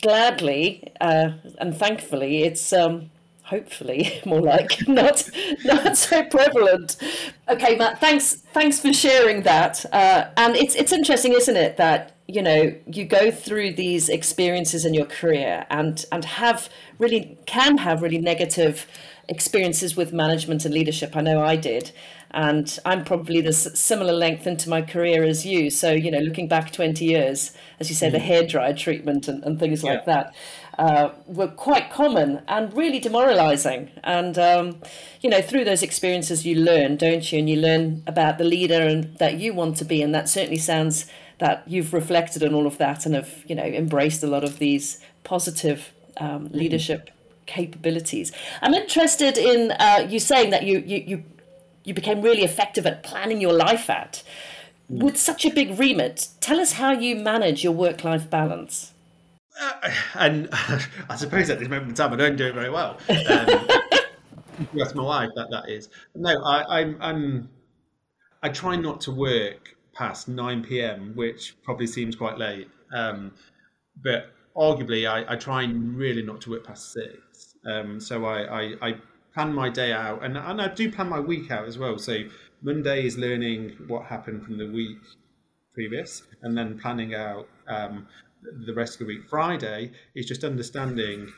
gladly 0.01 0.91
uh, 1.01 1.31
and 1.59 1.75
thankfully, 1.75 2.43
it's. 2.43 2.73
Um, 2.73 3.11
hopefully 3.45 4.19
more 4.25 4.41
like 4.41 4.75
not 4.87 5.29
not 5.63 5.95
so 5.95 6.23
prevalent 6.23 6.97
okay 7.47 7.75
matt 7.75 7.99
thanks 7.99 8.33
thanks 8.33 8.79
for 8.79 8.91
sharing 8.91 9.43
that 9.43 9.85
uh, 9.93 10.25
and 10.35 10.55
it's 10.55 10.73
it's 10.73 10.91
interesting 10.91 11.31
isn't 11.31 11.55
it 11.55 11.77
that 11.77 12.15
you 12.27 12.41
know 12.41 12.73
you 12.87 13.05
go 13.05 13.29
through 13.29 13.71
these 13.71 14.09
experiences 14.09 14.83
in 14.83 14.93
your 14.93 15.05
career 15.05 15.65
and 15.69 16.05
and 16.11 16.25
have 16.25 16.69
really 16.97 17.37
can 17.45 17.77
have 17.77 18.01
really 18.01 18.17
negative 18.17 18.87
experiences 19.27 19.95
with 19.95 20.13
management 20.13 20.65
and 20.65 20.73
leadership 20.73 21.15
i 21.15 21.21
know 21.21 21.41
i 21.41 21.55
did 21.55 21.91
and 22.31 22.79
i'm 22.85 23.03
probably 23.03 23.41
the 23.41 23.53
similar 23.53 24.13
length 24.13 24.45
into 24.45 24.69
my 24.69 24.81
career 24.81 25.23
as 25.23 25.45
you 25.45 25.69
so 25.69 25.91
you 25.91 26.11
know 26.11 26.19
looking 26.19 26.47
back 26.47 26.71
20 26.71 27.05
years 27.05 27.51
as 27.79 27.89
you 27.89 27.95
say 27.95 28.09
the 28.09 28.17
mm. 28.17 28.21
hair 28.21 28.45
dryer 28.45 28.73
treatment 28.73 29.27
and, 29.27 29.43
and 29.43 29.59
things 29.59 29.83
like 29.83 30.05
that 30.05 30.33
uh, 30.77 31.13
were 31.25 31.47
quite 31.47 31.89
common 31.89 32.41
and 32.47 32.75
really 32.75 32.99
demoralizing. 32.99 33.89
And, 34.03 34.37
um, 34.37 34.81
you 35.21 35.29
know, 35.29 35.41
through 35.41 35.65
those 35.65 35.81
experiences, 35.81 36.45
you 36.45 36.55
learn, 36.55 36.97
don't 36.97 37.31
you? 37.31 37.39
And 37.39 37.49
you 37.49 37.57
learn 37.57 38.03
about 38.07 38.37
the 38.37 38.43
leader 38.43 38.81
and 38.81 39.15
that 39.17 39.39
you 39.39 39.53
want 39.53 39.77
to 39.77 39.85
be. 39.85 40.01
And 40.01 40.13
that 40.13 40.27
certainly 40.29 40.57
sounds 40.57 41.05
that 41.39 41.63
you've 41.65 41.93
reflected 41.93 42.43
on 42.43 42.53
all 42.53 42.67
of 42.67 42.77
that 42.77 43.05
and 43.05 43.15
have, 43.15 43.43
you 43.47 43.55
know, 43.55 43.63
embraced 43.63 44.23
a 44.23 44.27
lot 44.27 44.43
of 44.43 44.59
these 44.59 45.01
positive 45.23 45.93
um, 46.17 46.45
mm-hmm. 46.45 46.57
leadership 46.57 47.09
capabilities. 47.45 48.31
I'm 48.61 48.73
interested 48.73 49.37
in 49.37 49.71
uh, 49.71 50.07
you 50.09 50.19
saying 50.19 50.49
that 50.51 50.63
you, 50.63 50.79
you, 50.79 51.03
you, 51.05 51.23
you 51.83 51.93
became 51.93 52.21
really 52.21 52.43
effective 52.43 52.85
at 52.85 53.03
planning 53.03 53.41
your 53.41 53.53
life 53.53 53.89
out. 53.89 54.23
Mm. 54.91 55.03
With 55.03 55.17
such 55.17 55.45
a 55.45 55.49
big 55.49 55.79
remit, 55.79 56.29
tell 56.39 56.59
us 56.59 56.73
how 56.73 56.91
you 56.91 57.15
manage 57.15 57.63
your 57.63 57.73
work 57.73 58.03
life 58.03 58.29
balance. 58.29 58.93
Uh, 59.59 59.91
and 60.15 60.49
I 61.09 61.15
suppose 61.15 61.49
at 61.49 61.59
this 61.59 61.69
moment 61.69 61.89
in 61.89 61.95
time, 61.95 62.13
I 62.13 62.17
don't 62.17 62.35
do 62.35 62.45
it 62.45 62.53
very 62.53 62.69
well. 62.69 62.97
Um, 63.09 63.67
that's 64.73 64.93
my 64.95 65.03
wife. 65.03 65.29
That 65.35 65.49
that 65.51 65.69
is. 65.69 65.89
No, 66.13 66.41
I, 66.43 66.81
I'm, 66.81 66.97
I'm. 67.01 67.49
I 68.43 68.49
try 68.49 68.75
not 68.75 69.01
to 69.01 69.11
work 69.11 69.75
past 69.93 70.27
nine 70.27 70.63
p.m., 70.63 71.13
which 71.15 71.55
probably 71.63 71.87
seems 71.87 72.15
quite 72.15 72.37
late. 72.37 72.67
Um, 72.93 73.31
but 74.03 74.31
arguably, 74.55 75.09
I, 75.09 75.33
I 75.33 75.35
try 75.35 75.65
really 75.65 76.21
not 76.21 76.41
to 76.41 76.51
work 76.51 76.65
past 76.65 76.91
six. 76.91 77.17
Um, 77.65 77.99
so 77.99 78.25
I, 78.25 78.61
I, 78.61 78.73
I 78.81 78.95
plan 79.33 79.53
my 79.53 79.69
day 79.69 79.91
out, 79.91 80.23
and 80.23 80.37
and 80.37 80.61
I 80.61 80.73
do 80.73 80.91
plan 80.91 81.09
my 81.09 81.19
week 81.19 81.51
out 81.51 81.67
as 81.67 81.77
well. 81.77 81.97
So 81.97 82.23
Monday 82.61 83.05
is 83.05 83.17
learning 83.17 83.75
what 83.87 84.05
happened 84.05 84.43
from 84.43 84.57
the 84.57 84.67
week 84.67 84.97
previous, 85.73 86.23
and 86.41 86.57
then 86.57 86.79
planning 86.79 87.13
out 87.15 87.47
um, 87.67 88.07
the 88.65 88.73
rest 88.73 88.93
of 88.93 88.99
the 88.99 89.05
week. 89.05 89.27
Friday 89.29 89.91
is 90.15 90.25
just 90.25 90.43
understanding 90.43 91.31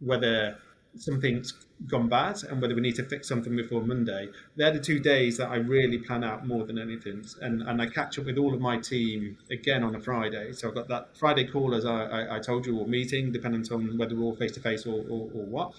whether 0.00 0.58
something's 0.96 1.54
gone 1.88 2.08
bad 2.08 2.42
and 2.44 2.60
whether 2.60 2.74
we 2.74 2.80
need 2.80 2.96
to 2.96 3.04
fix 3.04 3.28
something 3.28 3.54
before 3.54 3.82
Monday. 3.82 4.28
They're 4.56 4.72
the 4.72 4.80
two 4.80 4.98
days 4.98 5.36
that 5.38 5.48
I 5.48 5.56
really 5.56 5.98
plan 5.98 6.24
out 6.24 6.46
more 6.46 6.64
than 6.64 6.78
anything. 6.78 7.24
And, 7.40 7.62
and 7.62 7.80
I 7.80 7.86
catch 7.86 8.18
up 8.18 8.26
with 8.26 8.38
all 8.38 8.54
of 8.54 8.60
my 8.60 8.78
team 8.78 9.36
again 9.50 9.82
on 9.82 9.94
a 9.94 10.00
Friday. 10.00 10.52
So 10.52 10.68
I've 10.68 10.74
got 10.74 10.88
that 10.88 11.16
Friday 11.16 11.46
call, 11.46 11.74
as 11.74 11.84
I, 11.84 12.04
I, 12.04 12.36
I 12.36 12.40
told 12.40 12.66
you, 12.66 12.78
or 12.78 12.86
meeting, 12.86 13.32
depending 13.32 13.70
on 13.72 13.98
whether 13.98 14.14
we're 14.14 14.24
all 14.24 14.36
face 14.36 14.52
to 14.52 14.60
face 14.60 14.86
or 14.86 14.98
what. 14.98 15.72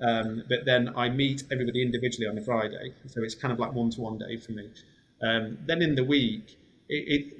Um, 0.00 0.44
but 0.48 0.64
then 0.64 0.92
I 0.96 1.08
meet 1.08 1.42
everybody 1.50 1.82
individually 1.82 2.28
on 2.28 2.36
the 2.36 2.42
Friday. 2.42 2.94
So 3.06 3.22
it's 3.22 3.34
kind 3.34 3.52
of 3.52 3.58
like 3.58 3.72
one 3.72 3.90
to 3.90 4.00
one 4.00 4.18
day 4.18 4.36
for 4.36 4.52
me. 4.52 4.70
Um, 5.20 5.58
then 5.66 5.82
in 5.82 5.94
the 5.96 6.04
week, 6.04 6.56
it, 6.88 6.94
it 6.94 7.34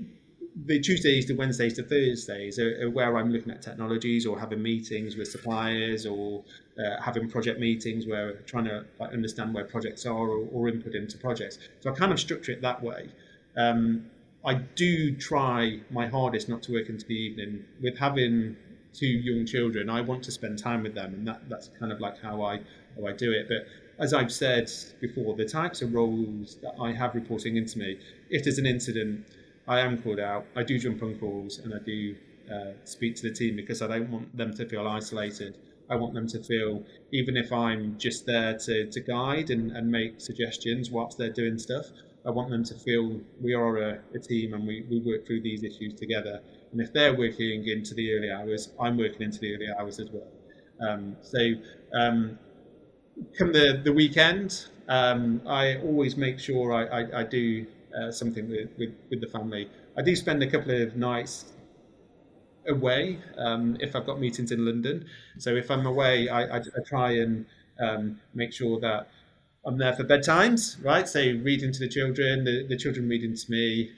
the 0.67 0.81
Tuesdays 0.81 1.27
to 1.27 1.35
Wednesdays 1.35 1.75
to 1.75 1.83
Thursdays 1.83 2.59
are, 2.59 2.85
are, 2.85 2.91
where 2.91 3.17
I'm 3.17 3.31
looking 3.31 3.53
at 3.53 3.63
technologies 3.63 4.27
or 4.27 4.39
having 4.39 4.63
meetings 4.63 5.17
with 5.17 5.29
suppliers 5.29 6.07
or 6.07 6.43
uh, 6.79 7.01
having 7.01 7.29
project 7.29 7.61
meetings 7.61 8.07
where 8.07 8.31
I'm 8.31 8.45
trying 8.47 8.65
to 8.65 8.85
like, 8.99 9.13
understand 9.13 9.55
where 9.55 9.65
projects 9.65 10.07
are 10.07 10.17
or, 10.17 10.49
or, 10.53 10.69
input 10.69 10.95
into 10.95 11.19
projects. 11.19 11.59
So 11.81 11.91
I 11.91 11.95
kind 11.95 12.13
of 12.13 12.19
structure 12.19 12.53
it 12.53 12.63
that 12.63 12.83
way. 12.83 13.11
Um, 13.57 14.07
I 14.45 14.55
do 14.55 15.15
try 15.15 15.81
my 15.91 16.07
hardest 16.07 16.49
not 16.49 16.63
to 16.65 16.73
work 16.73 16.89
into 16.89 17.07
the 17.07 17.15
evening. 17.15 17.65
With 17.81 17.99
having 17.99 18.57
two 18.93 19.07
young 19.07 19.47
children, 19.47 19.91
I 19.91 20.01
want 20.01 20.23
to 20.25 20.33
spend 20.33 20.59
time 20.59 20.83
with 20.83 20.95
them, 20.95 21.15
and 21.15 21.29
that, 21.29 21.49
that's 21.49 21.71
kind 21.79 21.93
of 21.93 22.01
like 22.01 22.21
how 22.21 22.43
I 22.43 22.61
how 22.97 23.07
I 23.07 23.13
do 23.13 23.33
it. 23.33 23.49
But 23.49 23.67
as 24.03 24.15
I've 24.15 24.33
said 24.33 24.71
before, 25.01 25.35
the 25.35 25.45
types 25.45 25.83
of 25.83 25.93
roles 25.93 26.57
that 26.63 26.75
I 26.81 26.93
have 26.93 27.15
reporting 27.15 27.57
into 27.57 27.79
me, 27.79 27.99
if 28.31 28.45
there's 28.45 28.59
an 28.59 28.67
incident 28.67 29.27
I 29.69 29.81
am 29.81 30.03
called 30.03 30.21
out. 30.21 30.47
I 30.57 30.63
do 30.63 30.79
jump 30.79 31.03
on 31.03 31.19
calls 31.19 31.59
and 31.59 31.75
I 31.75 31.79
do 31.79 32.17
uh, 32.53 32.73
speak 32.85 33.17
to 33.17 33.29
the 33.29 33.35
team 33.35 33.57
because 33.57 33.83
I 33.83 33.87
don't 33.87 34.11
want 34.11 34.37
them 34.37 34.55
to 34.55 34.67
feel 34.67 34.87
isolated. 34.89 35.59
I 35.91 35.97
want 35.97 36.15
them 36.15 36.27
to 36.29 36.43
feel, 36.43 36.85
even 37.13 37.37
if 37.37 37.53
I'm 37.53 37.99
just 37.99 38.27
there 38.27 38.57
to, 38.59 38.87
to 38.91 39.01
guide 39.01 39.51
and, 39.51 39.71
and 39.73 39.91
make 39.91 40.21
suggestions 40.21 40.91
whilst 40.91 41.19
they're 41.19 41.33
doing 41.33 41.59
stuff, 41.59 41.87
I 42.27 42.31
want 42.31 42.51
them 42.51 42.65
to 42.65 42.75
feel 42.75 43.21
we 43.41 43.55
are 43.55 43.77
a, 43.79 43.99
a 44.15 44.19
team 44.19 44.55
and 44.55 44.67
we, 44.67 44.85
we 44.91 45.01
work 45.01 45.27
through 45.27 45.43
these 45.43 45.63
issues 45.63 45.95
together. 45.95 46.41
And 46.73 46.81
if 46.81 46.93
they're 46.93 47.17
working 47.17 47.67
into 47.69 47.95
the 47.95 48.13
early 48.15 48.31
hours, 48.31 48.71
I'm 48.81 48.99
working 48.99 49.23
into 49.23 49.39
the 49.39 49.55
early 49.55 49.69
hours 49.79 49.99
as 49.99 50.11
well. 50.11 50.29
Um, 50.81 51.17
so, 51.23 51.39
um, 51.95 52.39
come 53.37 53.53
the, 53.53 53.81
the 53.83 53.93
weekend, 53.93 54.67
um, 54.89 55.43
I 55.47 55.77
always 55.79 56.17
make 56.17 56.39
sure 56.39 56.73
I, 56.73 56.85
I, 57.03 57.21
I 57.21 57.25
do 57.25 57.67
uh, 57.99 58.11
something 58.13 58.49
with, 58.49 58.69
with, 58.79 58.95
with, 59.11 59.21
the 59.21 59.27
family. 59.27 59.69
I 59.97 60.03
do 60.03 60.15
spend 60.15 60.43
a 60.43 60.51
couple 60.51 60.71
of 60.83 60.97
nights 60.97 61.47
away 62.69 63.19
um, 63.37 63.77
if 63.81 63.97
I've 63.97 64.07
got 64.07 64.21
meetings 64.21 64.53
in 64.53 64.65
London. 64.65 65.07
So 65.39 65.55
if 65.55 65.71
I'm 65.71 65.87
away, 65.87 66.29
I, 66.29 66.43
I, 66.43 66.59
I 66.59 66.83
try 66.87 67.13
and 67.13 67.47
um, 67.81 68.21
make 68.35 68.53
sure 68.53 68.79
that 68.81 69.09
I'm 69.65 69.79
there 69.79 69.95
for 69.95 70.05
bedtimes, 70.05 70.83
right? 70.85 71.09
So 71.09 71.21
reading 71.21 71.73
to 71.73 71.79
the 71.79 71.89
children, 71.89 72.45
the, 72.45 72.67
the 72.67 72.77
children 72.77 73.09
reading 73.09 73.35
to 73.35 73.51
me. 73.51 73.91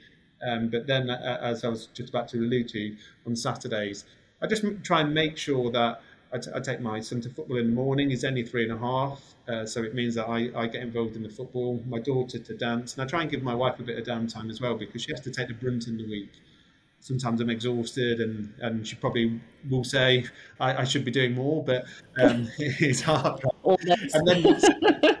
Um, 0.47 0.69
but 0.69 0.87
then, 0.87 1.09
uh, 1.09 1.37
as 1.41 1.63
I 1.63 1.69
was 1.69 1.87
just 1.87 2.09
about 2.09 2.27
to 2.29 2.37
allude 2.37 2.69
to, 2.69 2.95
on 3.27 3.35
Saturdays, 3.35 4.05
I 4.41 4.47
just 4.47 4.65
try 4.83 5.01
and 5.01 5.13
make 5.13 5.37
sure 5.37 5.71
that 5.71 6.01
I, 6.33 6.37
t- 6.37 6.51
I 6.53 6.59
take 6.59 6.79
my 6.79 6.99
son 7.01 7.21
to 7.21 7.29
football 7.29 7.57
in 7.57 7.67
the 7.67 7.73
morning. 7.73 8.09
He's 8.09 8.23
only 8.23 8.43
three 8.43 8.63
and 8.63 8.71
a 8.71 8.77
half, 8.77 9.21
uh, 9.47 9.65
so 9.65 9.83
it 9.83 9.93
means 9.93 10.15
that 10.15 10.27
I, 10.27 10.49
I 10.55 10.67
get 10.67 10.81
involved 10.81 11.15
in 11.15 11.23
the 11.23 11.29
football. 11.29 11.81
My 11.87 11.99
daughter 11.99 12.39
to 12.39 12.57
dance, 12.57 12.93
and 12.93 13.03
I 13.03 13.05
try 13.05 13.21
and 13.21 13.29
give 13.29 13.43
my 13.43 13.55
wife 13.55 13.79
a 13.79 13.83
bit 13.83 13.97
of 13.97 14.05
downtime 14.05 14.49
as 14.49 14.61
well 14.61 14.75
because 14.75 15.01
she 15.03 15.11
has 15.11 15.21
to 15.21 15.31
take 15.31 15.49
the 15.49 15.53
brunt 15.53 15.87
in 15.87 15.97
the 15.97 16.05
week. 16.05 16.31
Sometimes 17.01 17.41
I'm 17.41 17.49
exhausted, 17.49 18.21
and, 18.21 18.53
and 18.59 18.87
she 18.87 18.95
probably 18.95 19.41
will 19.69 19.83
say 19.83 20.25
I, 20.59 20.81
I 20.81 20.83
should 20.83 21.03
be 21.03 21.11
doing 21.11 21.33
more, 21.33 21.63
but 21.63 21.85
um, 22.21 22.47
it's 22.59 23.01
hard. 23.01 23.41
and 23.65 24.27
then 24.27 25.17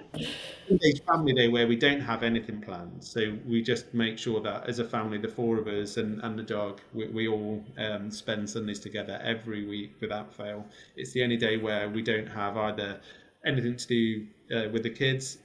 family 1.07 1.33
day 1.33 1.47
where 1.47 1.67
we 1.67 1.75
don't 1.75 2.01
have 2.01 2.23
anything 2.23 2.61
planned. 2.61 3.03
So 3.03 3.37
we 3.45 3.61
just 3.61 3.93
make 3.93 4.17
sure 4.17 4.41
that 4.41 4.67
as 4.67 4.79
a 4.79 4.85
family, 4.85 5.17
the 5.17 5.27
four 5.27 5.57
of 5.57 5.67
us 5.67 5.97
and, 5.97 6.21
and 6.23 6.37
the 6.37 6.43
dog, 6.43 6.81
we, 6.93 7.07
we 7.07 7.27
all 7.27 7.63
um, 7.77 8.11
spend 8.11 8.49
Sundays 8.49 8.79
together 8.79 9.19
every 9.23 9.65
week 9.65 9.95
without 10.01 10.33
fail. 10.33 10.65
It's 10.95 11.13
the 11.13 11.23
only 11.23 11.37
day 11.37 11.57
where 11.57 11.89
we 11.89 12.01
don't 12.01 12.27
have 12.27 12.57
either 12.57 12.99
anything 13.45 13.75
to 13.77 13.87
do 13.87 14.27
uh, 14.55 14.69
with 14.69 14.83
the 14.83 14.89
kids. 14.89 15.37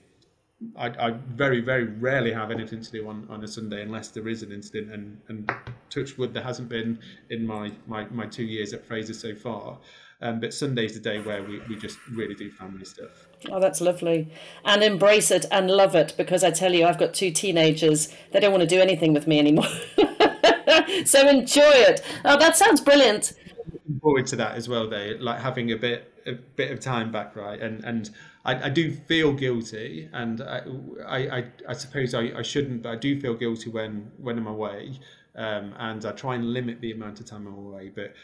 I, 0.76 0.86
I, 0.88 1.10
very, 1.10 1.60
very 1.60 1.84
rarely 1.84 2.32
have 2.32 2.50
anything 2.50 2.80
to 2.80 2.90
do 2.90 3.08
on, 3.08 3.26
on 3.28 3.44
a 3.44 3.48
Sunday 3.48 3.82
unless 3.82 4.08
there 4.08 4.26
is 4.26 4.42
an 4.42 4.52
incident. 4.52 4.92
And, 4.92 5.20
and 5.28 5.50
touch 5.90 6.16
wood, 6.16 6.32
there 6.32 6.42
hasn't 6.42 6.68
been 6.68 6.98
in 7.30 7.46
my, 7.46 7.72
my, 7.86 8.06
my 8.06 8.26
two 8.26 8.44
years 8.44 8.72
at 8.72 8.86
Fraser 8.86 9.14
so 9.14 9.34
far. 9.34 9.78
Um, 10.22 10.40
but 10.40 10.54
Sunday's 10.54 10.94
the 10.94 11.00
day 11.00 11.20
where 11.20 11.42
we, 11.42 11.60
we 11.68 11.76
just 11.76 11.98
really 12.10 12.34
do 12.34 12.50
family 12.50 12.86
stuff. 12.86 13.25
Oh, 13.50 13.60
that's 13.60 13.80
lovely. 13.80 14.28
And 14.64 14.82
embrace 14.82 15.30
it 15.30 15.46
and 15.50 15.70
love 15.70 15.94
it 15.94 16.14
because 16.16 16.42
I 16.42 16.50
tell 16.50 16.74
you, 16.74 16.86
I've 16.86 16.98
got 16.98 17.14
two 17.14 17.30
teenagers. 17.30 18.08
They 18.32 18.40
don't 18.40 18.52
want 18.52 18.62
to 18.62 18.66
do 18.66 18.80
anything 18.80 19.12
with 19.12 19.26
me 19.26 19.38
anymore. 19.38 19.68
so 21.04 21.28
enjoy 21.28 21.62
it. 21.62 22.00
Oh, 22.24 22.38
that 22.38 22.56
sounds 22.56 22.80
brilliant. 22.80 23.34
Looking 23.72 24.00
forward 24.00 24.26
to 24.28 24.36
that 24.36 24.56
as 24.56 24.68
well, 24.68 24.88
though. 24.88 25.16
Like 25.20 25.40
having 25.40 25.72
a 25.72 25.76
bit 25.76 26.12
a 26.26 26.32
bit 26.32 26.72
of 26.72 26.80
time 26.80 27.12
back, 27.12 27.36
right? 27.36 27.60
And 27.60 27.84
and 27.84 28.10
I, 28.44 28.66
I 28.66 28.68
do 28.68 28.92
feel 28.92 29.32
guilty, 29.32 30.08
and 30.12 30.40
I 30.40 30.62
I, 31.06 31.44
I 31.68 31.72
suppose 31.72 32.14
I, 32.14 32.32
I 32.36 32.42
shouldn't, 32.42 32.82
but 32.82 32.90
I 32.90 32.96
do 32.96 33.20
feel 33.20 33.34
guilty 33.34 33.70
when 33.70 34.10
when 34.18 34.38
I'm 34.38 34.46
away, 34.46 34.98
um, 35.36 35.74
and 35.78 36.04
I 36.04 36.12
try 36.12 36.34
and 36.34 36.52
limit 36.52 36.80
the 36.80 36.92
amount 36.92 37.20
of 37.20 37.26
time 37.26 37.46
I'm 37.46 37.58
away. 37.58 37.92
But 37.94 38.14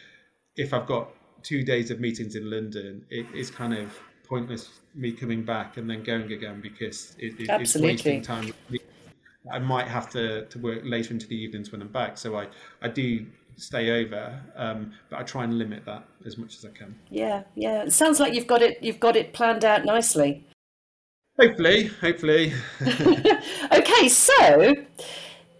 if 0.56 0.74
I've 0.74 0.86
got 0.86 1.10
two 1.42 1.64
days 1.64 1.90
of 1.90 2.00
meetings 2.00 2.34
in 2.34 2.50
London, 2.50 3.04
it 3.10 3.26
is 3.34 3.50
kind 3.50 3.74
of 3.74 3.98
pointless 4.32 4.70
me 4.94 5.12
coming 5.12 5.44
back 5.44 5.76
and 5.76 5.90
then 5.90 6.02
going 6.02 6.32
again 6.32 6.58
because 6.62 7.14
it, 7.18 7.38
it, 7.38 7.50
it's 7.50 7.76
wasting 7.76 8.22
time. 8.22 8.50
I 9.52 9.58
might 9.58 9.86
have 9.88 10.08
to, 10.10 10.46
to 10.46 10.58
work 10.58 10.80
later 10.84 11.12
into 11.12 11.26
the 11.26 11.36
evenings 11.36 11.70
when 11.70 11.82
I'm 11.82 11.88
back, 11.88 12.16
so 12.16 12.38
I, 12.38 12.46
I 12.80 12.88
do 12.88 13.26
stay 13.56 13.90
over, 14.02 14.40
um, 14.56 14.94
but 15.10 15.20
I 15.20 15.22
try 15.24 15.44
and 15.44 15.58
limit 15.58 15.84
that 15.84 16.04
as 16.24 16.38
much 16.38 16.56
as 16.56 16.64
I 16.64 16.70
can. 16.70 16.98
Yeah, 17.10 17.42
yeah. 17.56 17.82
It 17.82 17.92
sounds 17.92 18.20
like 18.20 18.32
you've 18.32 18.46
got 18.46 18.62
it 18.62 18.82
you've 18.82 19.00
got 19.00 19.16
it 19.16 19.34
planned 19.34 19.66
out 19.66 19.84
nicely. 19.84 20.46
Hopefully, 21.38 21.88
hopefully. 22.00 22.54
okay, 23.70 24.08
so 24.08 24.74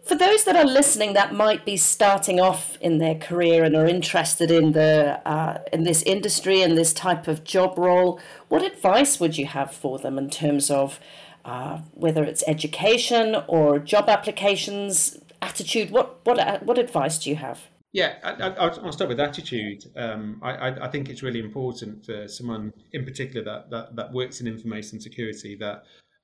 for 0.04 0.16
those 0.16 0.44
that 0.44 0.56
are 0.56 0.64
listening 0.64 1.12
that 1.12 1.32
might 1.32 1.64
be 1.64 1.76
starting 1.76 2.40
off 2.40 2.76
in 2.80 2.98
their 2.98 3.14
career 3.14 3.62
and 3.64 3.76
are 3.76 3.86
interested 3.86 4.50
in 4.50 4.72
the 4.72 5.20
uh, 5.26 5.58
in 5.72 5.84
this 5.84 6.02
industry 6.02 6.60
and 6.62 6.76
this 6.76 6.92
type 6.92 7.28
of 7.28 7.44
job 7.44 7.78
role, 7.78 8.20
what 8.48 8.62
advice 8.62 9.20
would 9.20 9.38
you 9.38 9.46
have 9.46 9.72
for 9.72 9.98
them 9.98 10.18
in 10.18 10.28
terms 10.28 10.70
of 10.70 10.98
uh, 11.44 11.78
whether 11.92 12.24
it's 12.24 12.42
education 12.46 13.36
or 13.46 13.78
job 13.78 14.08
applications, 14.08 15.18
attitude? 15.40 15.90
What 15.90 16.24
what 16.24 16.62
what 16.64 16.78
advice 16.78 17.18
do 17.18 17.30
you 17.30 17.36
have? 17.36 17.68
Yeah, 17.92 18.14
I, 18.24 18.68
will 18.82 18.90
start 18.90 19.08
with 19.08 19.20
attitude. 19.20 19.84
Um, 19.96 20.40
I, 20.42 20.70
I, 20.86 20.88
think 20.88 21.10
it's 21.10 21.22
really 21.22 21.40
important 21.40 22.06
for 22.06 22.26
someone 22.26 22.72
in 22.94 23.04
particular 23.04 23.44
that, 23.44 23.68
that, 23.68 23.96
that 23.96 24.12
works 24.14 24.40
in 24.40 24.46
information 24.46 24.98
security 24.98 25.56
that 25.56 25.82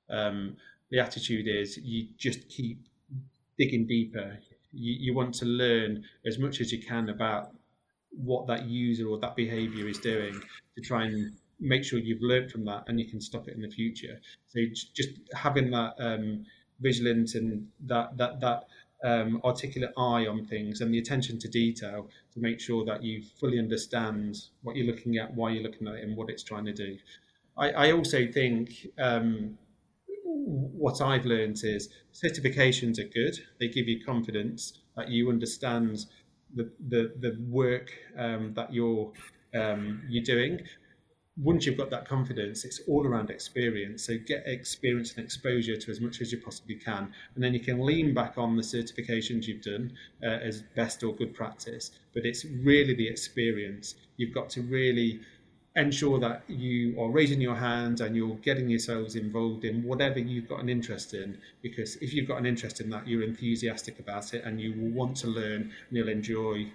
um, 0.09 0.57
the 0.89 0.99
attitude 0.99 1.47
is 1.47 1.77
you 1.77 2.07
just 2.17 2.49
keep 2.49 2.87
digging 3.59 3.85
deeper. 3.85 4.39
You, 4.71 4.93
you 4.99 5.13
want 5.13 5.35
to 5.35 5.45
learn 5.45 6.05
as 6.25 6.39
much 6.39 6.61
as 6.61 6.71
you 6.71 6.81
can 6.81 7.09
about 7.09 7.51
what 8.11 8.47
that 8.47 8.65
user 8.65 9.07
or 9.07 9.19
that 9.19 9.35
behavior 9.35 9.87
is 9.87 9.99
doing 9.99 10.41
to 10.75 10.81
try 10.81 11.03
and 11.05 11.33
make 11.59 11.83
sure 11.83 11.99
you've 11.99 12.21
learned 12.21 12.51
from 12.51 12.65
that 12.65 12.85
and 12.87 12.99
you 12.99 13.07
can 13.07 13.21
stop 13.21 13.47
it 13.47 13.55
in 13.55 13.61
the 13.61 13.69
future. 13.69 14.19
So 14.47 14.59
just 14.95 15.09
having 15.33 15.69
that 15.71 15.93
um, 15.99 16.45
vigilant 16.79 17.35
and 17.35 17.67
that 17.81 18.17
that 18.17 18.39
that 18.39 18.63
um, 19.03 19.41
articulate 19.43 19.91
eye 19.97 20.25
on 20.27 20.45
things 20.45 20.81
and 20.81 20.93
the 20.93 20.99
attention 20.99 21.39
to 21.39 21.47
detail 21.47 22.09
to 22.33 22.39
make 22.39 22.59
sure 22.59 22.83
that 22.85 23.03
you 23.03 23.23
fully 23.39 23.59
understand 23.59 24.37
what 24.61 24.75
you're 24.75 24.87
looking 24.87 25.17
at, 25.17 25.33
why 25.33 25.51
you're 25.51 25.63
looking 25.63 25.87
at 25.87 25.95
it, 25.95 26.03
and 26.03 26.17
what 26.17 26.29
it's 26.29 26.43
trying 26.43 26.65
to 26.65 26.73
do. 26.73 26.97
I, 27.57 27.71
I 27.71 27.91
also 27.91 28.31
think 28.31 28.87
um, 28.97 29.57
what 30.45 31.01
I've 31.01 31.25
learned 31.25 31.59
is 31.63 31.89
certifications 32.13 32.99
are 32.99 33.07
good. 33.07 33.39
They 33.59 33.67
give 33.67 33.87
you 33.87 34.03
confidence 34.03 34.73
that 34.95 35.09
you 35.09 35.29
understand 35.29 36.05
the 36.55 36.71
the, 36.87 37.13
the 37.19 37.37
work 37.47 37.91
um, 38.17 38.53
that 38.55 38.73
you're 38.73 39.11
um, 39.53 40.01
you're 40.09 40.23
doing. 40.23 40.61
Once 41.41 41.65
you've 41.65 41.77
got 41.77 41.89
that 41.89 42.05
confidence, 42.05 42.65
it's 42.65 42.81
all 42.85 43.07
around 43.07 43.29
experience. 43.29 44.03
So 44.05 44.17
get 44.17 44.43
experience 44.45 45.13
and 45.15 45.23
exposure 45.23 45.77
to 45.77 45.89
as 45.89 46.01
much 46.01 46.19
as 46.19 46.33
you 46.33 46.41
possibly 46.41 46.75
can, 46.75 47.13
and 47.33 47.43
then 47.43 47.53
you 47.53 47.61
can 47.61 47.85
lean 47.85 48.13
back 48.13 48.37
on 48.37 48.57
the 48.57 48.61
certifications 48.61 49.45
you've 49.45 49.61
done 49.61 49.93
uh, 50.21 50.25
as 50.27 50.63
best 50.75 51.01
or 51.01 51.15
good 51.15 51.33
practice. 51.33 51.91
But 52.13 52.25
it's 52.25 52.43
really 52.45 52.93
the 52.93 53.07
experience. 53.07 53.95
You've 54.17 54.33
got 54.33 54.49
to 54.51 54.61
really 54.63 55.21
ensure 55.79 56.19
that 56.19 56.43
you 56.47 56.99
are 57.01 57.09
raising 57.09 57.41
your 57.41 57.55
hand 57.55 58.01
and 58.01 58.15
you're 58.15 58.35
getting 58.37 58.69
yourselves 58.69 59.15
involved 59.15 59.65
in 59.65 59.83
whatever 59.83 60.19
you've 60.19 60.47
got 60.47 60.59
an 60.59 60.69
interest 60.69 61.13
in. 61.13 61.37
Because 61.61 61.95
if 61.97 62.13
you've 62.13 62.27
got 62.27 62.37
an 62.37 62.45
interest 62.45 62.81
in 62.81 62.89
that, 62.91 63.07
you're 63.07 63.23
enthusiastic 63.23 63.99
about 63.99 64.33
it 64.33 64.43
and 64.43 64.59
you 64.59 64.73
will 64.73 64.91
want 64.91 65.17
to 65.17 65.27
learn 65.27 65.61
and 65.61 65.97
you'll 65.97 66.09
enjoy 66.09 66.71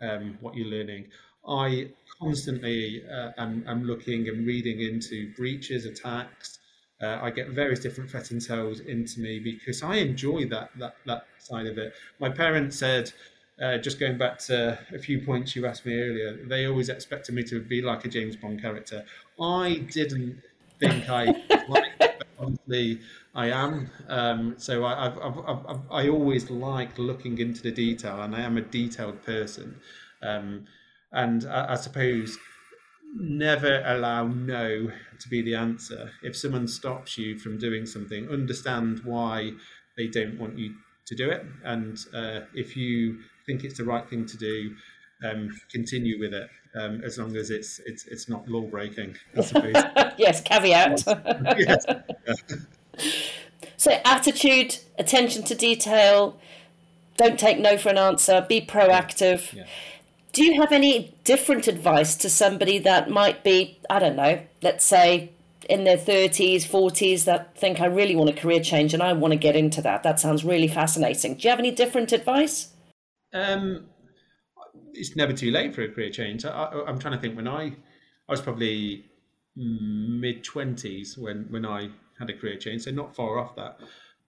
um, 0.00 0.38
what 0.40 0.54
you're 0.54 0.68
learning. 0.68 1.06
I 1.46 1.88
constantly 2.20 3.02
uh, 3.10 3.30
am, 3.38 3.64
am, 3.66 3.84
looking 3.84 4.28
and 4.28 4.46
reading 4.46 4.80
into 4.80 5.32
breaches, 5.34 5.86
attacks. 5.86 6.58
Uh, 7.02 7.18
I 7.20 7.30
get 7.30 7.48
various 7.48 7.80
different 7.80 8.10
threat 8.10 8.24
intels 8.26 8.84
into 8.86 9.20
me 9.20 9.40
because 9.40 9.82
I 9.82 9.96
enjoy 9.96 10.46
that 10.50 10.70
that 10.78 10.94
that 11.06 11.26
side 11.38 11.66
of 11.66 11.78
it. 11.78 11.94
My 12.20 12.28
parents 12.28 12.78
said 12.78 13.12
uh, 13.60 13.78
just 13.78 14.00
going 14.00 14.18
back 14.18 14.38
to 14.38 14.78
a 14.94 14.98
few 14.98 15.20
points 15.20 15.54
you 15.54 15.66
asked 15.66 15.84
me 15.84 15.94
earlier, 15.94 16.38
they 16.46 16.66
always 16.66 16.88
expected 16.88 17.34
me 17.34 17.42
to 17.44 17.60
be 17.60 17.82
like 17.82 18.04
a 18.04 18.08
James 18.08 18.36
Bond 18.36 18.60
character. 18.60 19.04
I 19.40 19.86
didn't 19.92 20.40
think 20.80 21.08
I 21.08 21.24
liked 21.68 22.02
it, 22.02 22.14
but 22.18 22.26
honestly, 22.38 23.00
I 23.34 23.50
am. 23.50 23.90
Um, 24.08 24.54
so 24.58 24.84
I, 24.84 25.06
I've, 25.06 25.18
I've, 25.18 25.66
I've, 25.66 25.80
i 25.90 26.08
always 26.08 26.50
like 26.50 26.98
looking 26.98 27.38
into 27.38 27.62
the 27.62 27.72
detail, 27.72 28.22
and 28.22 28.34
I 28.34 28.40
am 28.40 28.56
a 28.56 28.62
detailed 28.62 29.22
person. 29.24 29.80
Um, 30.22 30.66
and 31.12 31.46
I, 31.46 31.72
I 31.72 31.74
suppose 31.76 32.38
never 33.14 33.82
allow 33.84 34.26
no 34.26 34.90
to 35.20 35.28
be 35.28 35.42
the 35.42 35.54
answer. 35.54 36.10
If 36.22 36.36
someone 36.36 36.66
stops 36.66 37.18
you 37.18 37.38
from 37.38 37.58
doing 37.58 37.86
something, 37.86 38.28
understand 38.28 39.00
why 39.04 39.52
they 39.96 40.06
don't 40.08 40.38
want 40.38 40.58
you 40.58 40.74
to 41.06 41.14
do 41.14 41.30
it. 41.30 41.44
And 41.64 41.98
uh, 42.14 42.40
if 42.54 42.76
you 42.76 43.18
think 43.46 43.64
it's 43.64 43.78
the 43.78 43.84
right 43.84 44.08
thing 44.08 44.26
to 44.26 44.36
do, 44.36 44.74
um, 45.24 45.50
continue 45.70 46.18
with 46.18 46.34
it 46.34 46.48
um, 46.74 47.02
as 47.04 47.18
long 47.18 47.36
as 47.36 47.50
it's 47.50 47.78
it's 47.80 48.06
it's 48.06 48.28
not 48.28 48.48
law 48.48 48.62
breaking. 48.62 49.16
yes, 50.16 50.40
caveat. 50.40 51.02
yes. 51.58 51.86
so 53.76 54.00
attitude, 54.04 54.78
attention 54.98 55.42
to 55.44 55.54
detail. 55.54 56.38
Don't 57.16 57.38
take 57.38 57.58
no 57.58 57.76
for 57.76 57.90
an 57.90 57.98
answer. 57.98 58.44
Be 58.48 58.60
proactive. 58.60 59.52
Yeah. 59.52 59.66
Do 60.32 60.44
you 60.44 60.60
have 60.62 60.72
any 60.72 61.14
different 61.24 61.68
advice 61.68 62.16
to 62.16 62.30
somebody 62.30 62.78
that 62.78 63.10
might 63.10 63.44
be, 63.44 63.78
I 63.90 63.98
don't 63.98 64.16
know, 64.16 64.40
let's 64.62 64.82
say 64.82 65.30
in 65.68 65.84
their 65.84 65.98
30s, 65.98 66.66
40s 66.66 67.24
that 67.24 67.54
think 67.54 67.80
I 67.80 67.86
really 67.86 68.16
want 68.16 68.30
a 68.30 68.32
career 68.32 68.60
change 68.60 68.94
and 68.94 69.02
I 69.02 69.12
want 69.12 69.32
to 69.32 69.38
get 69.38 69.56
into 69.56 69.82
that? 69.82 70.02
That 70.02 70.18
sounds 70.18 70.42
really 70.42 70.68
fascinating. 70.68 71.34
Do 71.34 71.42
you 71.42 71.50
have 71.50 71.58
any 71.58 71.70
different 71.70 72.12
advice? 72.12 72.71
Um, 73.32 73.86
it's 74.94 75.16
never 75.16 75.32
too 75.32 75.50
late 75.50 75.74
for 75.74 75.82
a 75.82 75.88
career 75.88 76.10
change. 76.10 76.44
I, 76.44 76.70
am 76.86 76.98
trying 76.98 77.14
to 77.14 77.20
think 77.20 77.36
when 77.36 77.48
I, 77.48 77.66
I 78.28 78.30
was 78.30 78.40
probably 78.40 79.06
mid 79.56 80.42
twenties 80.44 81.18
when 81.18 81.46
when 81.50 81.66
I 81.66 81.90
had 82.18 82.30
a 82.30 82.34
career 82.34 82.56
change, 82.56 82.82
so 82.82 82.90
not 82.90 83.14
far 83.14 83.38
off 83.38 83.56
that. 83.56 83.78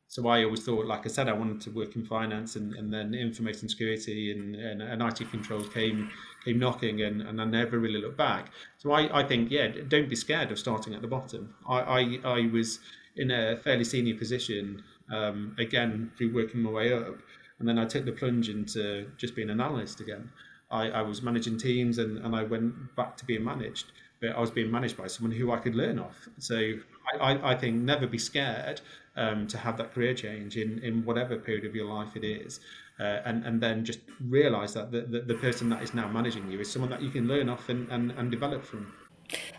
So 0.09 0.29
I 0.29 0.45
always 0.45 0.65
thought, 0.65 0.87
like 0.87 1.07
I 1.07 1.09
said, 1.09 1.29
I 1.29 1.33
wanted 1.33 1.61
to 1.63 1.71
work 1.71 1.97
in 1.97 2.05
finance, 2.05 2.57
and, 2.57 2.75
and 2.75 2.93
then 2.93 3.15
information 3.15 3.69
security 3.69 4.31
and, 4.33 4.55
and, 4.55 4.83
and 4.83 5.03
IT 5.03 5.31
controls 5.31 5.69
came 5.71 6.11
came 6.45 6.59
knocking, 6.59 7.03
and, 7.03 7.23
and 7.23 7.41
I 7.41 7.45
never 7.45 7.79
really 7.79 8.01
looked 8.01 8.19
back. 8.19 8.51
So 8.79 8.93
I, 8.93 9.21
I 9.21 9.27
think, 9.27 9.51
yeah, 9.51 9.69
don't 9.89 10.09
be 10.09 10.17
scared 10.17 10.53
of 10.53 10.59
starting 10.59 10.95
at 10.95 11.03
the 11.03 11.09
bottom. 11.09 11.55
I 11.69 11.79
I, 11.81 12.19
I 12.25 12.47
was 12.47 12.81
in 13.17 13.31
a 13.31 13.57
fairly 13.57 13.85
senior 13.85 14.17
position 14.17 14.83
um, 15.11 15.55
again 15.59 16.11
through 16.17 16.35
working 16.35 16.61
my 16.61 16.71
way 16.71 16.93
up 16.93 17.17
and 17.59 17.69
then 17.69 17.79
I 17.79 17.85
took 17.85 18.05
the 18.05 18.13
plunge 18.13 18.49
into 18.49 19.11
just 19.17 19.37
being 19.37 19.51
an 19.51 19.61
analyst 19.61 20.01
again. 20.01 20.31
I, 20.71 20.89
I 20.89 21.03
was 21.03 21.23
managing 21.23 21.59
teams 21.59 21.99
and, 21.99 22.19
and 22.19 22.35
I 22.35 22.43
went 22.43 22.97
back 22.97 23.17
to 23.19 23.25
being 23.25 23.45
managed, 23.45 23.93
but 24.21 24.31
I 24.31 24.41
was 24.41 24.51
being 24.51 24.71
managed 24.71 24.97
by 24.97 25.07
someone 25.07 25.37
who 25.37 25.53
I 25.53 25.59
could 25.59 25.75
learn 25.75 25.99
off. 25.99 26.29
So 26.39 26.75
I, 27.21 27.53
I 27.53 27.55
think 27.55 27.77
never 27.77 28.07
be 28.07 28.19
scared 28.19 28.81
um, 29.17 29.47
to 29.49 29.59
have 29.59 29.77
that 29.77 29.95
career 29.95 30.15
change 30.15 30.57
in, 30.57 30.81
in 30.81 31.05
whatever 31.05 31.37
period 31.37 31.65
of 31.65 31.75
your 31.75 31.87
life 31.87 32.17
it 32.17 32.25
is. 32.25 32.61
Uh, 32.99 33.21
and, 33.25 33.45
and 33.45 33.61
then 33.61 33.85
just 33.85 34.01
realize 34.21 34.73
that 34.75 34.93
the, 34.93 35.03
the, 35.03 35.21
the, 35.21 35.35
person 35.35 35.69
that 35.69 35.83
is 35.83 35.95
now 35.95 36.07
managing 36.07 36.49
you 36.49 36.61
is 36.61 36.71
someone 36.71 36.89
that 36.89 37.03
you 37.03 37.11
can 37.11 37.27
learn 37.27 37.49
off 37.49 37.69
and, 37.69 37.89
and, 37.91 38.13
and 38.13 38.31
develop 38.31 38.65
from. 38.65 38.93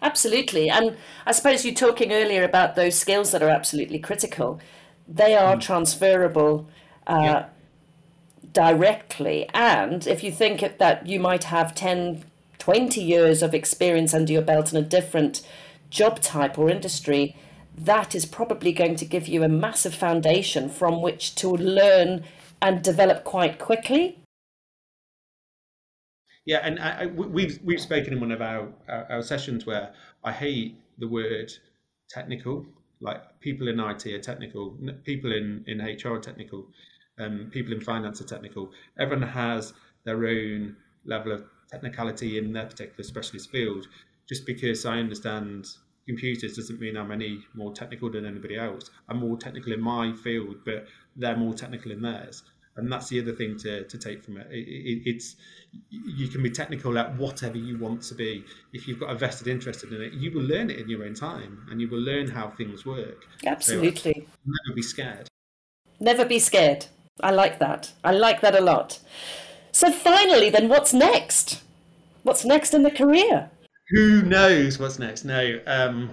Absolutely. 0.02 0.70
And 0.70 0.96
I 1.26 1.34
suppose 1.34 1.66
you're 1.66 1.76
talking 1.76 2.14
earlier 2.14 2.44
about 2.44 2.76
those 2.76 2.98
skills 2.98 3.34
that 3.34 3.44
are 3.44 3.50
absolutely 3.50 4.00
critical. 4.00 4.62
They 5.06 5.36
are 5.36 5.58
mm. 5.58 5.62
transferable 5.62 6.70
uh, 7.08 7.20
yeah. 7.22 7.46
Directly. 8.56 9.48
And 9.54 10.08
if 10.08 10.24
you 10.24 10.32
think 10.32 10.62
that 10.80 11.06
you 11.06 11.20
might 11.20 11.44
have 11.44 11.76
10, 11.76 12.24
20 12.58 13.02
years 13.02 13.44
of 13.44 13.54
experience 13.54 14.14
under 14.14 14.34
your 14.34 14.42
belt 14.42 14.72
in 14.74 14.80
a 14.80 14.88
different 14.88 15.46
job 15.92 16.22
type 16.22 16.58
or 16.58 16.70
industry, 16.70 17.36
that 17.78 18.16
is 18.16 18.26
probably 18.26 18.72
going 18.72 18.96
to 18.96 19.06
give 19.06 19.28
you 19.28 19.44
a 19.44 19.50
massive 19.50 19.94
foundation 19.94 20.70
from 20.70 21.02
which 21.02 21.36
to 21.36 21.50
learn 21.50 22.24
and 22.62 22.82
develop 22.82 23.26
quite 23.26 23.60
quickly. 23.60 24.20
Yeah, 26.46 26.60
and 26.64 26.80
I, 26.80 27.02
I, 27.02 27.06
we've 27.08 27.60
we've 27.64 27.82
spoken 27.82 28.14
in 28.14 28.20
one 28.20 28.32
of 28.32 28.42
our, 28.42 28.70
our, 28.88 29.06
our 29.10 29.22
sessions 29.24 29.66
where 29.66 29.94
I 30.24 30.32
hate 30.32 30.80
the 30.98 31.08
word 31.08 31.52
technical. 32.10 32.66
Like 33.02 33.40
people 33.42 33.68
in 33.68 33.80
IT 33.80 34.06
are 34.06 34.20
technical, 34.20 34.78
people 35.04 35.34
in 35.34 35.66
in 35.68 35.80
HR 35.80 36.14
are 36.14 36.20
technical, 36.20 36.68
um, 37.20 37.50
people 37.52 37.74
in 37.74 37.82
finance 37.82 38.22
are 38.22 38.26
technical. 38.26 38.72
Everyone 39.00 39.28
has 39.28 39.74
their 40.04 40.26
own 40.26 40.76
level 41.06 41.32
of 41.32 41.44
technicality 41.70 42.38
in 42.38 42.54
their 42.54 42.66
particular 42.66 43.04
specialist 43.04 43.52
field. 43.52 43.88
Just 44.28 44.46
because 44.46 44.86
I 44.86 44.98
understand 44.98 45.68
computers 46.08 46.56
doesn't 46.56 46.80
mean 46.80 46.98
I'm 46.98 47.12
any 47.12 47.44
more 47.54 47.74
technical 47.74 48.10
than 48.10 48.26
anybody 48.26 48.58
else. 48.58 48.90
I'm 49.10 49.18
more 49.18 49.38
technical 49.38 49.74
in 49.74 49.82
my 49.82 50.14
field, 50.14 50.58
but 50.66 50.88
they're 51.16 51.38
more 51.38 51.54
technical 51.54 51.92
in 51.92 52.02
theirs. 52.02 52.44
And 52.78 52.92
that's 52.92 53.08
the 53.08 53.22
other 53.22 53.32
thing 53.32 53.58
to, 53.60 53.86
to 53.86 53.98
take 53.98 54.22
from 54.24 54.38
it. 54.38 54.48
It, 54.52 54.68
it. 54.68 55.02
It's 55.06 55.38
you 55.90 56.28
can 56.28 56.44
be 56.44 56.50
technical 56.50 56.98
at 56.98 57.16
whatever 57.16 57.58
you 57.58 57.78
want 57.78 58.02
to 58.04 58.16
be. 58.16 58.44
If 58.74 58.86
you've 58.88 59.00
got 59.00 59.12
a 59.12 59.16
vested 59.16 59.48
interest 59.48 59.84
in 59.86 59.94
it, 59.94 60.14
you 60.14 60.32
will 60.32 60.44
learn 60.44 60.70
it 60.70 60.80
in 60.80 60.90
your 60.90 61.06
own 61.06 61.14
time, 61.14 61.66
and 61.72 61.80
you 61.80 61.88
will 61.88 62.02
learn 62.02 62.28
how 62.28 62.50
things 62.50 62.86
work. 62.86 63.26
Absolutely. 63.46 64.14
So, 64.14 64.38
never 64.46 64.76
be 64.76 64.82
scared. 64.82 65.28
Never 66.02 66.26
be 66.26 66.40
scared. 66.40 66.88
I 67.22 67.32
like 67.32 67.60
that. 67.60 67.92
I 68.04 68.12
like 68.12 68.42
that 68.42 68.56
a 68.56 68.62
lot. 68.62 69.00
So 69.72 69.92
finally, 69.92 70.50
then, 70.50 70.70
what's 70.70 70.94
next? 70.94 71.62
What's 72.24 72.46
next 72.46 72.74
in 72.74 72.84
the 72.84 72.92
career? 72.92 73.52
who 73.90 74.24
knows 74.24 74.80
what's 74.80 75.00
next? 75.00 75.26
No, 75.26 75.60
um, 75.68 76.12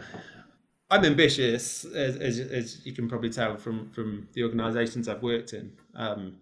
I'm 0.91 1.05
ambitious, 1.05 1.85
as, 1.85 2.17
as, 2.17 2.39
as, 2.39 2.85
you 2.87 2.93
can 2.93 3.09
probably 3.09 3.31
tell 3.31 3.57
from 3.57 3.89
from 3.91 4.29
the 4.35 4.43
organisations 4.43 5.09
I've 5.09 5.23
worked 5.23 5.53
in. 5.53 5.73
Um, 5.95 6.37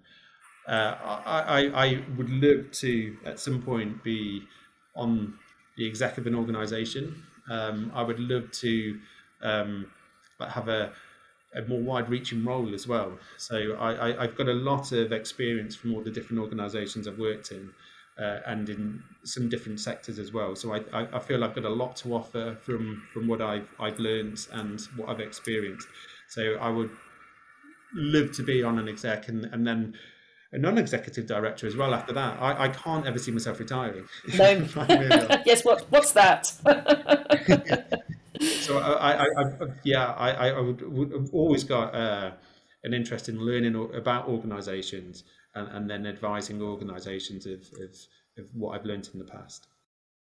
uh, 0.69 0.97
I, 1.05 1.41
I, 1.41 1.87
I 1.87 2.05
would 2.17 2.31
love 2.31 2.71
to 2.73 3.17
at 3.25 3.39
some 3.39 3.63
point 3.63 4.03
be 4.03 4.43
on 4.95 5.35
the 5.77 5.87
exec 5.87 6.19
of 6.19 6.27
an 6.27 6.35
organisation. 6.35 7.23
Um, 7.49 7.91
I 7.95 8.03
would 8.03 8.21
love 8.21 8.51
to 8.53 9.01
um, 9.43 9.87
have 10.41 10.69
a, 10.69 10.93
a 11.55 11.63
more 11.63 11.81
wide-reaching 11.81 12.45
role 12.45 12.75
as 12.75 12.87
well. 12.87 13.19
So 13.37 13.77
I, 13.79 14.21
I, 14.21 14.27
have 14.27 14.37
got 14.37 14.49
a 14.49 14.53
lot 14.53 14.93
of 14.93 15.13
experience 15.13 15.75
from 15.75 15.95
all 15.95 16.01
the 16.01 16.11
different 16.11 16.41
organisations 16.41 17.09
I've 17.09 17.19
worked 17.19 17.51
in 17.51 17.71
uh, 18.21 18.41
and 18.47 18.69
in 18.69 19.03
some 19.25 19.49
different 19.49 19.81
sectors 19.81 20.19
as 20.19 20.33
well. 20.33 20.55
So 20.55 20.75
I, 20.75 20.81
I, 20.93 21.17
I, 21.17 21.19
feel 21.19 21.43
I've 21.43 21.55
got 21.55 21.65
a 21.65 21.71
lot 21.71 21.97
to 21.97 22.15
offer 22.15 22.57
from 22.61 23.03
from 23.13 23.27
what 23.27 23.41
I've 23.41 23.69
I've 23.81 23.99
learned 23.99 24.47
and 24.53 24.81
what 24.97 25.09
I've 25.09 25.21
experienced. 25.21 25.89
So 26.29 26.57
I 26.61 26.69
would 26.69 26.91
love 27.95 28.33
to 28.33 28.43
be 28.43 28.63
on 28.63 28.79
an 28.79 28.89
exec 28.89 29.29
and, 29.29 29.47
and 29.47 29.67
then 29.67 29.95
a 30.53 30.59
non-executive 30.59 31.27
director 31.27 31.67
as 31.67 31.77
well 31.77 31.95
after 31.95 32.13
that. 32.13 32.41
I, 32.41 32.65
I 32.65 32.69
can't 32.69 33.07
ever 33.07 33.19
see 33.19 33.31
myself 33.31 33.59
retiring. 33.61 34.05
No. 34.39 34.67
yes, 35.47 35.65
what 35.65 35.87
what's 35.91 36.13
that? 36.13 36.53
so 38.41 38.79
I, 38.79 39.13
I, 39.13 39.25
I, 39.25 39.47
yeah, 39.85 40.13
I, 40.13 40.49
I 40.49 40.61
would, 40.61 40.83
would 40.91 41.13
have 41.13 41.31
always 41.33 41.65
got 41.65 41.95
uh, 41.95 42.33
an 42.85 42.95
interest 42.95 43.29
in 43.29 43.41
learning 43.41 43.75
about 43.95 44.29
organisations 44.29 45.25
and, 45.55 45.69
and 45.69 45.91
then 45.91 46.07
advising 46.07 46.63
organisations 46.63 47.47
of, 47.47 47.61
of, 47.81 47.97
of 48.39 48.47
what 48.55 48.79
I've 48.79 48.85
learned 48.85 49.09
in 49.13 49.19
the 49.19 49.27
past. 49.27 49.67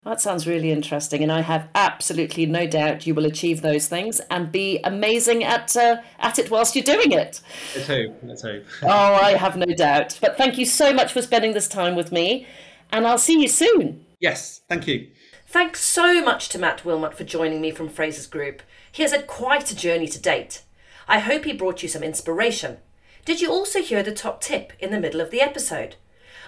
That 0.05 0.22
sounds 0.22 0.45
really 0.45 0.72
interesting, 0.72 1.24
and 1.24 1.32
I 1.32 1.41
have 1.41 1.68
absolutely 1.74 2.45
no 2.45 2.68
doubt 2.68 3.07
you 3.07 3.16
will 3.16 3.26
achieve 3.26 3.63
those 3.63 3.88
things 3.88 4.20
and 4.30 4.51
be 4.51 4.80
amazing 4.84 5.43
at 5.43 5.76
uh, 5.76 5.97
at 6.20 6.38
it 6.38 6.51
whilst 6.51 6.76
you're 6.76 6.84
doing 6.84 7.11
it. 7.11 7.41
Let's 7.76 7.88
hope. 7.88 8.16
Let's 8.22 8.41
hope. 8.43 8.66
oh, 8.84 8.88
I 8.88 9.32
have 9.32 9.57
no 9.57 9.66
doubt. 9.66 10.20
But 10.22 10.38
thank 10.38 10.59
you 10.59 10.66
so 10.66 10.93
much 10.93 11.11
for 11.11 11.24
spending 11.24 11.53
this 11.53 11.68
time 11.68 11.95
with 11.95 12.11
me, 12.11 12.45
and 12.91 13.07
I'll 13.07 13.18
see 13.18 13.41
you 13.41 13.47
soon. 13.47 14.05
Yes, 14.20 14.61
thank 14.70 14.86
you. 14.88 15.07
Thanks 15.45 15.85
so 15.85 16.21
much 16.21 16.49
to 16.49 16.59
Matt 16.59 16.83
Wilmot 16.83 17.15
for 17.15 17.23
joining 17.23 17.61
me 17.61 17.71
from 17.71 17.89
Frasers 17.89 18.29
Group. 18.29 18.61
He 18.91 19.03
has 19.03 19.11
had 19.11 19.27
quite 19.27 19.71
a 19.71 19.75
journey 19.75 20.07
to 20.07 20.19
date. 20.19 20.63
I 21.07 21.19
hope 21.19 21.45
he 21.45 21.53
brought 21.53 21.83
you 21.83 21.89
some 21.89 22.03
inspiration 22.03 22.77
did 23.25 23.41
you 23.41 23.51
also 23.51 23.81
hear 23.81 24.03
the 24.03 24.13
top 24.13 24.39
tip 24.39 24.71
in 24.79 24.91
the 24.91 24.99
middle 24.99 25.19
of 25.19 25.31
the 25.31 25.41
episode? 25.41 25.95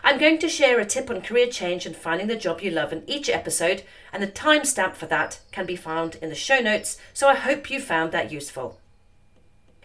I'm 0.04 0.20
going 0.20 0.38
to 0.38 0.48
share 0.48 0.80
a 0.80 0.86
tip 0.86 1.10
on 1.10 1.22
career 1.22 1.48
change 1.48 1.88
and 1.88 1.96
finding 1.96 2.28
the 2.28 2.36
job 2.36 2.62
you 2.62 2.70
love 2.70 2.94
in 2.94 3.04
each 3.08 3.30
episode, 3.30 3.82
and 4.14 4.22
the 4.22 4.28
timestamp 4.28 4.94
for 4.94 5.08
that 5.08 5.40
can 5.52 5.66
be 5.66 5.76
found 5.76 6.18
in 6.22 6.30
the 6.30 6.36
show 6.36 6.60
notes, 6.60 7.00
so 7.16 7.28
I 7.28 7.34
hope 7.34 7.72
you 7.72 7.82
found 7.82 8.12
that 8.12 8.32
useful. 8.32 8.80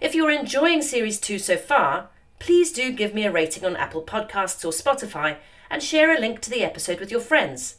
If 0.03 0.15
you're 0.15 0.31
enjoying 0.31 0.83
Series 0.83 1.19
2 1.19 1.39
so 1.39 1.57
far, 1.57 2.11
please 2.39 2.71
do 2.73 2.93
give 2.93 3.15
me 3.15 3.25
a 3.25 3.33
rating 3.33 3.65
on 3.65 3.75
Apple 3.75 4.03
Podcasts 4.03 4.63
or 4.63 4.71
Spotify 4.71 5.39
and 5.71 5.83
share 5.83 6.15
a 6.15 6.21
link 6.21 6.41
to 6.41 6.51
the 6.51 6.63
episode 6.63 7.01
with 7.01 7.11
your 7.11 7.21
friends. 7.21 7.77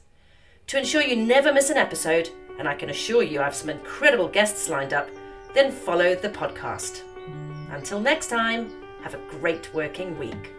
To 0.67 0.77
ensure 0.77 1.01
you 1.01 1.15
never 1.15 1.53
miss 1.53 1.69
an 1.69 1.77
episode, 1.77 2.29
and 2.57 2.67
I 2.67 2.75
can 2.75 2.89
assure 2.89 3.23
you 3.23 3.41
I 3.41 3.43
have 3.43 3.55
some 3.55 3.69
incredible 3.69 4.27
guests 4.27 4.69
lined 4.69 4.93
up, 4.93 5.09
then 5.53 5.71
follow 5.71 6.15
the 6.15 6.29
podcast. 6.29 7.01
Until 7.69 7.99
next 7.99 8.27
time. 8.27 8.71
Have 9.01 9.15
a 9.15 9.29
great 9.39 9.73
working 9.73 10.17
week. 10.17 10.53